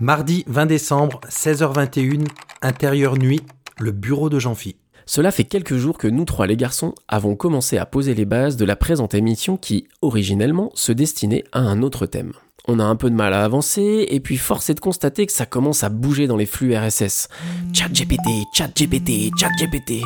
Mardi 0.00 0.44
20 0.46 0.66
décembre, 0.66 1.20
16h21, 1.28 2.26
intérieur 2.62 3.16
nuit, 3.16 3.40
le 3.78 3.92
bureau 3.92 4.30
de 4.30 4.38
Jean-Phi. 4.38 4.76
Cela 5.06 5.30
fait 5.30 5.44
quelques 5.44 5.76
jours 5.76 5.98
que 5.98 6.06
nous 6.06 6.24
trois 6.24 6.46
les 6.46 6.56
garçons 6.56 6.94
avons 7.08 7.34
commencé 7.34 7.78
à 7.78 7.86
poser 7.86 8.14
les 8.14 8.26
bases 8.26 8.56
de 8.56 8.64
la 8.64 8.76
présente 8.76 9.14
émission 9.14 9.56
qui, 9.56 9.88
originellement, 10.02 10.70
se 10.74 10.92
destinait 10.92 11.44
à 11.52 11.60
un 11.60 11.82
autre 11.82 12.06
thème. 12.06 12.32
On 12.70 12.80
a 12.80 12.84
un 12.84 12.96
peu 12.96 13.08
de 13.08 13.14
mal 13.14 13.32
à 13.32 13.44
avancer, 13.44 14.06
et 14.10 14.20
puis 14.20 14.36
force 14.36 14.68
est 14.68 14.74
de 14.74 14.80
constater 14.80 15.24
que 15.24 15.32
ça 15.32 15.46
commence 15.46 15.84
à 15.84 15.88
bouger 15.88 16.26
dans 16.26 16.36
les 16.36 16.44
flux 16.44 16.76
RSS. 16.76 17.28
Chat 17.72 17.88
GPT, 17.88 18.28
chat 18.52 18.68
GPT, 18.76 19.30
chat 19.38 19.48
GPT. 19.58 20.02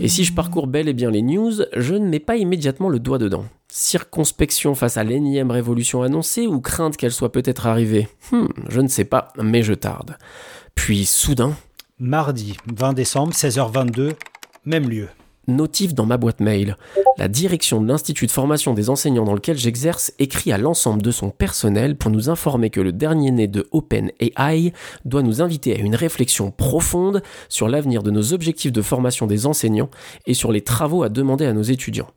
Et 0.00 0.08
si 0.08 0.24
je 0.24 0.32
parcours 0.32 0.68
bel 0.68 0.88
et 0.88 0.94
bien 0.94 1.10
les 1.10 1.20
news, 1.20 1.52
je 1.76 1.94
ne 1.94 2.08
mets 2.08 2.18
pas 2.18 2.36
immédiatement 2.36 2.88
le 2.88 2.98
doigt 2.98 3.18
dedans. 3.18 3.44
Circonspection 3.70 4.74
face 4.74 4.96
à 4.96 5.04
l'énième 5.04 5.50
révolution 5.50 6.00
annoncée 6.00 6.46
ou 6.46 6.62
crainte 6.62 6.96
qu'elle 6.96 7.12
soit 7.12 7.30
peut-être 7.30 7.66
arrivée? 7.66 8.08
Hmm, 8.32 8.46
je 8.70 8.80
ne 8.80 8.88
sais 8.88 9.04
pas, 9.04 9.34
mais 9.36 9.62
je 9.62 9.74
tarde. 9.74 10.16
Puis 10.74 11.04
soudain, 11.04 11.54
Mardi 11.98 12.56
20 12.74 12.94
décembre, 12.94 13.34
16h22, 13.34 14.14
même 14.64 14.88
lieu. 14.88 15.08
Notif 15.48 15.94
dans 15.94 16.06
ma 16.06 16.16
boîte 16.16 16.40
mail. 16.40 16.76
La 17.16 17.28
direction 17.28 17.80
de 17.80 17.88
l'Institut 17.88 18.26
de 18.26 18.30
formation 18.30 18.74
des 18.74 18.90
enseignants 18.90 19.24
dans 19.24 19.34
lequel 19.34 19.58
j'exerce 19.58 20.12
écrit 20.18 20.52
à 20.52 20.58
l'ensemble 20.58 21.02
de 21.02 21.10
son 21.10 21.30
personnel 21.30 21.96
pour 21.96 22.10
nous 22.10 22.30
informer 22.30 22.70
que 22.70 22.80
le 22.80 22.92
dernier 22.92 23.30
né 23.30 23.48
de 23.48 23.66
OpenAI 23.72 24.72
doit 25.04 25.22
nous 25.22 25.42
inviter 25.42 25.74
à 25.74 25.80
une 25.80 25.96
réflexion 25.96 26.50
profonde 26.50 27.22
sur 27.48 27.68
l'avenir 27.68 28.02
de 28.02 28.10
nos 28.10 28.32
objectifs 28.32 28.72
de 28.72 28.82
formation 28.82 29.26
des 29.26 29.46
enseignants 29.46 29.90
et 30.26 30.34
sur 30.34 30.52
les 30.52 30.62
travaux 30.62 31.02
à 31.02 31.08
demander 31.08 31.46
à 31.46 31.52
nos 31.52 31.62
étudiants. 31.62 32.10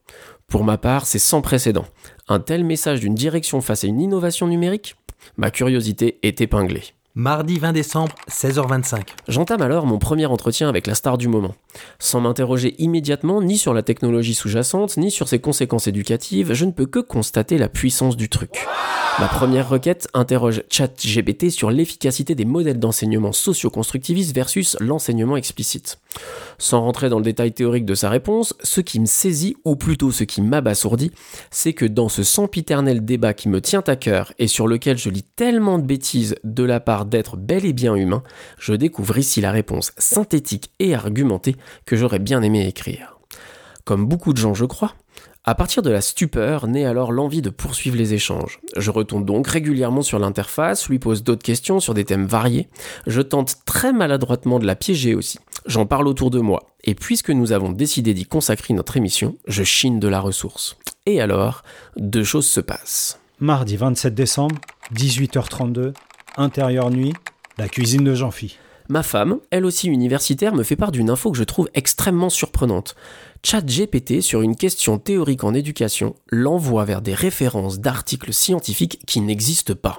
Pour 0.47 0.63
ma 0.63 0.77
part, 0.77 1.07
c'est 1.07 1.19
sans 1.19 1.41
précédent. 1.41 1.85
Un 2.27 2.39
tel 2.39 2.63
message 2.63 2.99
d'une 2.99 3.15
direction 3.15 3.61
face 3.61 3.85
à 3.85 3.87
une 3.87 4.01
innovation 4.01 4.47
numérique? 4.47 4.95
Ma 5.37 5.49
curiosité 5.49 6.19
est 6.23 6.41
épinglée. 6.41 6.83
Mardi 7.13 7.59
20 7.59 7.73
décembre, 7.73 8.15
16h25. 8.29 9.01
J'entame 9.27 9.61
alors 9.61 9.85
mon 9.85 9.99
premier 9.99 10.27
entretien 10.27 10.69
avec 10.69 10.87
la 10.87 10.95
star 10.95 11.17
du 11.17 11.27
moment. 11.27 11.55
Sans 11.99 12.21
m'interroger 12.21 12.73
immédiatement 12.81 13.41
ni 13.41 13.57
sur 13.57 13.73
la 13.73 13.83
technologie 13.83 14.33
sous-jacente, 14.33 14.95
ni 14.95 15.11
sur 15.11 15.27
ses 15.27 15.39
conséquences 15.39 15.87
éducatives, 15.87 16.53
je 16.53 16.63
ne 16.63 16.71
peux 16.71 16.85
que 16.85 16.99
constater 16.99 17.57
la 17.57 17.67
puissance 17.67 18.15
du 18.15 18.29
truc. 18.29 18.65
Ma 19.21 19.27
première 19.27 19.69
requête 19.69 20.07
interroge 20.15 20.63
ChatGPT 20.71 21.51
sur 21.51 21.69
l'efficacité 21.69 22.33
des 22.33 22.43
modèles 22.43 22.79
d'enseignement 22.79 23.31
socio-constructiviste 23.31 24.33
versus 24.33 24.75
l'enseignement 24.79 25.37
explicite. 25.37 25.99
Sans 26.57 26.81
rentrer 26.81 27.07
dans 27.07 27.19
le 27.19 27.23
détail 27.23 27.51
théorique 27.51 27.85
de 27.85 27.93
sa 27.93 28.09
réponse, 28.09 28.55
ce 28.63 28.81
qui 28.81 28.99
me 28.99 29.05
saisit, 29.05 29.57
ou 29.63 29.75
plutôt 29.75 30.09
ce 30.11 30.23
qui 30.23 30.41
m'abasourdit, 30.41 31.11
c'est 31.51 31.73
que 31.73 31.85
dans 31.85 32.09
ce 32.09 32.23
sempiternel 32.23 33.05
débat 33.05 33.35
qui 33.35 33.47
me 33.47 33.61
tient 33.61 33.83
à 33.85 33.95
cœur 33.95 34.33
et 34.39 34.47
sur 34.47 34.67
lequel 34.67 34.97
je 34.97 35.11
lis 35.11 35.21
tellement 35.35 35.77
de 35.77 35.85
bêtises 35.85 36.35
de 36.43 36.63
la 36.63 36.79
part 36.79 37.05
d'êtres 37.05 37.37
bel 37.37 37.63
et 37.63 37.73
bien 37.73 37.93
humains, 37.93 38.23
je 38.57 38.73
découvre 38.73 39.19
ici 39.19 39.39
la 39.39 39.51
réponse 39.51 39.91
synthétique 39.99 40.71
et 40.79 40.95
argumentée 40.95 41.57
que 41.85 41.95
j'aurais 41.95 42.17
bien 42.17 42.41
aimé 42.41 42.65
écrire. 42.65 43.19
Comme 43.85 44.07
beaucoup 44.07 44.33
de 44.33 44.39
gens, 44.39 44.55
je 44.55 44.65
crois, 44.65 44.95
à 45.43 45.55
partir 45.55 45.81
de 45.81 45.89
la 45.89 46.01
stupeur 46.01 46.67
naît 46.67 46.85
alors 46.85 47.11
l'envie 47.11 47.41
de 47.41 47.49
poursuivre 47.49 47.97
les 47.97 48.13
échanges. 48.13 48.59
Je 48.77 48.91
retourne 48.91 49.25
donc 49.25 49.47
régulièrement 49.47 50.03
sur 50.03 50.19
l'interface, 50.19 50.87
lui 50.87 50.99
pose 50.99 51.23
d'autres 51.23 51.41
questions 51.41 51.79
sur 51.79 51.95
des 51.95 52.05
thèmes 52.05 52.27
variés. 52.27 52.69
Je 53.07 53.21
tente 53.21 53.55
très 53.65 53.91
maladroitement 53.91 54.59
de 54.59 54.67
la 54.67 54.75
piéger 54.75 55.15
aussi. 55.15 55.39
J'en 55.65 55.87
parle 55.87 56.07
autour 56.07 56.29
de 56.29 56.39
moi. 56.39 56.63
Et 56.83 56.93
puisque 56.93 57.31
nous 57.31 57.53
avons 57.53 57.71
décidé 57.71 58.13
d'y 58.13 58.25
consacrer 58.25 58.75
notre 58.75 58.97
émission, 58.97 59.35
je 59.47 59.63
chine 59.63 59.99
de 59.99 60.07
la 60.07 60.19
ressource. 60.19 60.77
Et 61.07 61.21
alors, 61.21 61.63
deux 61.97 62.23
choses 62.23 62.47
se 62.47 62.61
passent. 62.61 63.19
Mardi 63.39 63.77
27 63.77 64.13
décembre, 64.13 64.55
18h32, 64.93 65.93
intérieur 66.37 66.91
nuit, 66.91 67.13
la 67.57 67.67
cuisine 67.67 68.03
de 68.03 68.13
Jean-Phi. 68.13 68.57
Ma 68.91 69.03
femme, 69.03 69.39
elle 69.51 69.63
aussi 69.63 69.87
universitaire, 69.87 70.53
me 70.53 70.63
fait 70.63 70.75
part 70.75 70.91
d'une 70.91 71.09
info 71.09 71.31
que 71.31 71.37
je 71.37 71.45
trouve 71.45 71.69
extrêmement 71.73 72.29
surprenante. 72.29 72.97
ChatGPT, 73.41 74.19
sur 74.19 74.41
une 74.41 74.57
question 74.57 74.97
théorique 74.97 75.45
en 75.45 75.53
éducation, 75.53 76.13
l'envoie 76.29 76.83
vers 76.83 77.01
des 77.01 77.13
références 77.13 77.79
d'articles 77.79 78.33
scientifiques 78.33 78.99
qui 79.07 79.21
n'existent 79.21 79.75
pas. 79.81 79.97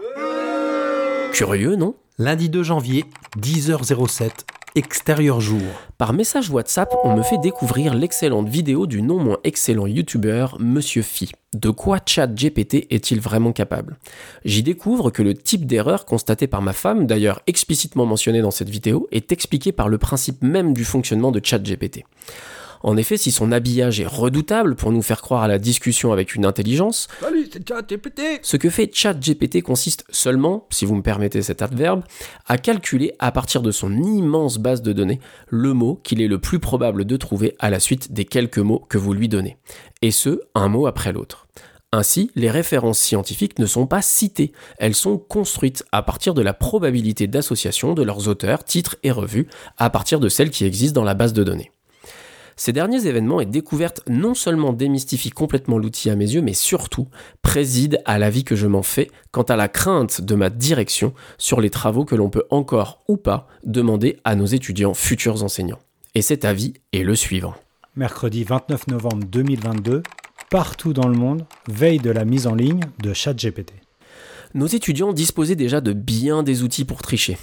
Curieux, 1.32 1.74
non? 1.74 1.94
Lundi 2.18 2.50
2 2.50 2.62
janvier, 2.62 3.06
10h07, 3.40 4.30
extérieur 4.74 5.40
jour. 5.40 5.62
Par 5.98 6.12
message 6.12 6.50
WhatsApp, 6.50 6.94
on 7.04 7.16
me 7.16 7.22
fait 7.22 7.38
découvrir 7.38 7.94
l'excellente 7.94 8.48
vidéo 8.48 8.86
du 8.86 9.02
non 9.02 9.18
moins 9.18 9.38
excellent 9.44 9.86
youtubeur 9.86 10.56
Monsieur 10.60 11.02
Phi. 11.02 11.32
De 11.54 11.70
quoi 11.70 11.98
ChatGPT 12.04 12.86
est-il 12.90 13.20
vraiment 13.20 13.52
capable? 13.52 13.98
J'y 14.44 14.62
découvre 14.62 15.10
que 15.10 15.22
le 15.22 15.34
type 15.34 15.66
d'erreur 15.66 16.06
constaté 16.06 16.46
par 16.46 16.62
ma 16.62 16.72
femme, 16.72 17.06
d'ailleurs 17.06 17.40
explicitement 17.46 18.06
mentionné 18.06 18.40
dans 18.40 18.50
cette 18.50 18.70
vidéo, 18.70 19.08
est 19.12 19.32
expliqué 19.32 19.72
par 19.72 19.88
le 19.88 19.98
principe 19.98 20.42
même 20.42 20.72
du 20.72 20.84
fonctionnement 20.84 21.30
de 21.30 21.40
ChatGPT. 21.44 22.04
En 22.82 22.96
effet, 22.96 23.16
si 23.16 23.30
son 23.30 23.52
habillage 23.52 24.00
est 24.00 24.06
redoutable 24.06 24.74
pour 24.74 24.92
nous 24.92 25.02
faire 25.02 25.22
croire 25.22 25.42
à 25.42 25.48
la 25.48 25.58
discussion 25.58 26.12
avec 26.12 26.34
une 26.34 26.44
intelligence, 26.44 27.08
Salut, 27.20 27.48
ce 28.42 28.56
que 28.56 28.70
fait 28.70 28.90
ChatGPT 28.92 29.62
consiste 29.62 30.04
seulement, 30.10 30.66
si 30.70 30.84
vous 30.84 30.96
me 30.96 31.02
permettez 31.02 31.42
cet 31.42 31.62
adverbe, 31.62 32.02
à 32.46 32.58
calculer 32.58 33.12
à 33.18 33.30
partir 33.30 33.62
de 33.62 33.70
son 33.70 33.92
immense 34.02 34.58
base 34.58 34.82
de 34.82 34.92
données 34.92 35.20
le 35.48 35.72
mot 35.72 36.00
qu'il 36.02 36.20
est 36.20 36.28
le 36.28 36.38
plus 36.38 36.58
probable 36.58 37.04
de 37.04 37.16
trouver 37.16 37.54
à 37.58 37.70
la 37.70 37.80
suite 37.80 38.12
des 38.12 38.24
quelques 38.24 38.58
mots 38.58 38.84
que 38.88 38.98
vous 38.98 39.12
lui 39.12 39.28
donnez. 39.28 39.56
Et 40.02 40.10
ce, 40.10 40.40
un 40.54 40.68
mot 40.68 40.86
après 40.86 41.12
l'autre. 41.12 41.46
Ainsi, 41.94 42.30
les 42.34 42.50
références 42.50 42.98
scientifiques 42.98 43.58
ne 43.58 43.66
sont 43.66 43.86
pas 43.86 44.00
citées, 44.00 44.52
elles 44.78 44.94
sont 44.94 45.18
construites 45.18 45.84
à 45.92 46.02
partir 46.02 46.32
de 46.32 46.40
la 46.40 46.54
probabilité 46.54 47.26
d'association 47.26 47.92
de 47.92 48.02
leurs 48.02 48.28
auteurs, 48.28 48.64
titres 48.64 48.96
et 49.02 49.10
revues, 49.10 49.46
à 49.76 49.90
partir 49.90 50.18
de 50.18 50.30
celles 50.30 50.50
qui 50.50 50.64
existent 50.64 50.98
dans 50.98 51.04
la 51.04 51.12
base 51.12 51.34
de 51.34 51.44
données. 51.44 51.70
Ces 52.64 52.72
derniers 52.72 53.08
événements 53.08 53.40
et 53.40 53.44
découvertes 53.44 54.02
non 54.08 54.34
seulement 54.34 54.72
démystifient 54.72 55.30
complètement 55.30 55.78
l'outil 55.78 56.10
à 56.10 56.14
mes 56.14 56.30
yeux, 56.30 56.42
mais 56.42 56.54
surtout 56.54 57.08
président 57.42 57.98
à 58.04 58.20
l'avis 58.20 58.44
que 58.44 58.54
je 58.54 58.68
m'en 58.68 58.84
fais 58.84 59.10
quant 59.32 59.42
à 59.42 59.56
la 59.56 59.66
crainte 59.66 60.20
de 60.20 60.36
ma 60.36 60.48
direction 60.48 61.12
sur 61.38 61.60
les 61.60 61.70
travaux 61.70 62.04
que 62.04 62.14
l'on 62.14 62.30
peut 62.30 62.44
encore 62.50 63.02
ou 63.08 63.16
pas 63.16 63.48
demander 63.64 64.20
à 64.22 64.36
nos 64.36 64.46
étudiants 64.46 64.94
futurs 64.94 65.42
enseignants. 65.42 65.80
Et 66.14 66.22
cet 66.22 66.44
avis 66.44 66.74
est 66.92 67.02
le 67.02 67.16
suivant. 67.16 67.54
Mercredi 67.96 68.44
29 68.44 68.86
novembre 68.86 69.26
2022, 69.26 70.04
partout 70.48 70.92
dans 70.92 71.08
le 71.08 71.16
monde, 71.16 71.44
veille 71.68 71.98
de 71.98 72.10
la 72.10 72.24
mise 72.24 72.46
en 72.46 72.54
ligne 72.54 72.84
de 73.02 73.12
ChatGPT. 73.12 73.72
Nos 74.54 74.68
étudiants 74.68 75.12
disposaient 75.12 75.56
déjà 75.56 75.80
de 75.80 75.92
bien 75.92 76.44
des 76.44 76.62
outils 76.62 76.84
pour 76.84 77.02
tricher. 77.02 77.38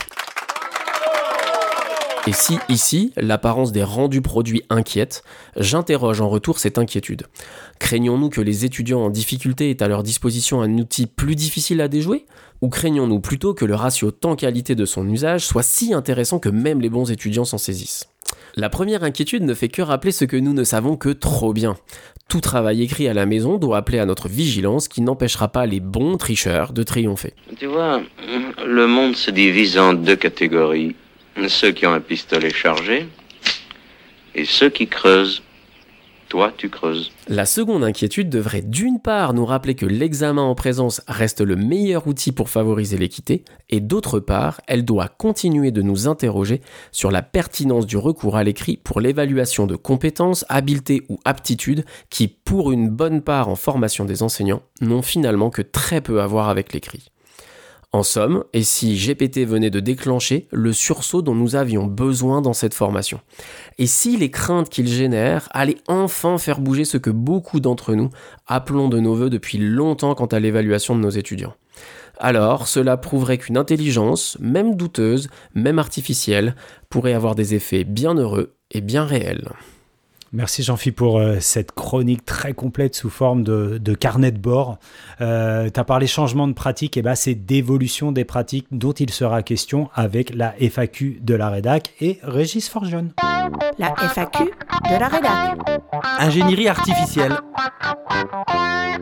Et 2.28 2.34
si 2.34 2.60
ici, 2.68 3.14
l'apparence 3.16 3.72
des 3.72 3.84
rendus 3.84 4.22
produits 4.22 4.64
inquiète, 4.70 5.24
j'interroge 5.56 6.22
en 6.22 6.30
retour 6.30 6.60
cette 6.60 6.78
inquiétude. 6.78 7.24
Craignons-nous 7.80 8.30
que 8.30 8.42
les 8.42 8.66
étudiants 8.66 9.02
en 9.02 9.10
difficulté 9.10 9.70
aient 9.70 9.82
à 9.82 9.88
leur 9.88 10.04
disposition 10.04 10.62
un 10.62 10.78
outil 10.78 11.08
plus 11.08 11.36
difficile 11.36 11.82
à 11.82 11.88
déjouer? 11.88 12.26
Ou 12.62 12.70
craignons-nous 12.70 13.22
plutôt 13.22 13.54
que 13.54 13.64
le 13.64 13.74
ratio 13.74 14.12
temps-qualité 14.12 14.76
de 14.76 14.86
son 14.86 15.08
usage 15.08 15.46
soit 15.46 15.64
si 15.64 15.94
intéressant 15.94 16.40
que 16.40 16.50
même 16.50 16.82
les 16.82 16.90
bons 16.90 17.10
étudiants 17.10 17.46
s'en 17.46 17.58
saisissent? 17.58 18.10
La 18.56 18.70
première 18.70 19.04
inquiétude 19.04 19.44
ne 19.44 19.54
fait 19.54 19.70
que 19.70 19.82
rappeler 19.82 20.12
ce 20.12 20.26
que 20.26 20.36
nous 20.36 20.54
ne 20.54 20.66
savons 20.66 20.98
que 20.98 21.10
trop 21.10 21.54
bien. 21.54 21.78
Tout 22.28 22.42
travail 22.42 22.84
écrit 22.84 23.08
à 23.08 23.14
la 23.14 23.26
maison 23.26 23.58
doit 23.58 23.78
appeler 23.78 24.00
à 24.00 24.06
notre 24.06 24.28
vigilance 24.28 24.88
qui 24.88 25.02
n'empêchera 25.02 25.48
pas 25.48 25.66
les 25.66 25.80
bons 25.80 26.18
tricheurs 26.18 26.74
de 26.74 26.84
triompher. 26.84 27.34
Tu 27.58 27.66
vois, 27.66 28.02
le 28.66 28.88
monde 28.88 29.16
se 29.16 29.32
divise 29.32 29.78
en 29.78 29.94
deux 29.94 30.18
catégories. 30.18 30.96
Ceux 31.48 31.72
qui 31.72 31.86
ont 31.86 31.94
un 31.94 32.02
pistolet 32.02 32.52
chargé 32.52 33.08
et 34.36 34.46
ceux 34.46 34.70
qui 34.70 34.88
creusent. 34.88 35.42
Toi, 36.30 36.54
tu 36.56 36.70
creuses. 36.70 37.12
La 37.28 37.48
seconde 37.48 37.84
inquiétude 37.84 38.30
devrait 38.30 38.62
d'une 38.62 39.00
part 39.00 39.34
nous 39.34 39.48
rappeler 39.48 39.74
que 39.74 39.88
l'examen 39.88 40.44
en 40.44 40.54
présence 40.54 41.02
reste 41.08 41.42
le 41.42 41.56
meilleur 41.56 42.06
outil 42.06 42.32
pour 42.32 42.52
favoriser 42.52 42.98
l'équité, 42.98 43.44
et 43.72 43.80
d'autre 43.80 44.20
part, 44.20 44.62
elle 44.68 44.86
doit 44.86 45.08
continuer 45.08 45.72
de 45.72 45.82
nous 45.82 46.08
interroger 46.08 46.62
sur 46.92 47.10
la 47.10 47.24
pertinence 47.24 47.88
du 47.88 47.98
recours 47.98 48.38
à 48.38 48.44
l'écrit 48.44 48.78
pour 48.78 49.02
l'évaluation 49.02 49.66
de 49.66 49.76
compétences, 49.76 50.46
habiletés 50.50 51.02
ou 51.10 51.18
aptitudes 51.26 51.84
qui, 52.12 52.28
pour 52.28 52.72
une 52.72 52.90
bonne 52.90 53.24
part 53.24 53.50
en 53.50 53.56
formation 53.56 54.06
des 54.06 54.22
enseignants, 54.22 54.62
n'ont 54.82 55.02
finalement 55.02 55.50
que 55.50 55.64
très 55.64 56.00
peu 56.00 56.22
à 56.22 56.28
voir 56.28 56.48
avec 56.50 56.74
l'écrit. 56.74 57.10
En 57.92 58.04
somme, 58.04 58.44
et 58.54 58.62
si 58.62 58.96
GPT 58.96 59.48
venait 59.48 59.72
de 59.72 59.80
déclencher 59.80 60.48
le 60.52 60.74
sursaut 60.74 61.24
dont 61.24 61.34
nous 61.34 61.56
avions 61.56 61.88
besoin 61.88 62.40
dans 62.40 62.54
cette 62.54 62.76
formation? 62.76 63.20
Et 63.80 63.88
si 63.88 64.16
les 64.16 64.30
craintes 64.30 64.70
qu'il 64.70 64.88
génère 64.88 65.50
allaient 65.50 65.82
enfin 65.88 66.38
faire 66.38 66.60
bouger 66.60 66.86
ce 66.86 66.98
que 66.98 67.10
beaucoup 67.10 67.60
d'entre 67.60 67.96
nous 67.96 68.12
appelons 68.46 68.90
de 68.90 69.00
nos 69.00 69.16
voeux 69.16 69.32
depuis 69.32 69.58
longtemps 69.58 70.14
quant 70.14 70.28
à 70.28 70.40
l'évaluation 70.40 70.96
de 70.96 71.02
nos 71.02 71.10
étudiants? 71.10 71.56
Alors 72.20 72.68
cela 72.68 72.96
prouverait 72.96 73.40
qu'une 73.40 73.58
intelligence, 73.58 74.38
même 74.40 74.76
douteuse, 74.76 75.30
même 75.56 75.80
artificielle, 75.80 76.56
pourrait 76.90 77.14
avoir 77.14 77.34
des 77.34 77.56
effets 77.56 77.86
bien 77.86 78.14
heureux 78.14 78.56
et 78.70 78.82
bien 78.82 79.04
réels. 79.04 79.50
Merci 80.32 80.62
Jean-Philippe 80.62 80.98
pour 80.98 81.18
euh, 81.18 81.38
cette 81.40 81.72
chronique 81.72 82.24
très 82.24 82.54
complète 82.54 82.96
sous 82.96 83.10
forme 83.10 83.44
de, 83.44 83.80
de 83.80 83.94
carnet 83.96 84.32
de 84.32 84.38
bord. 84.38 84.78
Euh, 85.22 85.70
tu 85.74 85.80
as 85.80 85.84
parlé 85.84 86.06
changement 86.06 86.48
de 86.48 86.54
pratique, 86.54 86.98
et 86.98 87.02
ben 87.02 87.16
c'est 87.16 87.34
d'évolution 87.34 88.12
des 88.12 88.26
pratiques 88.26 88.68
dont 88.72 88.92
il 88.92 89.10
sera 89.10 89.42
question 89.42 89.90
avec 89.96 90.36
la 90.36 90.54
FAQ 90.60 91.20
de 91.22 91.34
la 91.34 91.50
rédac 91.50 91.94
et 92.00 92.20
Régis 92.22 92.70
Forgeon. 92.70 93.10
La 93.80 93.96
FAQ 93.98 94.44
de 94.44 95.00
la 95.00 95.08
rédac. 95.08 95.58
Ingénierie 96.20 96.68
artificielle. 96.68 97.34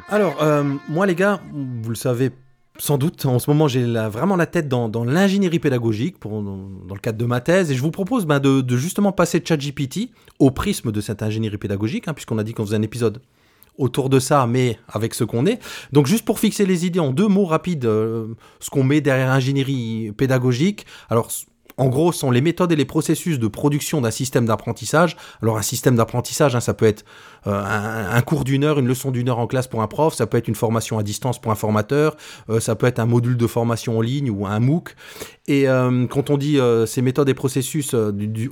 Alors, 0.08 0.42
euh, 0.42 0.64
moi 0.88 1.06
les 1.06 1.16
gars, 1.16 1.42
vous 1.52 1.90
le 1.90 1.96
savez 1.96 2.32
sans 2.80 2.98
doute, 2.98 3.26
en 3.26 3.40
ce 3.40 3.50
moment, 3.50 3.68
j'ai 3.68 3.84
vraiment 3.84 4.36
la 4.36 4.46
tête 4.46 4.68
dans, 4.68 5.04
l'ingénierie 5.04 5.60
pédagogique 5.60 6.18
dans, 6.22 6.42
le 6.90 7.00
cadre 7.00 7.18
de 7.18 7.26
ma 7.26 7.42
thèse, 7.42 7.72
et 7.72 7.76
je 7.76 7.82
vous 7.82 7.92
propose 7.92 8.26
ben, 8.26 8.40
de, 8.40 8.78
justement 8.78 9.12
passer 9.12 9.42
ChatGPT 9.44 10.12
au 10.40 10.52
prisme 10.52 10.92
de 10.92 11.02
cette 11.02 11.24
ingénierie 11.24 11.58
pédagogique, 11.58 12.08
hein, 12.08 12.14
puisqu'on 12.14 12.38
a 12.38 12.44
dit 12.44 12.54
qu'on 12.54 12.66
faisait 12.66 12.78
un 12.78 12.82
épisode 12.82 13.22
autour 13.78 14.10
de 14.10 14.20
ça, 14.20 14.48
mais 14.48 14.80
avec 14.88 15.14
ce 15.14 15.24
qu'on 15.24 15.46
est. 15.46 15.60
Donc 15.92 16.08
juste 16.08 16.26
pour 16.26 16.40
fixer 16.40 16.66
les 16.66 16.86
idées 16.86 17.00
en 17.00 17.12
deux 17.12 17.28
mots 17.28 17.46
rapides, 17.46 17.86
euh, 17.86 18.28
ce 18.60 18.70
qu'on 18.70 18.84
met 18.84 19.02
derrière 19.02 19.30
ingénierie 19.30 20.12
pédagogique. 20.18 20.86
Alors 21.10 21.32
en 21.78 21.90
gros, 21.90 22.12
sont 22.12 22.32
les 22.32 22.42
méthodes 22.42 22.72
et 22.72 22.76
les 22.76 22.86
processus 22.86 23.38
de 23.38 23.48
production 23.48 24.02
d'un 24.02 24.10
système 24.10 24.48
d'apprentissage. 24.48 25.16
Alors 25.44 25.58
un 25.58 25.62
système 25.62 25.96
d'apprentissage, 25.96 26.56
hein, 26.56 26.60
ça 26.60 26.74
peut 26.74 26.88
être 26.88 27.06
euh, 27.46 27.64
un, 28.12 28.22
cours 28.22 28.44
d'une 28.44 28.64
heure, 28.64 28.80
une 28.80 28.88
leçon 28.88 29.12
d'une 29.12 29.30
heure 29.30 29.38
en 29.38 29.46
classe 29.46 29.68
pour 29.68 29.84
un 29.84 29.88
prof, 29.88 30.16
ça 30.16 30.26
peut 30.26 30.38
être 30.38 30.48
une 30.48 30.56
formation 30.56 30.98
à 30.98 31.04
distance 31.04 31.40
pour 31.40 31.52
un 31.52 31.56
formateur, 31.56 32.18
euh, 32.50 32.60
ça 32.60 32.76
peut 32.76 32.88
être 32.88 33.00
un 33.00 33.06
module 33.06 33.38
de 33.38 33.48
formation 33.48 34.00
en 34.00 34.02
ligne 34.02 34.32
ou 34.32 34.48
un 34.48 34.60
MOOC. 34.60 34.96
Et 35.48 35.70
euh, 35.70 36.08
quand 36.08 36.32
on 36.32 36.38
dit 36.38 36.60
ces 36.88 37.02
méthodes 37.02 37.30
et 37.30 37.34
processus 37.34 37.94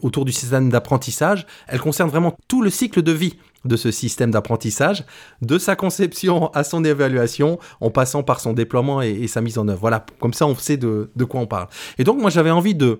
autour 0.02 0.24
du 0.24 0.32
système 0.32 0.70
d'apprentissage, 0.70 1.48
elles 1.68 1.82
concernent 1.82 2.10
vraiment 2.10 2.38
tout 2.48 2.62
le 2.62 2.70
cycle 2.70 3.02
de 3.02 3.12
vie 3.12 3.38
de 3.66 3.76
ce 3.76 3.90
système 3.90 4.30
d'apprentissage, 4.30 5.04
de 5.42 5.58
sa 5.58 5.76
conception 5.76 6.52
à 6.54 6.64
son 6.64 6.86
évaluation, 6.86 7.58
en 7.82 7.90
passant 7.90 8.22
par 8.22 8.40
son 8.40 8.54
déploiement 8.54 9.02
et, 9.02 9.28
sa 9.28 9.42
mise 9.42 9.58
en 9.58 9.68
œuvre. 9.68 9.80
Voilà, 9.82 10.06
comme 10.20 10.34
ça 10.34 10.46
on 10.46 10.56
sait 10.56 10.78
de 10.78 11.24
quoi 11.28 11.42
on 11.42 11.48
parle. 11.48 11.68
Et 11.98 12.04
donc 12.04 12.22
moi 12.22 12.30
j'avais 12.30 12.52
envie 12.52 12.76
de, 12.76 13.00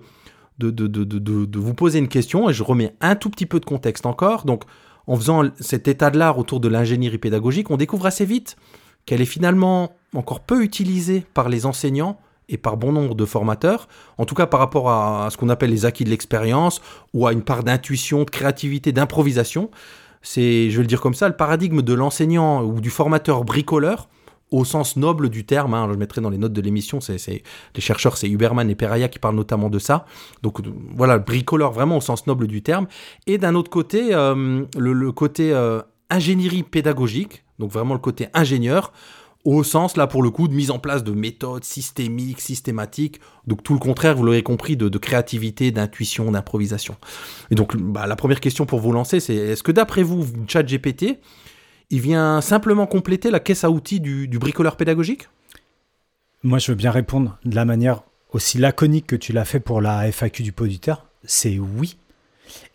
de, 0.58 0.70
de, 0.70 0.86
de, 0.86 1.04
de, 1.04 1.58
vous 1.58 1.74
poser 1.74 1.98
une 1.98 2.08
question, 2.08 2.48
et 2.48 2.52
je 2.52 2.62
remets 2.62 2.94
un 3.00 3.14
tout 3.14 3.30
petit 3.30 3.46
peu 3.46 3.60
de 3.60 3.64
contexte 3.64 4.06
encore. 4.06 4.44
Donc 4.44 4.64
en 5.06 5.16
faisant 5.16 5.44
cet 5.60 5.88
état 5.88 6.10
de 6.10 6.18
l'art 6.18 6.38
autour 6.38 6.60
de 6.60 6.68
l'ingénierie 6.68 7.18
pédagogique, 7.18 7.70
on 7.70 7.76
découvre 7.76 8.06
assez 8.06 8.24
vite 8.24 8.56
qu'elle 9.04 9.20
est 9.20 9.26
finalement 9.26 9.92
encore 10.14 10.40
peu 10.40 10.62
utilisée 10.62 11.24
par 11.34 11.48
les 11.48 11.66
enseignants 11.66 12.18
et 12.48 12.56
par 12.56 12.76
bon 12.76 12.92
nombre 12.92 13.14
de 13.14 13.24
formateurs, 13.24 13.88
en 14.18 14.24
tout 14.24 14.34
cas 14.34 14.46
par 14.46 14.60
rapport 14.60 14.88
à, 14.88 15.26
à 15.26 15.30
ce 15.30 15.36
qu'on 15.36 15.48
appelle 15.48 15.70
les 15.70 15.84
acquis 15.84 16.04
de 16.04 16.10
l'expérience 16.10 16.80
ou 17.12 17.26
à 17.26 17.32
une 17.32 17.42
part 17.42 17.64
d'intuition, 17.64 18.24
de 18.24 18.30
créativité, 18.30 18.92
d'improvisation. 18.92 19.70
C'est, 20.22 20.70
je 20.70 20.76
vais 20.76 20.82
le 20.82 20.88
dire 20.88 21.00
comme 21.00 21.14
ça, 21.14 21.28
le 21.28 21.36
paradigme 21.36 21.82
de 21.82 21.92
l'enseignant 21.92 22.64
ou 22.64 22.80
du 22.80 22.90
formateur 22.90 23.44
bricoleur 23.44 24.08
au 24.50 24.64
sens 24.64 24.96
noble 24.96 25.28
du 25.28 25.44
terme, 25.44 25.74
hein, 25.74 25.88
je 25.92 25.98
mettrai 25.98 26.20
dans 26.20 26.30
les 26.30 26.38
notes 26.38 26.52
de 26.52 26.60
l'émission, 26.60 27.00
c'est, 27.00 27.16
les 27.74 27.80
chercheurs, 27.80 28.16
c'est 28.16 28.28
Huberman 28.28 28.68
et 28.70 28.74
Peraya 28.74 29.08
qui 29.08 29.18
parlent 29.18 29.34
notamment 29.36 29.70
de 29.70 29.78
ça. 29.78 30.06
Donc 30.42 30.60
de- 30.62 30.72
voilà, 30.94 31.16
le 31.16 31.22
bricoleur 31.22 31.72
vraiment 31.72 31.96
au 31.96 32.00
sens 32.00 32.26
noble 32.26 32.46
du 32.46 32.62
terme. 32.62 32.86
Et 33.26 33.38
d'un 33.38 33.54
autre 33.54 33.70
côté, 33.70 34.14
euh, 34.14 34.64
le, 34.78 35.12
côté 35.12 35.52
euh, 35.52 35.82
ingénierie 36.10 36.62
pédagogique, 36.62 37.44
donc 37.58 37.72
vraiment 37.72 37.94
le 37.94 38.00
côté 38.00 38.28
ingénieur, 38.34 38.92
au 39.44 39.62
sens, 39.62 39.96
là, 39.96 40.08
pour 40.08 40.24
le 40.24 40.30
coup, 40.30 40.48
de 40.48 40.54
mise 40.54 40.72
en 40.72 40.80
place 40.80 41.04
de 41.04 41.12
méthodes 41.12 41.62
systémiques, 41.62 42.40
systématiques, 42.40 43.20
donc 43.46 43.62
tout 43.62 43.74
le 43.74 43.78
contraire, 43.78 44.16
vous 44.16 44.24
l'aurez 44.24 44.42
compris, 44.42 44.76
de, 44.76 44.88
de 44.88 44.98
créativité, 44.98 45.70
d'intuition, 45.70 46.32
d'improvisation. 46.32 46.96
Et 47.52 47.54
donc, 47.54 47.76
bah, 47.76 48.08
la 48.08 48.16
première 48.16 48.40
question 48.40 48.66
pour 48.66 48.80
vous 48.80 48.90
lancer, 48.90 49.20
c'est 49.20 49.36
est-ce 49.36 49.62
que 49.62 49.70
d'après 49.70 50.02
vous, 50.02 50.26
ChatGPT, 50.48 51.20
il 51.90 52.00
vient 52.00 52.40
simplement 52.40 52.86
compléter 52.86 53.30
la 53.30 53.40
caisse 53.40 53.64
à 53.64 53.70
outils 53.70 54.00
du, 54.00 54.38
bricoleur 54.38 54.76
pédagogique? 54.76 55.28
Moi, 56.42 56.58
je 56.58 56.72
veux 56.72 56.76
bien 56.76 56.90
répondre 56.90 57.38
de 57.44 57.54
la 57.54 57.64
manière 57.64 58.02
aussi 58.32 58.58
laconique 58.58 59.06
que 59.06 59.16
tu 59.16 59.32
l'as 59.32 59.44
fait 59.44 59.60
pour 59.60 59.80
la 59.80 60.10
FAQ 60.10 60.42
du 60.42 60.52
poditeur. 60.52 61.06
C'est 61.24 61.58
oui. 61.58 61.96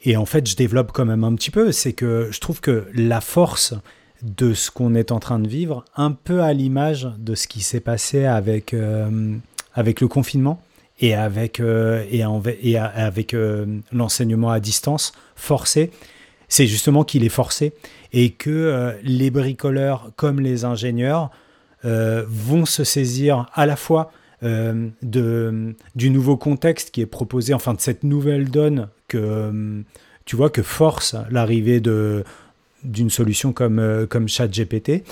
Et 0.03 0.17
en 0.17 0.25
fait, 0.25 0.47
je 0.47 0.55
développe 0.55 0.91
quand 0.91 1.05
même 1.05 1.23
un 1.23 1.35
petit 1.35 1.51
peu. 1.51 1.71
C'est 1.71 1.93
que 1.93 2.29
je 2.31 2.39
trouve 2.39 2.59
que 2.59 2.87
la 2.93 3.21
force 3.21 3.73
de 4.21 4.53
ce 4.53 4.71
qu'on 4.71 4.95
est 4.95 5.11
en 5.11 5.19
train 5.19 5.39
de 5.39 5.47
vivre, 5.47 5.85
un 5.95 6.11
peu 6.11 6.41
à 6.41 6.53
l'image 6.53 7.09
de 7.17 7.35
ce 7.35 7.47
qui 7.47 7.61
s'est 7.61 7.79
passé 7.79 8.25
avec, 8.25 8.73
euh, 8.73 9.35
avec 9.73 10.01
le 10.01 10.07
confinement 10.07 10.61
et 10.99 11.15
avec, 11.15 11.59
euh, 11.59 12.05
et 12.11 12.77
avec 12.77 13.33
euh, 13.33 13.65
l'enseignement 13.91 14.51
à 14.51 14.59
distance 14.59 15.13
forcé, 15.35 15.91
c'est 16.51 16.67
justement 16.67 17.05
qu'il 17.05 17.23
est 17.23 17.29
forcé 17.29 17.71
et 18.11 18.31
que 18.31 18.49
euh, 18.49 18.91
les 19.03 19.31
bricoleurs 19.31 20.11
comme 20.17 20.41
les 20.41 20.65
ingénieurs 20.65 21.31
euh, 21.85 22.25
vont 22.27 22.65
se 22.65 22.83
saisir 22.83 23.45
à 23.53 23.65
la 23.65 23.77
fois 23.77 24.11
euh, 24.43 24.89
de, 25.01 25.73
du 25.95 26.09
nouveau 26.09 26.35
contexte 26.35 26.91
qui 26.91 26.99
est 26.99 27.05
proposé, 27.05 27.53
enfin 27.53 27.73
de 27.73 27.79
cette 27.79 28.03
nouvelle 28.03 28.49
donne 28.51 28.89
que 29.07 29.81
tu 30.25 30.35
vois 30.35 30.49
que 30.49 30.61
force 30.61 31.15
l'arrivée 31.31 31.79
de 31.79 32.23
d'une 32.83 33.11
solution 33.11 33.53
comme, 33.53 34.07
comme 34.09 34.27
ChatGPT 34.27 35.03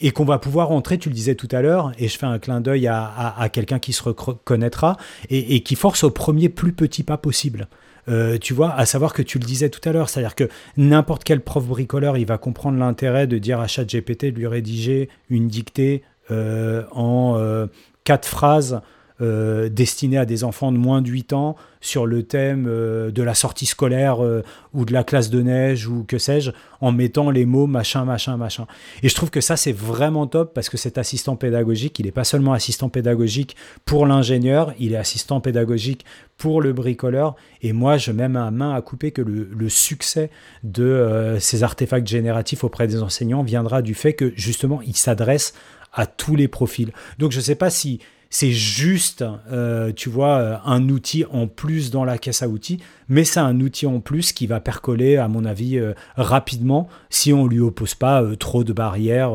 et 0.00 0.10
qu'on 0.10 0.26
va 0.26 0.38
pouvoir 0.38 0.70
entrer, 0.70 0.98
tu 0.98 1.08
le 1.08 1.14
disais 1.14 1.34
tout 1.34 1.48
à 1.52 1.62
l'heure, 1.62 1.92
et 1.98 2.06
je 2.08 2.18
fais 2.18 2.26
un 2.26 2.38
clin 2.38 2.60
d'œil 2.60 2.86
à, 2.86 3.34
à- 3.38 3.48
quelqu'un 3.48 3.78
qui 3.78 3.94
se 3.94 4.02
reconnaîtra 4.02 4.98
et 5.30 5.62
qui 5.62 5.74
force 5.74 6.04
au 6.04 6.10
premier 6.10 6.50
plus 6.50 6.74
petit 6.74 7.02
pas 7.02 7.16
possible. 7.16 7.66
Euh, 8.08 8.38
tu 8.38 8.54
vois, 8.54 8.72
à 8.74 8.86
savoir 8.86 9.12
que 9.12 9.22
tu 9.22 9.38
le 9.38 9.44
disais 9.44 9.70
tout 9.70 9.86
à 9.88 9.92
l'heure, 9.92 10.08
c'est-à-dire 10.08 10.34
que 10.34 10.48
n'importe 10.76 11.24
quel 11.24 11.40
prof 11.40 11.64
bricoleur, 11.64 12.16
il 12.16 12.26
va 12.26 12.38
comprendre 12.38 12.78
l'intérêt 12.78 13.26
de 13.26 13.38
dire 13.38 13.60
à 13.60 13.66
ChatGPT 13.66 14.26
de 14.26 14.38
lui 14.38 14.46
rédiger 14.46 15.08
une 15.30 15.48
dictée 15.48 16.02
euh, 16.30 16.84
en 16.92 17.36
euh, 17.36 17.66
quatre 18.04 18.26
phrases 18.26 18.80
euh, 19.24 19.68
destinées 19.68 20.18
à 20.18 20.26
des 20.26 20.44
enfants 20.44 20.70
de 20.70 20.76
moins 20.76 21.00
de 21.00 21.08
8 21.08 21.32
ans 21.32 21.56
sur 21.80 22.04
le 22.04 22.22
thème 22.22 22.66
euh, 22.68 23.10
de 23.10 23.22
la 23.22 23.34
sortie 23.34 23.64
scolaire 23.64 24.22
euh, 24.22 24.42
ou 24.74 24.84
de 24.84 24.92
la 24.92 25.02
classe 25.02 25.30
de 25.30 25.40
neige 25.40 25.88
ou 25.88 26.04
que 26.04 26.18
sais-je, 26.18 26.50
en 26.80 26.92
mettant 26.92 27.30
les 27.30 27.46
mots 27.46 27.66
machin, 27.66 28.04
machin, 28.04 28.36
machin. 28.36 28.66
Et 29.02 29.08
je 29.08 29.14
trouve 29.14 29.30
que 29.30 29.40
ça, 29.40 29.56
c'est 29.56 29.72
vraiment 29.72 30.26
top 30.26 30.52
parce 30.52 30.68
que 30.68 30.76
cet 30.76 30.98
assistant 30.98 31.36
pédagogique, 31.36 31.98
il 31.98 32.04
n'est 32.04 32.12
pas 32.12 32.24
seulement 32.24 32.52
assistant 32.52 32.90
pédagogique 32.90 33.56
pour 33.86 34.06
l'ingénieur, 34.06 34.74
il 34.78 34.92
est 34.92 34.98
assistant 34.98 35.40
pédagogique 35.40 36.04
pour 36.36 36.60
le 36.60 36.72
bricoleur. 36.72 37.34
Et 37.62 37.72
moi, 37.72 37.96
je 37.96 38.12
mets 38.12 38.28
ma 38.28 38.50
main 38.50 38.74
à 38.74 38.82
couper 38.82 39.10
que 39.10 39.22
le, 39.22 39.68
succès 39.70 40.30
de 40.62 41.36
ces 41.40 41.62
artefacts 41.62 42.06
génératifs 42.06 42.64
auprès 42.64 42.86
des 42.86 43.02
enseignants 43.02 43.42
viendra 43.42 43.80
du 43.80 43.94
fait 43.94 44.12
que 44.12 44.32
justement, 44.36 44.82
il 44.82 44.96
s'adresse 44.96 45.54
à 45.94 46.06
tous 46.06 46.36
les 46.36 46.48
profils. 46.48 46.92
Donc, 47.18 47.32
je 47.32 47.38
ne 47.38 47.42
sais 47.42 47.54
pas 47.54 47.70
si 47.70 48.00
c'est 48.34 48.50
juste, 48.50 49.24
euh, 49.52 49.92
tu 49.92 50.08
vois, 50.08 50.38
euh, 50.38 50.56
un 50.64 50.88
outil 50.88 51.24
en 51.30 51.46
plus 51.46 51.92
dans 51.92 52.04
la 52.04 52.18
caisse 52.18 52.42
à 52.42 52.48
outils, 52.48 52.80
mais 53.08 53.22
c'est 53.22 53.38
un 53.38 53.60
outil 53.60 53.86
en 53.86 54.00
plus 54.00 54.32
qui 54.32 54.48
va 54.48 54.58
percoler, 54.58 55.16
à 55.18 55.28
mon 55.28 55.44
avis, 55.44 55.78
euh, 55.78 55.92
rapidement 56.16 56.88
si 57.10 57.32
on 57.32 57.46
lui 57.46 57.60
oppose 57.60 57.94
pas 57.94 58.24
trop 58.40 58.64
de 58.64 58.72
barrières, 58.72 59.30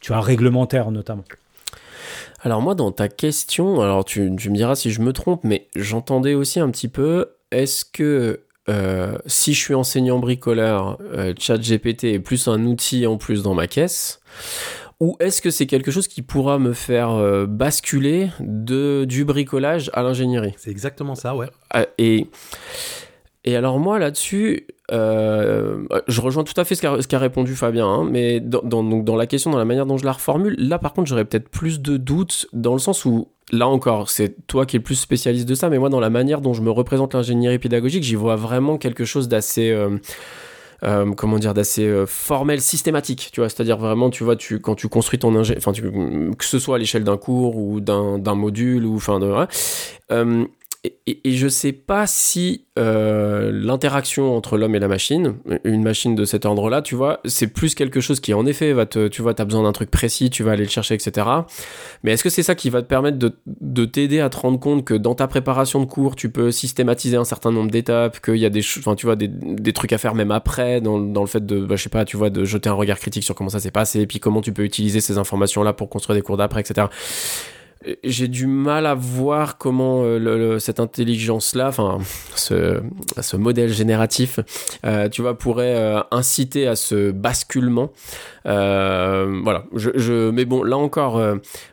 tu 0.00 0.12
vois, 0.12 0.20
réglementaires 0.20 0.92
notamment. 0.92 1.24
Alors 2.42 2.62
moi, 2.62 2.76
dans 2.76 2.92
ta 2.92 3.08
question, 3.08 3.80
alors 3.80 4.04
tu, 4.04 4.30
tu 4.38 4.50
me 4.50 4.54
diras 4.54 4.76
si 4.76 4.92
je 4.92 5.00
me 5.00 5.12
trompe, 5.12 5.42
mais 5.42 5.66
j'entendais 5.74 6.34
aussi 6.34 6.60
un 6.60 6.70
petit 6.70 6.88
peu, 6.88 7.30
est-ce 7.50 7.84
que 7.84 8.42
si 9.26 9.54
je 9.54 9.60
suis 9.60 9.74
enseignant 9.74 10.20
bricoleur, 10.20 10.98
ChatGPT 11.36 12.04
est 12.04 12.20
plus 12.20 12.46
un 12.46 12.64
outil 12.64 13.08
en 13.08 13.16
plus 13.16 13.42
dans 13.42 13.54
ma 13.54 13.66
caisse 13.66 14.20
ou 14.98 15.16
est-ce 15.20 15.42
que 15.42 15.50
c'est 15.50 15.66
quelque 15.66 15.90
chose 15.90 16.08
qui 16.08 16.22
pourra 16.22 16.58
me 16.58 16.72
faire 16.72 17.10
euh, 17.10 17.46
basculer 17.46 18.30
de, 18.40 19.04
du 19.04 19.24
bricolage 19.24 19.90
à 19.92 20.02
l'ingénierie? 20.02 20.54
C'est 20.56 20.70
exactement 20.70 21.14
ça, 21.14 21.36
ouais. 21.36 21.48
Ah, 21.70 21.84
et, 21.98 22.28
et 23.44 23.56
alors 23.56 23.78
moi 23.78 23.98
là-dessus, 23.98 24.66
euh, 24.90 25.84
je 26.08 26.20
rejoins 26.20 26.44
tout 26.44 26.58
à 26.58 26.64
fait 26.64 26.74
ce 26.74 27.06
qu'a 27.06 27.18
répondu 27.18 27.54
Fabien, 27.54 27.86
hein, 27.86 28.08
mais 28.10 28.40
dans, 28.40 28.62
dans, 28.62 28.82
donc 28.82 29.04
dans 29.04 29.16
la 29.16 29.26
question, 29.26 29.50
dans 29.50 29.58
la 29.58 29.64
manière 29.66 29.84
dont 29.84 29.98
je 29.98 30.04
la 30.06 30.12
reformule, 30.12 30.56
là 30.58 30.78
par 30.78 30.94
contre 30.94 31.08
j'aurais 31.08 31.26
peut-être 31.26 31.50
plus 31.50 31.80
de 31.80 31.98
doutes 31.98 32.46
dans 32.54 32.72
le 32.72 32.78
sens 32.78 33.04
où, 33.04 33.28
là 33.52 33.68
encore, 33.68 34.08
c'est 34.08 34.46
toi 34.46 34.64
qui 34.64 34.76
es 34.76 34.78
le 34.78 34.84
plus 34.84 34.94
spécialiste 34.94 35.46
de 35.46 35.54
ça, 35.54 35.68
mais 35.68 35.78
moi 35.78 35.90
dans 35.90 36.00
la 36.00 36.10
manière 36.10 36.40
dont 36.40 36.54
je 36.54 36.62
me 36.62 36.70
représente 36.70 37.12
l'ingénierie 37.12 37.58
pédagogique, 37.58 38.02
j'y 38.02 38.14
vois 38.14 38.36
vraiment 38.36 38.78
quelque 38.78 39.04
chose 39.04 39.28
d'assez... 39.28 39.70
euh, 39.70 39.98
euh, 40.82 41.12
comment 41.12 41.38
dire, 41.38 41.54
d'assez 41.54 41.84
euh, 41.84 42.06
formel, 42.06 42.60
systématique, 42.60 43.30
tu 43.32 43.40
vois. 43.40 43.48
C'est-à-dire 43.48 43.78
vraiment, 43.78 44.10
tu 44.10 44.24
vois, 44.24 44.36
tu, 44.36 44.60
quand 44.60 44.74
tu 44.74 44.88
construis 44.88 45.18
ton 45.18 45.34
ingé, 45.34 45.54
enfin, 45.56 45.72
que 45.72 46.44
ce 46.44 46.58
soit 46.58 46.76
à 46.76 46.78
l'échelle 46.78 47.04
d'un 47.04 47.16
cours 47.16 47.56
ou 47.56 47.80
d'un 47.80 48.34
module 48.34 48.84
ou 48.84 48.96
enfin 48.96 49.18
de. 49.18 49.32
Euh, 50.12 50.44
et, 50.86 50.98
et- 51.06 51.28
et 51.28 51.32
je 51.32 51.48
sais 51.48 51.72
pas 51.72 52.06
si 52.06 52.64
euh, 52.78 53.50
l'interaction 53.52 54.36
entre 54.36 54.56
l'homme 54.58 54.74
et 54.74 54.78
la 54.78 54.88
machine, 54.88 55.34
une 55.64 55.82
machine 55.82 56.14
de 56.14 56.24
cet 56.24 56.44
ordre-là, 56.44 56.82
tu 56.82 56.94
vois, 56.94 57.20
c'est 57.24 57.46
plus 57.46 57.74
quelque 57.74 58.00
chose 58.00 58.20
qui 58.20 58.34
en 58.34 58.44
effet 58.46 58.72
va 58.72 58.84
te, 58.86 59.08
tu 59.08 59.22
vois, 59.22 59.32
t'as 59.34 59.44
besoin 59.46 59.62
d'un 59.62 59.72
truc 59.72 59.90
précis, 59.90 60.28
tu 60.30 60.42
vas 60.42 60.52
aller 60.52 60.64
le 60.64 60.68
chercher, 60.70 60.94
etc. 60.94 61.26
Mais 62.02 62.12
est-ce 62.12 62.22
que 62.22 62.28
c'est 62.30 62.42
ça 62.42 62.54
qui 62.54 62.68
va 62.70 62.82
te 62.82 62.86
permettre 62.86 63.18
de, 63.18 63.32
de 63.46 63.84
t'aider 63.86 64.20
à 64.20 64.28
te 64.28 64.36
rendre 64.36 64.60
compte 64.60 64.84
que 64.84 64.94
dans 64.94 65.14
ta 65.14 65.26
préparation 65.26 65.80
de 65.80 65.86
cours, 65.86 66.16
tu 66.16 66.30
peux 66.30 66.50
systématiser 66.50 67.16
un 67.16 67.24
certain 67.24 67.50
nombre 67.50 67.70
d'étapes, 67.70 68.20
qu'il 68.20 68.36
y 68.36 68.44
a 68.46 68.50
des, 68.50 68.60
tu 68.60 68.80
vois, 69.06 69.16
des, 69.16 69.72
trucs 69.72 69.92
à 69.92 69.98
faire 69.98 70.14
même 70.14 70.30
après, 70.30 70.80
dans, 70.80 70.98
dans 71.00 71.22
le 71.22 71.26
fait 71.28 71.44
de, 71.44 71.60
bah, 71.60 71.76
je 71.76 71.82
sais 71.82 71.88
pas, 71.88 72.04
tu 72.04 72.16
vois, 72.16 72.30
de 72.30 72.44
jeter 72.44 72.68
un 72.68 72.74
regard 72.74 72.98
critique 72.98 73.24
sur 73.24 73.34
comment 73.34 73.50
ça 73.50 73.60
s'est 73.60 73.70
passé, 73.70 74.00
et 74.00 74.06
puis 74.06 74.20
comment 74.20 74.42
tu 74.42 74.52
peux 74.52 74.64
utiliser 74.64 75.00
ces 75.00 75.18
informations-là 75.18 75.72
pour 75.72 75.88
construire 75.88 76.16
des 76.16 76.22
cours 76.22 76.36
d'après, 76.36 76.60
etc. 76.60 76.88
J'ai 78.02 78.26
du 78.26 78.46
mal 78.46 78.86
à 78.86 78.94
voir 78.94 79.58
comment 79.58 80.02
euh, 80.02 80.58
cette 80.58 80.80
intelligence-là, 80.80 81.68
enfin, 81.68 81.98
ce, 82.34 83.36
modèle 83.36 83.72
génératif, 83.72 84.40
euh, 84.84 85.08
tu 85.08 85.22
vois, 85.22 85.38
pourrait 85.38 85.76
euh, 85.76 86.00
inciter 86.10 86.66
à 86.66 86.74
ce 86.74 87.10
basculement. 87.10 87.92
Voilà. 88.44 89.64
Mais 90.32 90.44
bon, 90.46 90.62
là 90.62 90.78
encore, 90.78 91.20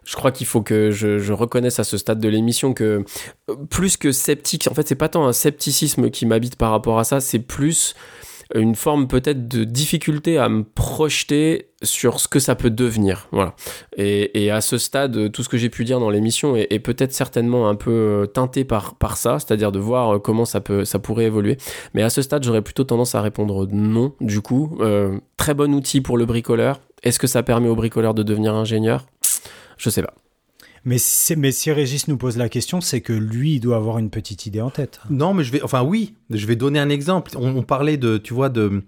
je 0.04 0.16
crois 0.16 0.32
qu'il 0.32 0.46
faut 0.46 0.62
que 0.62 0.92
je, 0.92 1.20
je 1.20 1.34
reconnaisse 1.34 1.80
à 1.80 1.84
ce 1.84 1.98
stade 1.98 2.20
de 2.20 2.30
l'émission 2.30 2.74
que 2.74 3.04
plus 3.70 3.98
que 3.98 4.12
sceptique, 4.12 4.68
en 4.70 4.74
fait, 4.74 4.88
c'est 4.88 4.96
pas 4.96 5.10
tant 5.10 5.26
un 5.26 5.34
scepticisme 5.34 6.10
qui 6.10 6.26
m'habite 6.26 6.58
par 6.58 6.72
rapport 6.72 7.00
à 7.00 7.06
ça, 7.06 7.22
c'est 7.22 7.40
plus 7.40 7.96
une 8.54 8.76
forme 8.76 9.08
peut-être 9.08 9.48
de 9.48 9.64
difficulté 9.64 10.38
à 10.38 10.50
me 10.50 10.64
projeter 10.64 11.70
sur 11.82 12.20
ce 12.20 12.28
que 12.28 12.40
ça 12.40 12.56
peut 12.56 12.70
devenir. 12.70 13.28
Voilà. 13.32 13.56
Et, 13.98 14.44
et 14.44 14.52
à 14.52 14.62
ce 14.62 14.78
stade, 14.78 15.32
tout 15.32 15.44
ce 15.44 15.50
que 15.50 15.58
j'ai 15.58 15.70
pu 15.70 15.84
dire 15.84 16.00
dans 16.00 16.10
l'émission 16.10 16.56
est, 16.56 16.80
peut-être 16.80 17.14
certainement 17.14 17.68
un 17.68 17.76
peu 17.76 17.92
euh, 17.92 18.26
teinté 18.26 18.64
par, 18.64 18.96
par 18.96 19.18
ça, 19.18 19.40
c'est-à-dire 19.40 19.72
de 19.72 19.80
voir 19.80 20.16
euh, 20.16 20.20
comment 20.20 20.46
ça, 20.46 20.62
peut, 20.62 20.86
ça 20.86 21.00
pourrait 21.00 21.26
évoluer. 21.26 21.58
Mais 21.94 22.04
à 22.04 22.10
ce 22.10 22.22
stade, 22.22 22.44
j'aurais 22.44 22.62
plutôt 22.62 22.84
tendance 22.84 23.16
à 23.16 23.22
répondre 23.22 23.68
non, 23.72 24.14
du 24.22 24.42
coup. 24.42 24.78
Euh, 24.82 25.20
très 25.38 25.54
bon 25.54 25.74
outil 25.74 26.02
pour 26.02 26.18
le 26.18 26.26
bricoleur. 26.26 26.80
Est-ce 27.04 27.20
que 27.20 27.28
ça 27.28 27.44
permet 27.44 27.70
au 27.70 27.76
bricoleur 27.76 28.14
de 28.14 28.24
devenir 28.24 28.54
ingénieur? 28.54 29.06
Je 29.78 29.90
sais 29.90 30.02
pas. 30.02 30.14
Mais 30.86 30.98
si, 30.98 31.72
Régis 31.72 32.08
nous 32.08 32.18
pose 32.18 32.38
la 32.38 32.50
question, 32.50 32.82
c'est 32.82 33.02
que 33.02 33.14
lui, 33.14 33.56
il 33.56 33.60
doit 33.60 33.78
avoir 33.78 34.00
une 34.00 34.10
petite 34.10 34.46
idée 34.46 34.62
en 34.62 34.70
tête. 34.70 35.00
Non, 35.10 35.34
mais 35.34 35.44
je 35.44 35.52
vais, 35.52 35.62
enfin 35.62 35.82
oui, 35.82 36.16
je 36.30 36.46
vais 36.46 36.58
donner 36.58 36.80
un 36.80 36.90
exemple. 36.90 37.32
On, 37.36 37.64
parlait 37.64 37.98
de, 37.98 38.18
tu 38.18 38.34
vois, 38.34 38.50
de 38.50 38.84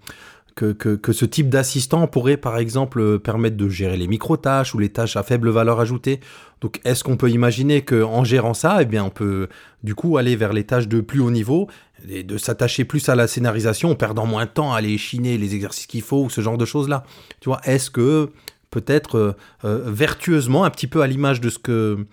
que, 0.54 0.72
que, 0.72 0.96
que 0.96 1.12
ce 1.12 1.24
type 1.24 1.48
d'assistant 1.48 2.06
pourrait, 2.06 2.36
par 2.36 2.58
exemple, 2.58 3.00
euh, 3.00 3.18
permettre 3.18 3.56
de 3.56 3.68
gérer 3.68 3.96
les 3.96 4.08
micro-tâches 4.08 4.74
ou 4.74 4.78
les 4.78 4.88
tâches 4.90 5.16
à 5.16 5.22
faible 5.22 5.50
valeur 5.50 5.80
ajoutée. 5.80 6.20
Donc, 6.60 6.80
est-ce 6.84 7.04
qu'on 7.04 7.16
peut 7.16 7.30
imaginer 7.30 7.82
qu'en 7.82 8.24
gérant 8.24 8.54
ça, 8.54 8.78
eh 8.80 8.86
bien, 8.86 9.04
on 9.04 9.10
peut 9.10 9.48
du 9.82 9.94
coup 9.94 10.16
aller 10.16 10.36
vers 10.36 10.52
les 10.52 10.64
tâches 10.64 10.88
de 10.88 11.00
plus 11.00 11.20
haut 11.20 11.30
niveau 11.30 11.68
et 12.08 12.22
de 12.22 12.38
s'attacher 12.38 12.84
plus 12.84 13.08
à 13.08 13.14
la 13.14 13.26
scénarisation 13.26 13.90
en 13.90 13.94
perdant 13.94 14.26
moins 14.26 14.44
de 14.44 14.50
temps 14.50 14.72
à 14.72 14.78
aller 14.78 14.96
chiner 14.98 15.38
les 15.38 15.54
exercices 15.54 15.86
qu'il 15.86 16.02
faut 16.02 16.24
ou 16.24 16.30
ce 16.30 16.40
genre 16.40 16.58
de 16.58 16.64
choses-là? 16.64 17.04
Tu 17.40 17.48
vois, 17.48 17.60
est-ce 17.64 17.90
que 17.90 18.30
peut-être 18.70 19.16
euh, 19.16 19.32
euh, 19.64 19.82
vertueusement, 19.86 20.64
un 20.64 20.70
petit 20.70 20.86
peu 20.86 21.02
à 21.02 21.06
l'image 21.06 21.40
de 21.40 21.50
ce 21.50 21.58
que 21.58 22.06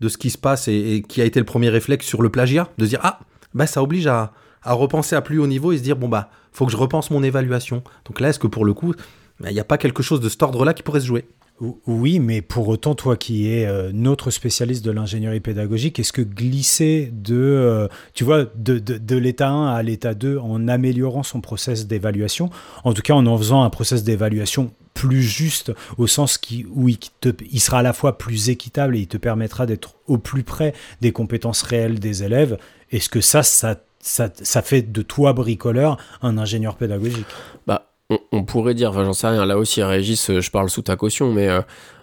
de 0.00 0.08
ce 0.08 0.16
qui 0.16 0.30
se 0.30 0.38
passe 0.38 0.66
et, 0.66 1.04
qui 1.06 1.20
a 1.20 1.24
été 1.24 1.38
le 1.38 1.44
premier 1.44 1.68
réflexe 1.68 2.06
sur 2.06 2.22
le 2.22 2.30
plagiat, 2.30 2.68
de 2.78 2.86
dire 2.86 3.00
ah 3.02 3.20
bah 3.52 3.66
ça 3.66 3.82
oblige 3.82 4.06
à, 4.06 4.32
repenser 4.64 5.14
à 5.14 5.20
plus 5.20 5.38
haut 5.38 5.46
niveau 5.46 5.72
et 5.72 5.78
se 5.78 5.82
dire 5.82 5.96
bon 5.96 6.08
bah 6.08 6.30
faut 6.52 6.64
que 6.66 6.72
je 6.72 6.76
repense 6.76 7.10
mon 7.10 7.22
évaluation. 7.22 7.82
Donc 8.06 8.20
là 8.20 8.30
est-ce 8.30 8.38
que 8.38 8.46
pour 8.46 8.64
le 8.64 8.72
coup 8.72 8.94
bah, 9.40 9.50
il 9.50 9.54
n'y 9.54 9.60
a 9.60 9.64
pas 9.64 9.78
quelque 9.78 10.02
chose 10.02 10.20
de 10.20 10.28
cet 10.28 10.42
ordre-là 10.42 10.74
qui 10.74 10.82
pourrait 10.82 11.00
se 11.00 11.06
jouer? 11.06 11.26
Ou- 11.49 11.49
Oui, 11.60 12.20
mais 12.20 12.40
pour 12.40 12.68
autant, 12.68 12.94
toi 12.94 13.16
qui 13.16 13.50
es 13.52 13.66
euh, 13.66 13.90
notre 13.92 14.30
spécialiste 14.30 14.82
de 14.82 14.90
l'ingénierie 14.90 15.40
pédagogique, 15.40 15.98
est-ce 15.98 16.12
que 16.12 16.22
glisser 16.22 17.10
de, 17.12 17.36
euh, 17.36 17.86
tu 18.14 18.24
vois, 18.24 18.46
de, 18.54 18.78
de, 18.78 19.16
l'état 19.16 19.50
1 19.50 19.66
à 19.66 19.82
l'état 19.82 20.14
2 20.14 20.38
en 20.38 20.68
améliorant 20.68 21.22
son 21.22 21.42
process 21.42 21.86
d'évaluation, 21.86 22.48
en 22.84 22.94
tout 22.94 23.02
cas 23.02 23.12
en 23.12 23.26
en 23.26 23.36
faisant 23.36 23.62
un 23.62 23.68
process 23.68 24.04
d'évaluation 24.04 24.72
plus 24.94 25.22
juste 25.22 25.72
au 25.98 26.06
sens 26.06 26.38
qui, 26.38 26.66
où 26.74 26.88
il 26.88 27.60
sera 27.60 27.80
à 27.80 27.82
la 27.82 27.92
fois 27.92 28.16
plus 28.16 28.48
équitable 28.48 28.96
et 28.96 29.00
il 29.00 29.06
te 29.06 29.18
permettra 29.18 29.66
d'être 29.66 29.96
au 30.06 30.16
plus 30.16 30.42
près 30.42 30.72
des 31.02 31.12
compétences 31.12 31.62
réelles 31.62 32.00
des 32.00 32.22
élèves, 32.22 32.56
est-ce 32.90 33.10
que 33.10 33.20
ça, 33.20 33.42
ça, 33.42 33.76
ça, 34.00 34.30
ça 34.34 34.62
fait 34.62 34.82
de 34.82 35.02
toi, 35.02 35.34
bricoleur, 35.34 35.98
un 36.22 36.38
ingénieur 36.38 36.76
pédagogique? 36.76 37.26
Bah, 37.66 37.89
on, 38.32 38.42
pourrait 38.44 38.74
dire, 38.74 38.90
enfin, 38.90 39.04
j'en 39.04 39.12
sais 39.12 39.28
rien, 39.28 39.46
là 39.46 39.56
aussi, 39.58 39.82
Régis, 39.82 40.30
euh, 40.30 40.40
je 40.40 40.50
parle 40.50 40.68
sous 40.68 40.82
ta 40.82 40.96
caution, 40.96 41.32
mais 41.32 41.48
euh, 41.48 41.60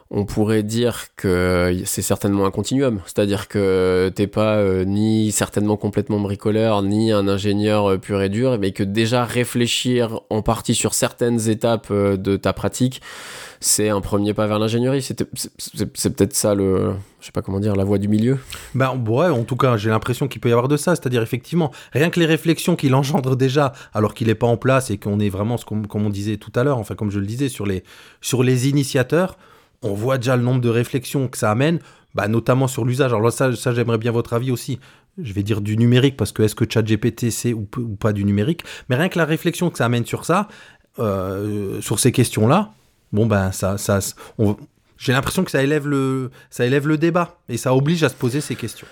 on 0.09 0.25
pourrait 0.25 0.63
dire 0.63 1.07
que 1.17 1.81
c'est 1.85 2.01
certainement 2.01 2.45
un 2.45 2.51
continuum. 2.51 3.01
C'est-à-dire 3.05 3.47
que 3.49 4.11
t'es 4.15 4.27
pas 4.27 4.55
euh, 4.55 4.85
ni 4.85 5.31
certainement 5.33 5.75
complètement 5.75 6.19
bricoleur, 6.19 6.81
ni 6.81 7.11
un 7.11 7.27
ingénieur 7.27 7.91
euh, 7.91 7.97
pur 7.97 8.21
et 8.21 8.29
dur, 8.29 8.57
mais 8.57 8.71
que 8.71 8.83
déjà 8.83 9.25
réfléchir 9.25 10.21
en 10.29 10.41
partie 10.41 10.75
sur 10.75 10.93
certaines 10.93 11.49
étapes 11.49 11.87
euh, 11.91 12.15
de 12.15 12.37
ta 12.37 12.53
pratique, 12.53 13.01
c'est 13.59 13.89
un 13.89 13.99
premier 13.99 14.33
pas 14.33 14.47
vers 14.47 14.59
l'ingénierie. 14.59 15.01
C'est 15.01 15.15
peut-être 15.15 16.33
ça 16.33 16.55
le, 16.55 16.93
je 17.19 17.25
sais 17.25 17.31
pas 17.33 17.41
comment 17.41 17.59
dire, 17.59 17.75
la 17.75 17.83
voie 17.83 17.97
du 17.97 18.07
milieu. 18.07 18.37
Ben 18.75 18.95
ouais, 19.07 19.27
en 19.27 19.43
tout 19.43 19.57
cas, 19.57 19.75
j'ai 19.75 19.89
l'impression 19.89 20.29
qu'il 20.29 20.39
peut 20.39 20.49
y 20.49 20.53
avoir 20.53 20.69
de 20.69 20.77
ça. 20.77 20.95
C'est-à-dire, 20.95 21.21
effectivement, 21.21 21.71
rien 21.91 22.09
que 22.09 22.19
les 22.19 22.27
réflexions 22.27 22.77
qu'il 22.77 22.95
engendre 22.95 23.35
déjà, 23.37 23.73
alors 23.93 24.13
qu'il 24.13 24.27
n'est 24.27 24.35
pas 24.35 24.47
en 24.47 24.57
place 24.57 24.89
et 24.89 24.97
qu'on 24.97 25.19
est 25.19 25.29
vraiment, 25.29 25.57
comme 25.57 26.05
on 26.05 26.09
disait 26.09 26.37
tout 26.37 26.51
à 26.55 26.63
l'heure, 26.63 26.77
enfin, 26.77 26.95
comme 26.95 27.11
je 27.11 27.19
le 27.19 27.25
disais, 27.25 27.49
sur 27.49 27.65
les, 27.65 27.83
sur 28.21 28.41
les 28.43 28.69
initiateurs, 28.69 29.37
on 29.83 29.93
voit 29.93 30.17
déjà 30.17 30.35
le 30.35 30.43
nombre 30.43 30.61
de 30.61 30.69
réflexions 30.69 31.27
que 31.27 31.37
ça 31.37 31.51
amène, 31.51 31.79
bah, 32.15 32.27
notamment 32.27 32.67
sur 32.67 32.85
l'usage. 32.85 33.11
Alors 33.11 33.21
là, 33.21 33.31
ça, 33.31 33.55
ça 33.55 33.73
j'aimerais 33.73 33.97
bien 33.97 34.11
votre 34.11 34.33
avis 34.33 34.51
aussi. 34.51 34.79
Je 35.21 35.33
vais 35.33 35.43
dire 35.43 35.61
du 35.61 35.77
numérique, 35.77 36.15
parce 36.17 36.31
que 36.31 36.43
est-ce 36.43 36.55
que 36.55 36.65
ChatGPT 36.71 37.31
c'est 37.31 37.53
ou, 37.53 37.63
pas 37.99 38.13
du 38.13 38.23
numérique? 38.23 38.63
Mais 38.89 38.95
rien 38.95 39.09
que 39.09 39.17
la 39.17 39.25
réflexion 39.25 39.69
que 39.69 39.77
ça 39.77 39.85
amène 39.85 40.05
sur 40.05 40.25
ça, 40.25 40.47
euh, 40.99 41.81
sur 41.81 41.99
ces 41.99 42.11
questions-là, 42.11 42.71
bon, 43.13 43.25
ben, 43.25 43.51
ça, 43.51 43.77
ça, 43.77 43.99
on- 44.37 44.57
j'ai 44.97 45.13
l'impression 45.13 45.43
que 45.43 45.51
ça 45.51 45.63
élève, 45.63 45.87
le, 45.87 46.31
ça 46.49 46.65
élève 46.65 46.87
le 46.87 46.97
débat 46.97 47.39
et 47.49 47.57
ça 47.57 47.75
oblige 47.75 48.03
à 48.03 48.09
se 48.09 48.15
poser 48.15 48.41
ces 48.41 48.55
questions. 48.55 48.87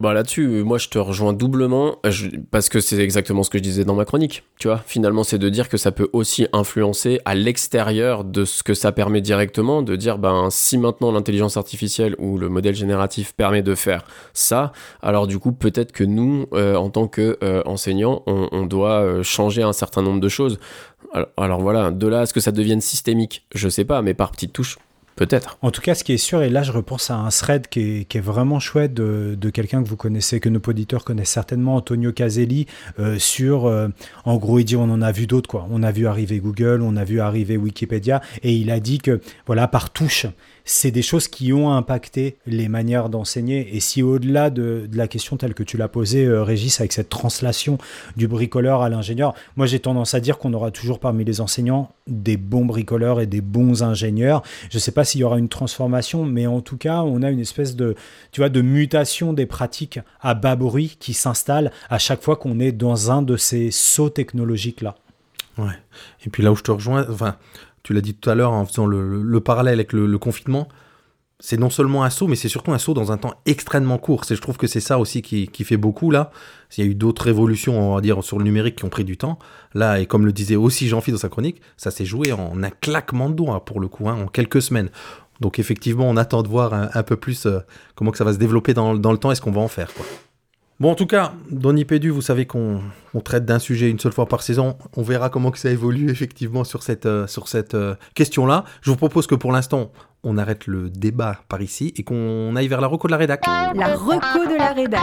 Bah 0.00 0.12
là-dessus, 0.12 0.62
moi 0.64 0.78
je 0.78 0.88
te 0.88 0.98
rejoins 0.98 1.32
doublement 1.32 1.96
parce 2.50 2.68
que 2.68 2.80
c'est 2.80 2.98
exactement 2.98 3.42
ce 3.42 3.50
que 3.50 3.58
je 3.58 3.62
disais 3.62 3.84
dans 3.84 3.94
ma 3.94 4.04
chronique. 4.04 4.44
Tu 4.58 4.68
vois, 4.68 4.82
finalement, 4.86 5.24
c'est 5.24 5.38
de 5.38 5.48
dire 5.48 5.68
que 5.68 5.76
ça 5.76 5.92
peut 5.92 6.08
aussi 6.12 6.46
influencer 6.52 7.20
à 7.24 7.34
l'extérieur 7.34 8.24
de 8.24 8.44
ce 8.44 8.62
que 8.62 8.74
ça 8.74 8.92
permet 8.92 9.20
directement, 9.20 9.82
de 9.82 9.94
dire 9.96 10.18
ben 10.18 10.48
si 10.50 10.78
maintenant 10.78 11.12
l'intelligence 11.12 11.56
artificielle 11.56 12.16
ou 12.18 12.38
le 12.38 12.48
modèle 12.48 12.74
génératif 12.74 13.34
permet 13.34 13.62
de 13.62 13.74
faire 13.74 14.04
ça, 14.32 14.72
alors 15.02 15.26
du 15.26 15.38
coup 15.38 15.52
peut-être 15.52 15.92
que 15.92 16.04
nous, 16.04 16.46
euh, 16.54 16.76
en 16.76 16.90
tant 16.90 17.06
que 17.06 17.38
euh, 17.42 17.62
on 17.66 18.66
doit 18.66 19.00
euh, 19.00 19.22
changer 19.22 19.62
un 19.62 19.72
certain 19.72 20.02
nombre 20.02 20.20
de 20.20 20.28
choses. 20.28 20.58
Alors, 21.12 21.28
alors 21.36 21.60
voilà, 21.60 21.90
de 21.90 22.06
là 22.06 22.20
à 22.20 22.26
ce 22.26 22.32
que 22.32 22.40
ça 22.40 22.52
devienne 22.52 22.80
systémique, 22.80 23.46
je 23.54 23.68
sais 23.68 23.84
pas, 23.84 24.02
mais 24.02 24.14
par 24.14 24.30
petites 24.30 24.52
touches, 24.52 24.78
peut-être. 25.18 25.58
En 25.62 25.70
tout 25.70 25.80
cas, 25.80 25.94
ce 25.94 26.04
qui 26.04 26.12
est 26.12 26.18
sûr, 26.18 26.42
et 26.42 26.48
là 26.48 26.62
je 26.62 26.70
repense 26.70 27.10
à 27.10 27.16
un 27.16 27.28
thread 27.28 27.66
qui 27.68 28.06
est, 28.08 28.20
vraiment 28.20 28.60
chouette 28.60 28.94
de, 28.94 29.36
de 29.38 29.50
quelqu'un 29.50 29.82
que 29.82 29.88
vous 29.88 29.96
connaissez, 29.96 30.38
que 30.38 30.48
nos 30.48 30.60
auditeurs 30.66 31.04
connaissent 31.04 31.30
certainement, 31.30 31.76
Antonio 31.76 32.12
Caselli, 32.12 32.66
euh, 32.98 33.18
sur, 33.18 33.66
euh, 33.66 33.88
en 34.24 34.36
gros, 34.36 34.58
il 34.58 34.64
dit, 34.64 34.76
on 34.76 34.84
en 34.84 35.02
a 35.02 35.12
vu 35.12 35.26
d'autres, 35.26 35.48
quoi. 35.48 35.66
On 35.70 35.82
a 35.82 35.90
vu 35.90 36.06
arriver 36.06 36.38
Google, 36.38 36.82
on 36.82 36.96
a 36.96 37.04
vu 37.04 37.20
arriver 37.20 37.56
Wikipédia, 37.56 38.22
et 38.42 38.54
il 38.54 38.70
a 38.70 38.80
dit 38.80 38.98
que, 38.98 39.20
voilà, 39.46 39.66
par 39.66 39.90
touche, 39.90 40.26
c'est 40.68 40.90
des 40.90 41.02
choses 41.02 41.28
qui 41.28 41.52
ont 41.54 41.72
impacté 41.72 42.36
les 42.46 42.68
manières 42.68 43.08
d'enseigner. 43.08 43.74
Et 43.74 43.80
si 43.80 44.02
au-delà 44.02 44.50
de, 44.50 44.88
la 44.92 45.08
question 45.08 45.38
telle 45.38 45.54
que 45.54 45.62
tu 45.62 45.78
l'as 45.78 45.88
posée, 45.88 46.26
euh, 46.26 46.42
Régis, 46.42 46.78
avec 46.80 46.92
cette 46.92 47.08
translation 47.08 47.78
du 48.16 48.28
bricoleur 48.28 48.82
à 48.82 48.90
l'ingénieur, 48.90 49.34
moi 49.56 49.66
j'ai 49.66 49.80
tendance 49.80 50.12
à 50.12 50.20
dire 50.20 50.36
qu'on 50.36 50.52
aura 50.52 50.70
toujours 50.70 51.00
parmi 51.00 51.24
les 51.24 51.40
enseignants 51.40 51.90
des 52.06 52.36
bons 52.36 52.66
bricoleurs 52.66 53.20
et 53.20 53.26
des 53.26 53.40
bons 53.40 53.82
ingénieurs. 53.82 54.42
Je 54.70 54.76
ne 54.76 54.80
sais 54.80 54.92
pas 54.92 55.04
s'il 55.04 55.22
y 55.22 55.24
aura 55.24 55.38
une 55.38 55.48
transformation, 55.48 56.26
mais 56.26 56.46
en 56.46 56.60
tout 56.60 56.76
cas, 56.76 57.00
on 57.00 57.22
a 57.22 57.30
une 57.30 57.40
espèce 57.40 57.74
de, 57.74 57.94
tu 58.32 58.42
vois, 58.42 58.50
de 58.50 58.60
mutation 58.60 59.32
des 59.32 59.46
pratiques 59.46 60.00
à 60.20 60.34
bas 60.34 60.54
bruit 60.54 60.98
qui 61.00 61.14
s'installe 61.14 61.72
à 61.88 61.98
chaque 61.98 62.22
fois 62.22 62.36
qu'on 62.36 62.60
est 62.60 62.72
dans 62.72 63.10
un 63.10 63.22
de 63.22 63.38
ces 63.38 63.70
sauts 63.70 64.10
technologiques-là. 64.10 64.96
Ouais. 65.56 65.72
Et 66.24 66.30
puis 66.30 66.42
là 66.42 66.52
où 66.52 66.56
je 66.56 66.62
te 66.62 66.70
rejoins, 66.70 67.06
enfin, 67.10 67.36
tu 67.82 67.92
l'as 67.94 68.00
dit 68.00 68.14
tout 68.14 68.28
à 68.30 68.34
l'heure 68.34 68.52
en 68.52 68.64
faisant 68.66 68.86
le, 68.86 69.08
le- 69.08 69.22
le 69.22 69.40
parallèle 69.40 69.74
avec 69.74 69.92
le, 69.92 70.18
confinement, 70.18 70.68
c'est 71.40 71.56
non 71.56 71.70
seulement 71.70 72.02
un 72.02 72.10
saut, 72.10 72.26
mais 72.26 72.34
c'est 72.36 72.48
surtout 72.48 72.72
un 72.72 72.78
saut 72.78 72.94
dans 72.94 73.12
un 73.12 73.16
temps 73.16 73.34
extrêmement 73.46 73.98
court. 73.98 74.24
Je 74.28 74.34
trouve 74.34 74.56
que 74.56 74.66
c'est 74.66 74.80
ça 74.80 74.98
aussi 74.98 75.22
qui, 75.22 75.46
qui 75.48 75.62
fait 75.64 75.76
beaucoup 75.76 76.10
là. 76.10 76.30
Il 76.76 76.84
y 76.84 76.86
a 76.86 76.90
eu 76.90 76.94
d'autres 76.94 77.24
révolutions, 77.24 77.80
on 77.80 77.94
va 77.94 78.00
dire, 78.00 78.22
sur 78.24 78.38
le 78.38 78.44
numérique 78.44 78.76
qui 78.76 78.84
ont 78.84 78.88
pris 78.88 79.04
du 79.04 79.16
temps. 79.16 79.38
Là, 79.74 80.00
et 80.00 80.06
comme 80.06 80.26
le 80.26 80.32
disait 80.32 80.56
aussi 80.56 80.88
Jean-Philippe 80.88 81.14
dans 81.16 81.22
sa 81.22 81.28
chronique, 81.28 81.60
ça 81.76 81.90
s'est 81.92 82.04
joué 82.04 82.32
en 82.32 82.60
un 82.62 82.70
claquement 82.70 83.30
de 83.30 83.34
doigts 83.34 83.64
pour 83.64 83.78
le 83.80 83.86
coup, 83.88 84.08
hein, 84.08 84.16
en 84.24 84.26
quelques 84.26 84.60
semaines. 84.62 84.90
Donc 85.40 85.60
effectivement, 85.60 86.08
on 86.08 86.16
attend 86.16 86.42
de 86.42 86.48
voir 86.48 86.74
un, 86.74 87.02
peu 87.04 87.16
plus 87.16 87.46
euh, 87.46 87.60
comment 87.94 88.12
ça 88.12 88.24
va 88.24 88.32
se 88.32 88.38
développer 88.38 88.74
dans, 88.74 88.94
dans 88.96 89.12
le 89.12 89.18
temps 89.18 89.30
et 89.30 89.36
ce 89.36 89.40
qu'on 89.40 89.52
va 89.52 89.60
en 89.60 89.68
faire. 89.68 89.94
Quoi. 89.94 90.04
Bon, 90.80 90.92
en 90.92 90.94
tout 90.94 91.06
cas, 91.06 91.32
dans 91.50 91.72
Nipédu, 91.72 92.10
vous 92.10 92.22
savez 92.22 92.46
qu'on 92.46 92.80
on 93.12 93.20
traite 93.20 93.44
d'un 93.44 93.58
sujet 93.58 93.90
une 93.90 93.98
seule 93.98 94.12
fois 94.12 94.26
par 94.26 94.42
saison. 94.42 94.78
On 94.96 95.02
verra 95.02 95.28
comment 95.28 95.50
que 95.50 95.58
ça 95.58 95.70
évolue 95.70 96.08
effectivement 96.08 96.62
sur 96.62 96.84
cette, 96.84 97.06
euh, 97.06 97.26
sur 97.26 97.48
cette 97.48 97.74
euh, 97.74 97.96
question-là. 98.14 98.62
Je 98.82 98.90
vous 98.92 98.96
propose 98.96 99.26
que 99.26 99.34
pour 99.34 99.50
l'instant, 99.50 99.90
on 100.22 100.38
arrête 100.38 100.68
le 100.68 100.88
débat 100.88 101.40
par 101.48 101.62
ici 101.62 101.92
et 101.96 102.04
qu'on 102.04 102.54
aille 102.54 102.68
vers 102.68 102.80
la 102.80 102.86
reco 102.86 103.08
de 103.08 103.10
la 103.10 103.16
rédac. 103.16 103.44
La 103.74 103.96
reco 103.96 104.46
de 104.46 104.56
la 104.56 104.72
rédac. 104.72 105.02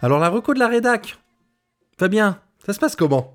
Alors, 0.00 0.18
la 0.18 0.30
reco 0.30 0.54
de 0.54 0.58
la 0.60 0.68
rédac, 0.68 1.18
Fabien, 1.98 2.38
ça 2.64 2.72
se 2.72 2.78
passe 2.78 2.96
comment? 2.96 3.34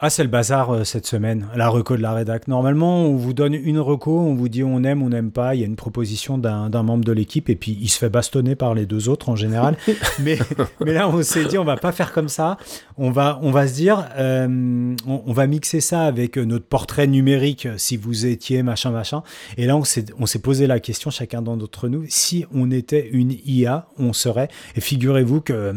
Ah, 0.00 0.10
c'est 0.10 0.24
le 0.24 0.28
bazar 0.28 0.70
euh, 0.70 0.82
cette 0.82 1.06
semaine, 1.06 1.46
la 1.54 1.68
reco 1.68 1.96
de 1.96 2.02
la 2.02 2.12
rédac. 2.12 2.48
Normalement, 2.48 3.02
on 3.04 3.14
vous 3.14 3.32
donne 3.32 3.54
une 3.54 3.78
reco, 3.78 4.18
on 4.18 4.34
vous 4.34 4.48
dit 4.48 4.64
on 4.64 4.82
aime, 4.82 5.02
on 5.02 5.10
n'aime 5.10 5.30
pas. 5.30 5.54
Il 5.54 5.60
y 5.60 5.62
a 5.62 5.66
une 5.66 5.76
proposition 5.76 6.36
d'un 6.36 6.82
membre 6.82 7.04
de 7.04 7.12
l'équipe 7.12 7.48
et 7.48 7.54
puis 7.54 7.78
il 7.80 7.88
se 7.88 7.98
fait 7.98 8.08
bastonner 8.08 8.56
par 8.56 8.74
les 8.74 8.86
deux 8.86 9.08
autres 9.08 9.28
en 9.28 9.36
général. 9.36 9.76
mais, 10.18 10.36
mais 10.80 10.94
là, 10.94 11.08
on 11.08 11.22
s'est 11.22 11.44
dit 11.44 11.58
on 11.58 11.64
va 11.64 11.76
pas 11.76 11.92
faire 11.92 12.12
comme 12.12 12.28
ça. 12.28 12.56
On 12.98 13.12
va, 13.12 13.38
on 13.42 13.52
va 13.52 13.68
se 13.68 13.74
dire, 13.74 14.04
euh, 14.16 14.96
on, 15.06 15.22
on 15.26 15.32
va 15.32 15.46
mixer 15.46 15.80
ça 15.80 16.02
avec 16.02 16.38
euh, 16.38 16.44
notre 16.44 16.66
portrait 16.66 17.06
numérique 17.06 17.68
si 17.76 17.96
vous 17.96 18.26
étiez 18.26 18.64
machin 18.64 18.90
machin. 18.90 19.22
Et 19.58 19.66
là, 19.66 19.76
on 19.76 19.84
s'est 19.84 20.06
on 20.18 20.26
s'est 20.26 20.40
posé 20.40 20.66
la 20.66 20.80
question, 20.80 21.10
chacun 21.10 21.40
d'entre 21.40 21.86
nous, 21.86 22.04
si 22.08 22.46
on 22.52 22.72
était 22.72 23.08
une 23.12 23.36
IA, 23.46 23.86
on 23.96 24.12
serait. 24.12 24.48
Et 24.74 24.80
figurez-vous 24.80 25.40
que 25.40 25.72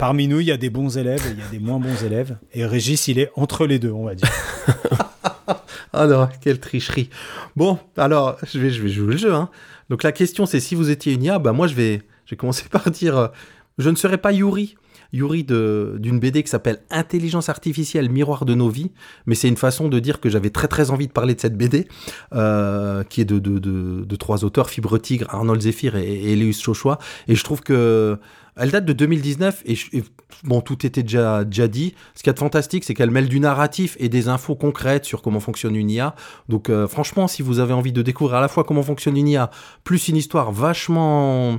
Parmi 0.00 0.28
nous, 0.28 0.40
il 0.40 0.46
y 0.46 0.50
a 0.50 0.56
des 0.56 0.70
bons 0.70 0.96
élèves 0.96 1.20
et 1.26 1.32
il 1.32 1.38
y 1.38 1.42
a 1.42 1.50
des 1.50 1.58
moins 1.58 1.78
bons 1.78 2.02
élèves. 2.02 2.38
Et 2.54 2.64
Régis, 2.64 3.06
il 3.08 3.18
est 3.18 3.30
entre 3.36 3.66
les 3.66 3.78
deux, 3.78 3.92
on 3.92 4.06
va 4.06 4.14
dire. 4.14 4.30
Ah 5.92 6.06
non, 6.06 6.28
quelle 6.40 6.60
tricherie. 6.60 7.10
Bon, 7.56 7.76
alors, 7.96 8.36
je 8.46 8.60
vais, 8.60 8.70
je 8.70 8.80
vais 8.80 8.88
jouer 8.88 9.14
le 9.14 9.18
jeu. 9.18 9.34
Hein. 9.34 9.50
Donc 9.90 10.04
la 10.04 10.12
question, 10.12 10.46
c'est 10.46 10.60
si 10.60 10.76
vous 10.76 10.88
étiez 10.88 11.12
une 11.12 11.24
IA, 11.24 11.40
bah 11.40 11.52
moi, 11.52 11.66
je 11.66 11.74
vais, 11.74 12.02
je 12.24 12.30
vais 12.30 12.36
commencer 12.36 12.64
par 12.70 12.88
dire, 12.92 13.18
euh, 13.18 13.26
je 13.76 13.90
ne 13.90 13.96
serais 13.96 14.16
pas 14.16 14.32
Yuri. 14.32 14.76
Yuri 15.12 15.42
d'une 15.42 16.20
BD 16.20 16.44
qui 16.44 16.48
s'appelle 16.48 16.78
Intelligence 16.90 17.48
artificielle, 17.48 18.08
miroir 18.08 18.44
de 18.44 18.54
nos 18.54 18.68
vies. 18.68 18.92
Mais 19.26 19.34
c'est 19.34 19.48
une 19.48 19.56
façon 19.56 19.88
de 19.88 19.98
dire 19.98 20.20
que 20.20 20.30
j'avais 20.30 20.50
très 20.50 20.68
très 20.68 20.92
envie 20.92 21.08
de 21.08 21.12
parler 21.12 21.34
de 21.34 21.40
cette 21.40 21.58
BD, 21.58 21.88
euh, 22.32 23.02
qui 23.02 23.20
est 23.20 23.24
de, 23.24 23.40
de, 23.40 23.58
de, 23.58 24.16
trois 24.16 24.44
auteurs, 24.44 24.70
Fibre 24.70 24.96
Tigre, 24.96 25.26
Arnold 25.28 25.60
Zephyr 25.60 25.96
et, 25.96 26.04
et 26.04 26.32
Elius 26.32 26.62
Chochois. 26.62 26.98
Et 27.26 27.34
je 27.34 27.42
trouve 27.42 27.60
que 27.60 28.18
elle 28.60 28.70
date 28.70 28.84
de 28.84 28.92
2019 28.92 29.62
et, 29.64 29.76
bon, 30.44 30.60
tout 30.60 30.86
était 30.86 31.02
déjà, 31.02 31.44
dit. 31.44 31.94
Ce 32.14 32.22
qu'il 32.22 32.28
y 32.28 32.30
a 32.30 32.34
de 32.34 32.38
fantastique, 32.38 32.84
c'est 32.84 32.94
qu'elle 32.94 33.10
mêle 33.10 33.28
du 33.28 33.40
narratif 33.40 33.96
et 33.98 34.08
des 34.08 34.28
infos 34.28 34.54
concrètes 34.54 35.06
sur 35.06 35.22
comment 35.22 35.40
fonctionne 35.40 35.74
une 35.74 35.90
IA. 35.90 36.14
Donc 36.48 36.68
euh, 36.68 36.86
franchement, 36.86 37.26
si 37.26 37.42
vous 37.42 37.58
avez 37.58 37.72
envie 37.72 37.92
de 37.92 38.02
découvrir 38.02 38.36
à 38.36 38.40
la 38.40 38.48
fois 38.48 38.64
comment 38.64 38.82
fonctionne 38.82 39.16
une 39.16 39.28
IA, 39.28 39.50
plus 39.82 40.08
une 40.08 40.16
histoire 40.16 40.52
vachement 40.52 41.58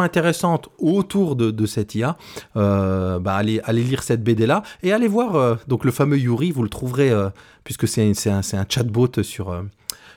intéressante 0.00 0.70
autour 0.78 1.36
de, 1.36 1.66
cette 1.66 1.94
IA, 1.94 2.16
euh, 2.56 3.18
bah 3.18 3.34
allez, 3.34 3.60
lire 3.68 4.02
cette 4.02 4.24
BD 4.24 4.46
là 4.46 4.62
et 4.82 4.92
allez 4.92 5.08
voir 5.08 5.36
euh, 5.36 5.56
donc 5.68 5.84
le 5.84 5.92
fameux 5.92 6.18
Yuri, 6.18 6.52
vous 6.52 6.62
le 6.62 6.70
trouverez 6.70 7.12
puisque 7.64 7.86
c'est 7.86 8.02
un, 8.02 8.40
un 8.40 8.64
chatbot 8.66 9.22
sur 9.22 9.62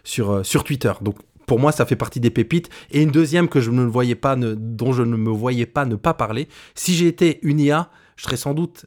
sur 0.05 0.63
Twitter. 0.63 0.93
Donc 1.01 1.17
pour 1.47 1.59
moi, 1.59 1.71
ça 1.71 1.85
fait 1.85 1.95
partie 1.95 2.19
des 2.19 2.29
pépites. 2.29 2.69
Et 2.91 3.01
une 3.01 3.11
deuxième 3.11 3.47
que 3.47 3.59
je 3.59 3.71
ne 3.71 3.83
voyais 3.85 4.15
pas, 4.15 4.35
dont 4.35 4.93
je 4.93 5.03
ne 5.03 5.15
me 5.15 5.29
voyais 5.29 5.65
pas 5.65 5.85
ne 5.85 5.95
pas 5.95 6.13
parler. 6.13 6.47
Si 6.73 6.95
j'étais 6.95 7.39
une 7.41 7.59
IA, 7.59 7.89
je 8.15 8.23
serais 8.23 8.37
sans 8.37 8.53
doute 8.53 8.85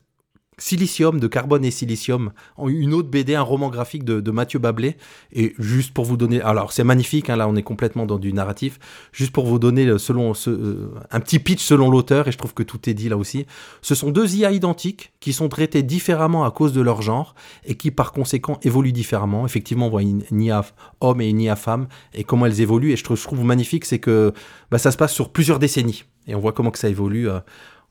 Silicium, 0.58 1.20
de 1.20 1.26
carbone 1.26 1.64
et 1.64 1.70
silicium, 1.70 2.32
une 2.66 2.92
autre 2.94 3.08
BD, 3.08 3.34
un 3.34 3.42
roman 3.42 3.68
graphique 3.70 4.04
de, 4.04 4.30
Mathieu 4.30 4.58
Bablé. 4.58 4.96
Et 5.32 5.54
juste 5.58 5.94
pour 5.94 6.04
vous 6.04 6.16
donner, 6.16 6.40
alors 6.42 6.72
c'est 6.72 6.84
magnifique, 6.84 7.30
hein, 7.30 7.36
là 7.36 7.48
on 7.48 7.56
est 7.56 7.62
complètement 7.62 8.06
dans 8.06 8.18
du 8.18 8.32
narratif, 8.32 8.78
juste 9.12 9.32
pour 9.32 9.46
vous 9.46 9.58
donner 9.58 9.84
le- 9.84 9.98
selon 9.98 10.32
euh, 10.48 10.90
un 11.10 11.20
petit 11.20 11.38
pitch 11.38 11.62
selon 11.62 11.90
l'auteur, 11.90 12.28
et 12.28 12.32
je 12.32 12.38
trouve 12.38 12.54
que 12.54 12.62
tout 12.62 12.90
est 12.90 12.94
dit 12.94 13.08
là 13.08 13.16
aussi. 13.16 13.46
Ce 13.82 13.94
sont 13.94 14.10
deux 14.10 14.36
IA 14.36 14.50
identiques 14.52 15.12
qui 15.20 15.32
sont 15.32 15.48
traités 15.48 15.82
différemment 15.82 16.44
à 16.44 16.50
cause 16.50 16.72
de 16.72 16.80
leur 16.80 17.02
genre 17.02 17.34
et 17.64 17.74
qui 17.76 17.90
par 17.90 18.12
conséquent 18.12 18.58
évoluent 18.62 18.92
différemment. 18.92 19.46
Effectivement, 19.46 19.86
on 19.86 19.90
voit 19.90 20.02
une, 20.02 20.22
IA 20.30 20.64
homme 21.00 21.20
et 21.20 21.28
une 21.28 21.40
IA 21.40 21.56
femme 21.56 21.88
et 22.14 22.24
comment 22.24 22.46
elles 22.46 22.60
évoluent. 22.60 22.92
Et 22.92 22.96
je 22.96 23.04
trouve, 23.04 23.44
magnifique, 23.44 23.84
c'est 23.84 23.98
que 23.98 24.32
bah, 24.70 24.78
ça 24.78 24.90
se 24.90 24.96
passe 24.96 25.12
sur 25.12 25.30
plusieurs 25.30 25.58
décennies 25.58 26.04
et 26.26 26.34
on 26.34 26.40
voit 26.40 26.52
comment 26.52 26.70
que 26.70 26.78
ça 26.78 26.88
évolue. 26.88 27.28
euh. 27.28 27.40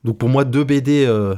Donc 0.03 0.17
pour 0.17 0.29
moi, 0.29 0.45
deux 0.45 0.63
BD 0.63 1.05
euh, 1.05 1.17
euh, 1.17 1.35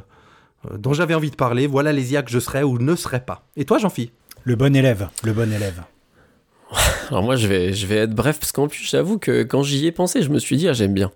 dont 0.78 0.93
j'avais 0.93 1.14
envie 1.14 1.32
de 1.32 1.36
parler. 1.36 1.68
Voilà 1.68 1.91
les 1.93 2.14
IA 2.14 2.22
que 2.24 2.32
je 2.32 2.39
serais 2.39 2.64
ou 2.64 2.78
ne 2.78 2.95
serais 2.95 3.22
pas. 3.22 3.47
Et 3.55 3.66
toi, 3.66 3.78
Jean-Phi? 3.78 4.12
Le 4.43 4.55
bon 4.55 4.76
élève, 4.76 5.10
le 5.24 5.34
bon 5.34 5.51
élève. 5.51 5.82
Alors 7.10 7.24
moi 7.24 7.36
je 7.36 7.47
vais, 7.47 7.74
je 7.74 7.88
vais 7.88 7.95
être 7.95 8.14
bref 8.14 8.39
parce 8.39 8.51
qu'en 8.51 8.68
plus 8.68 8.88
j'avoue 8.88 9.18
que 9.18 9.41
quand 9.41 9.64
j'y 9.64 9.88
ai 9.88 9.91
pensé 9.91 10.22
je 10.22 10.30
me 10.30 10.38
suis 10.38 10.55
dit 10.55 10.68
ah 10.70 10.74
j'aime 10.74 10.93
bien. 10.93 11.12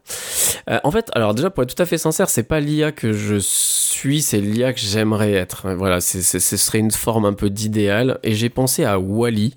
Euh, 0.68 0.80
en 0.84 0.90
fait 0.90 1.12
alors 1.14 1.36
déjà 1.36 1.52
pour 1.52 1.62
être 1.62 1.76
tout 1.76 1.82
à 1.82 1.86
fait 1.86 2.00
sincère 2.00 2.28
c'est 2.30 2.42
pas 2.42 2.60
l'IA 2.60 2.92
que 2.92 3.14
je 3.14 3.36
suis 3.38 4.24
c'est 4.24 4.42
l'IA 4.42 4.74
que 4.74 4.80
j'aimerais 4.80 5.34
être. 5.34 5.72
Voilà 5.76 6.02
c'est, 6.02 6.24
c'est- 6.24 6.40
ce 6.40 6.58
serait 6.58 6.80
une 6.80 6.90
forme 6.90 7.26
un 7.26 7.34
peu 7.34 7.52
d'idéal 7.52 8.18
et 8.24 8.34
j'ai 8.34 8.50
pensé 8.50 8.84
à 8.84 8.98
Wally 8.98 9.54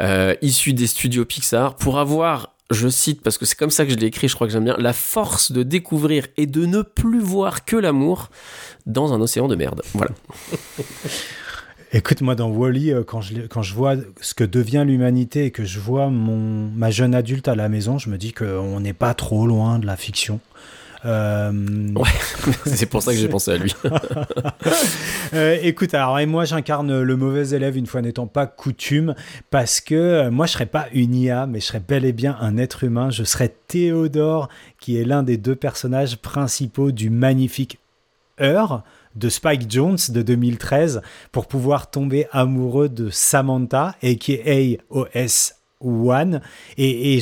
euh, 0.00 0.34
issu 0.42 0.72
des 0.72 0.88
studios 0.88 1.24
Pixar 1.24 1.76
pour 1.76 2.00
avoir 2.00 2.51
je 2.70 2.88
cite 2.88 3.22
parce 3.22 3.36
que 3.38 3.44
c'est 3.44 3.56
comme 3.58 3.70
ça 3.70 3.84
que 3.84 3.90
je 3.92 3.96
l'ai 3.96 4.06
écrit 4.06 4.28
je 4.28 4.34
crois 4.34 4.46
que 4.46 4.52
j'aime 4.52 4.64
bien 4.64 4.76
la 4.78 4.92
force 4.94 5.52
de 5.52 5.62
découvrir 5.62 6.26
et 6.36 6.46
de 6.46 6.64
ne 6.64 6.82
plus 6.82 7.20
voir 7.20 7.64
que 7.64 7.76
l'amour 7.76 8.30
dans 8.86 9.12
un 9.12 9.20
océan 9.20 9.48
de 9.48 9.56
merde. 9.56 9.82
Voilà. 9.94 10.12
Écoute, 11.94 12.22
moi, 12.22 12.34
dans 12.34 12.48
Wally, 12.48 12.92
quand, 13.06 13.20
je, 13.20 13.34
l'ai- 13.34 13.48
quand 13.48 13.60
je 13.62 13.74
vois 13.74 13.96
ce 14.22 14.32
que 14.32 14.44
devient 14.44 14.82
l'humanité 14.86 15.44
et 15.44 15.50
que 15.50 15.64
je 15.66 15.78
vois 15.78 16.08
mon, 16.08 16.70
ma 16.74 16.90
jeune 16.90 17.14
adulte 17.14 17.48
à 17.48 17.54
la 17.54 17.68
maison, 17.68 17.98
je 17.98 18.08
me 18.08 18.16
dis 18.16 18.32
qu'on 18.32 18.80
n'est 18.80 18.94
pas 18.94 19.12
trop 19.12 19.46
loin 19.46 19.78
de 19.78 19.84
la 19.84 19.96
fiction. 19.98 20.40
Euh, 21.04 21.52
Ouais, 21.94 22.08
c'est 22.66 22.86
pour 22.86 23.02
ça 23.02 23.12
que 23.12 23.18
j'ai 23.18 23.28
pensé 23.28 23.52
à 23.52 23.56
lui. 23.56 23.74
Euh, 25.34 25.56
écoute, 25.62 25.94
alors 25.94 26.18
et 26.18 26.26
moi 26.26 26.44
j'incarne 26.44 27.00
le 27.00 27.16
mauvais 27.16 27.56
élève 27.56 27.78
une 27.78 27.86
fois 27.86 28.02
n'étant 28.02 28.26
pas 28.26 28.46
coutume 28.46 29.14
parce 29.50 29.80
que 29.80 29.94
euh, 29.94 30.30
moi 30.30 30.44
je 30.44 30.52
serais 30.52 30.66
pas 30.66 30.88
une 30.92 31.14
IA 31.14 31.46
mais 31.46 31.58
je 31.58 31.64
serais 31.64 31.80
bel 31.80 32.04
et 32.04 32.12
bien 32.12 32.36
un 32.40 32.58
être 32.58 32.84
humain. 32.84 33.08
Je 33.08 33.24
serais 33.24 33.54
Théodore 33.66 34.50
qui 34.78 34.98
est 34.98 35.04
l'un 35.04 35.22
des 35.22 35.38
deux 35.38 35.56
personnages 35.56 36.16
principaux 36.18 36.92
du 36.92 37.08
magnifique 37.08 37.78
Heure 38.40 38.82
de 39.14 39.30
Spike 39.30 39.70
Jones 39.70 39.98
de 40.10 40.20
2013 40.20 41.00
pour 41.32 41.46
pouvoir 41.46 41.90
tomber 41.90 42.26
amoureux 42.32 42.90
de 42.90 43.08
Samantha 43.08 43.94
aka 44.02 44.82
OS 44.90 45.54
One. 45.84 46.40
Et, 46.78 47.20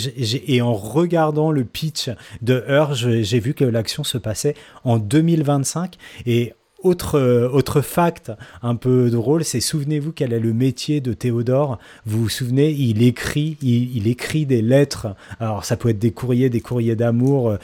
en 0.62 0.74
regardant 0.74 1.50
le 1.50 1.64
pitch 1.64 2.10
de 2.42 2.64
je- 2.94 3.22
j'ai 3.22 3.40
vu 3.40 3.54
que 3.54 3.64
l'action 3.64 4.04
se 4.04 4.18
passait 4.18 4.54
en 4.84 4.98
2025 4.98 5.96
et 6.26 6.54
autre, 6.82 7.18
euh, 7.18 7.48
autre 7.48 7.80
fact 7.80 8.32
un 8.62 8.76
peu 8.76 9.10
drôle, 9.10 9.44
c'est 9.44 9.60
souvenez-vous 9.60 10.12
quel 10.12 10.32
est 10.32 10.40
le 10.40 10.52
métier 10.52 11.00
de 11.00 11.12
Théodore. 11.12 11.78
Vous 12.06 12.22
vous 12.22 12.28
souvenez, 12.28 12.70
il 12.70 13.02
écrit, 13.02 13.56
il, 13.62 14.06
écrit 14.08 14.46
des 14.46 14.62
lettres. 14.62 15.08
Alors 15.38 15.64
ça 15.64 15.76
peut 15.76 15.90
être 15.90 15.98
des 15.98 16.12
courriers, 16.12 16.50
des 16.50 16.60
courriers 16.60 16.96
d'amour, 16.96 17.50
euh, 17.50 17.58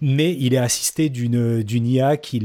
mais 0.00 0.36
il 0.38 0.54
est 0.54 0.58
assisté 0.58 1.08
d'une 1.08 1.86
IA 1.86 2.16
qui 2.16 2.36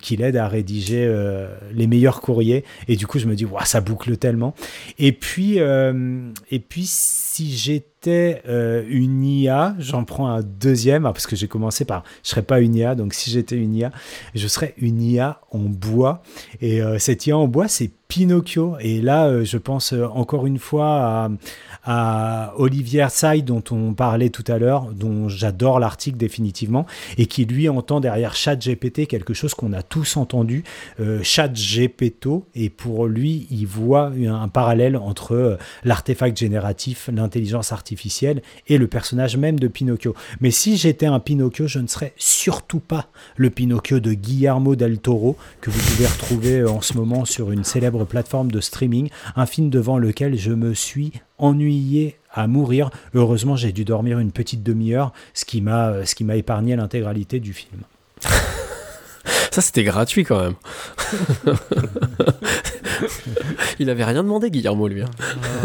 qui 0.00 0.16
l'aide 0.16 0.36
à 0.36 0.48
rédiger 0.48 1.04
euh, 1.06 1.48
les 1.72 1.86
meilleurs 1.86 2.20
courriers. 2.20 2.64
Et 2.88 2.96
du 2.96 3.06
coup, 3.06 3.18
je 3.18 3.26
me 3.26 3.34
dis, 3.34 3.44
Ouah, 3.44 3.64
ça 3.64 3.80
boucle 3.80 4.16
tellement. 4.16 4.54
Et 4.98 5.12
puis, 5.12 5.58
euh, 5.58 6.30
et 6.50 6.60
puis 6.60 6.84
si 6.86 7.56
j'étais 7.56 7.89
euh, 8.08 8.82
une 8.88 9.22
IA, 9.24 9.74
j'en 9.78 10.04
prends 10.04 10.28
un 10.28 10.42
deuxième, 10.42 11.06
ah, 11.06 11.12
parce 11.12 11.26
que 11.26 11.36
j'ai 11.36 11.48
commencé 11.48 11.84
par, 11.84 12.04
je 12.22 12.30
serais 12.30 12.42
pas 12.42 12.60
une 12.60 12.74
IA, 12.74 12.94
donc 12.94 13.14
si 13.14 13.30
j'étais 13.30 13.56
une 13.56 13.74
IA, 13.74 13.92
je 14.34 14.48
serais 14.48 14.74
une 14.78 15.02
IA 15.02 15.40
en 15.50 15.60
bois. 15.60 16.22
Et 16.60 16.82
euh, 16.82 16.98
cette 16.98 17.26
IA 17.26 17.36
en 17.36 17.46
bois, 17.46 17.68
c'est 17.68 17.90
Pinocchio. 18.08 18.76
Et 18.80 19.00
là, 19.00 19.26
euh, 19.26 19.44
je 19.44 19.58
pense 19.58 19.92
encore 19.92 20.46
une 20.46 20.58
fois 20.58 20.86
à, 20.86 21.30
à 21.84 22.52
Olivier 22.56 23.06
Say, 23.08 23.42
dont 23.42 23.62
on 23.70 23.94
parlait 23.94 24.30
tout 24.30 24.44
à 24.48 24.58
l'heure, 24.58 24.86
dont 24.92 25.28
j'adore 25.28 25.80
l'article 25.80 26.16
définitivement, 26.16 26.86
et 27.18 27.26
qui 27.26 27.44
lui 27.44 27.68
entend 27.68 28.00
derrière 28.00 28.34
ChatGPT 28.34 29.06
quelque 29.06 29.34
chose 29.34 29.54
qu'on 29.54 29.72
a 29.72 29.82
tous 29.82 30.16
entendu, 30.16 30.64
euh, 31.00 31.20
ChatGPTO, 31.22 32.46
et 32.54 32.70
pour 32.70 33.06
lui, 33.06 33.46
il 33.50 33.66
voit 33.66 34.12
un, 34.16 34.42
un 34.42 34.48
parallèle 34.48 34.96
entre 34.96 35.34
euh, 35.34 35.56
l'artefact 35.84 36.38
génératif, 36.38 37.08
l'intelligence 37.12 37.72
artificielle 37.72 38.42
et 38.68 38.78
le 38.78 38.86
personnage 38.86 39.36
même 39.36 39.58
de 39.58 39.68
Pinocchio. 39.68 40.14
Mais 40.40 40.50
si 40.50 40.76
j'étais 40.76 41.06
un 41.06 41.20
Pinocchio, 41.20 41.66
je 41.66 41.78
ne 41.78 41.86
serais 41.86 42.12
surtout 42.16 42.80
pas 42.80 43.08
le 43.36 43.50
Pinocchio 43.50 44.00
de 44.00 44.12
Guillermo 44.12 44.76
del 44.76 44.98
Toro, 44.98 45.36
que 45.60 45.70
vous 45.70 45.80
pouvez 45.80 46.06
retrouver 46.06 46.58
euh, 46.60 46.70
en 46.70 46.80
ce 46.80 46.94
moment 46.94 47.24
sur 47.24 47.50
une 47.50 47.64
célèbre 47.64 48.04
plateforme 48.04 48.50
de 48.50 48.60
streaming, 48.60 49.08
un 49.36 49.46
film 49.46 49.70
devant 49.70 49.98
lequel 49.98 50.36
je 50.36 50.52
me 50.52 50.74
suis 50.74 51.12
ennuyé 51.42 52.16
à 52.32 52.46
mourir. 52.46 52.90
Heureusement, 53.14 53.56
j'ai 53.56 53.72
dû 53.72 53.84
dormir 53.84 54.18
une 54.18 54.32
petite 54.32 54.62
demi-heure, 54.62 55.12
ce 55.34 55.44
qui 55.44 55.60
m'a 55.60 55.88
euh, 55.88 56.04
ce 56.04 56.14
qui 56.14 56.24
m'a 56.24 56.36
épargné 56.36 56.76
l'intégralité 56.76 57.40
du 57.40 57.52
film. 57.52 57.80
Ça, 59.50 59.60
c'était 59.60 59.84
gratuit 59.84 60.24
quand 60.24 60.40
même. 60.40 60.54
Il 63.78 63.90
avait 63.90 64.04
rien 64.04 64.22
demandé, 64.22 64.50
Guillermo, 64.50 64.88
lui. 64.88 65.02
hein. 65.02 65.10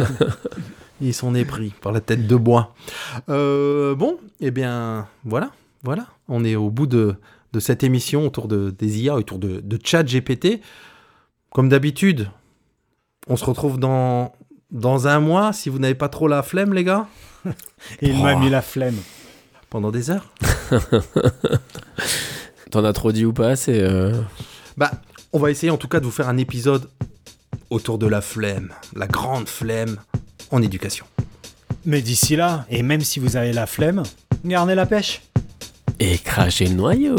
Ils 1.01 1.13
sont 1.13 1.35
épris 1.35 1.73
par 1.81 1.91
la 1.91 1.99
tête 1.99 2.25
de 2.25 2.35
bois. 2.35 2.73
Euh, 3.29 3.95
bon, 3.95 4.17
eh 4.39 4.51
bien, 4.51 5.07
voilà, 5.25 5.51
voilà. 5.83 6.07
On 6.29 6.43
est 6.45 6.55
au 6.55 6.69
bout 6.69 6.87
de, 6.87 7.15
de 7.53 7.59
cette 7.59 7.83
émission 7.83 8.25
autour 8.25 8.47
de, 8.47 8.71
des 8.71 9.01
IA, 9.01 9.15
autour 9.15 9.37
de, 9.37 9.59
de 9.59 9.79
chat 9.83 10.03
GPT. 10.03 10.61
Comme 11.51 11.67
d'habitude, 11.69 12.29
on 13.27 13.35
se 13.35 13.43
retrouve 13.45 13.77
dans, 13.77 14.31
dans 14.75 15.07
un 15.07 15.21
mois, 15.21 15.53
si 15.53 15.69
vous 15.69 15.79
n'avez 15.79 15.95
pas 15.95 16.09
trop 16.09 16.27
la 16.27 16.43
flemme, 16.43 16.73
les 16.73 16.83
gars, 16.83 17.07
Et 18.01 18.09
il 18.09 18.21
m'a 18.21 18.35
mis 18.35 18.49
la 18.49 18.61
flemme. 18.61 18.97
pendant 19.69 19.91
des 19.91 20.09
heures. 20.09 20.31
T'en 22.71 22.83
as 22.83 22.93
trop 22.93 23.11
dit 23.11 23.23
ou 23.23 23.31
pas 23.31 23.49
assez 23.49 23.79
euh, 23.79 24.11
Bah, 24.75 24.91
on 25.31 25.39
va 25.39 25.51
essayer 25.51 25.69
en 25.69 25.77
tout 25.77 25.87
cas 25.87 25.99
de 25.99 26.05
vous 26.05 26.11
faire 26.11 26.27
un 26.27 26.37
épisode 26.37 26.89
autour 27.69 27.97
de 27.97 28.07
la 28.07 28.21
flemme, 28.21 28.73
la 28.95 29.07
grande 29.07 29.47
flemme 29.47 29.97
en 30.51 30.61
éducation. 30.61 31.05
Mais 31.85 32.01
d'ici 32.01 32.35
là, 32.35 32.65
et 32.69 32.83
même 32.83 33.01
si 33.01 33.19
vous 33.19 33.37
avez 33.37 33.53
la 33.53 33.67
flemme, 33.67 34.03
gardez 34.43 34.75
la 34.75 34.85
pêche. 34.85 35.21
Et 35.99 36.17
cracher 36.17 36.67
le 36.67 36.73
noyau. 36.73 37.15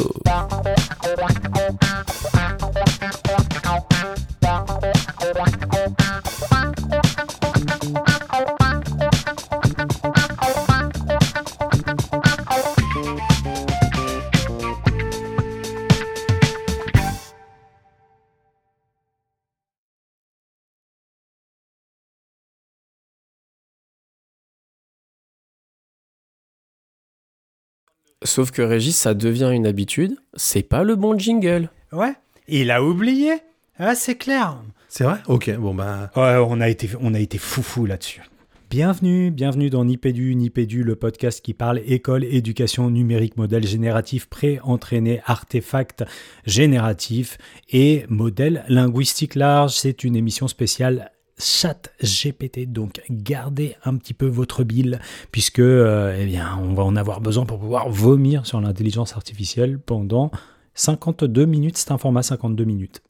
Sauf 28.25 28.51
que 28.51 28.63
Régis, 28.63 28.97
ça 28.97 29.13
devient 29.13 29.51
une 29.53 29.67
habitude. 29.67 30.17
C'est 30.35 30.63
pas 30.63 30.83
le 30.83 30.97
bon 30.97 31.19
jingle. 31.19 31.69
Ouais. 31.93 32.15
Il 32.49 32.71
a 32.71 32.83
oublié. 32.83 33.35
Ah, 33.79 33.95
c'est 33.95 34.15
clair. 34.15 34.57
C'est 34.89 35.05
vrai? 35.05 35.19
Ok, 35.29 35.55
bon 35.59 35.75
bah. 35.75 36.11
Ouais, 36.17 36.37
on 36.49 36.61
a 36.63 36.69
été, 36.71 36.89
on 37.01 37.13
a 37.13 37.21
été 37.21 37.37
foufou 37.37 37.85
là-dessus. 37.85 38.23
Bienvenue, 38.71 39.31
bienvenue 39.31 39.69
dans 39.69 39.85
Nipédu, 39.85 40.35
Nipédu, 40.35 40.83
le 40.83 40.97
podcast 40.97 41.45
qui 41.45 41.53
parle 41.55 41.81
école, 41.87 42.25
éducation 42.25 42.91
numérique, 42.91 43.37
modèle 43.37 43.67
génératif, 43.67 44.27
pré-entraîné, 44.27 45.21
artefact 45.27 46.05
génératif 46.47 47.37
et 47.71 48.07
modèle 48.09 48.65
linguistique 48.69 49.35
large. 49.35 49.75
C'est 49.75 50.05
une 50.05 50.17
émission 50.17 50.49
spéciale 50.49 51.13
chat 51.39 51.91
GPT, 52.03 52.67
donc 52.67 53.03
gardez 53.11 53.77
un 53.85 53.97
petit 53.97 54.15
peu 54.15 54.27
votre 54.27 54.65
bile 54.65 55.01
puisque 55.33 55.59
euh, 55.59 56.17
eh 56.19 56.27
bien, 56.27 56.59
on 56.63 56.75
va 56.75 56.83
en 56.83 56.97
avoir 56.97 57.21
besoin 57.21 57.45
pour 57.45 57.59
pouvoir 57.59 57.89
vomir 57.91 58.47
sur 58.47 58.61
l'intelligence 58.61 59.15
artificielle 59.15 59.79
pendant 59.79 60.31
52 60.75 61.45
minutes. 61.45 61.77
C'est 61.77 61.93
un 61.93 61.99
format 61.99 62.23
52 62.23 62.65
minutes. 62.65 63.03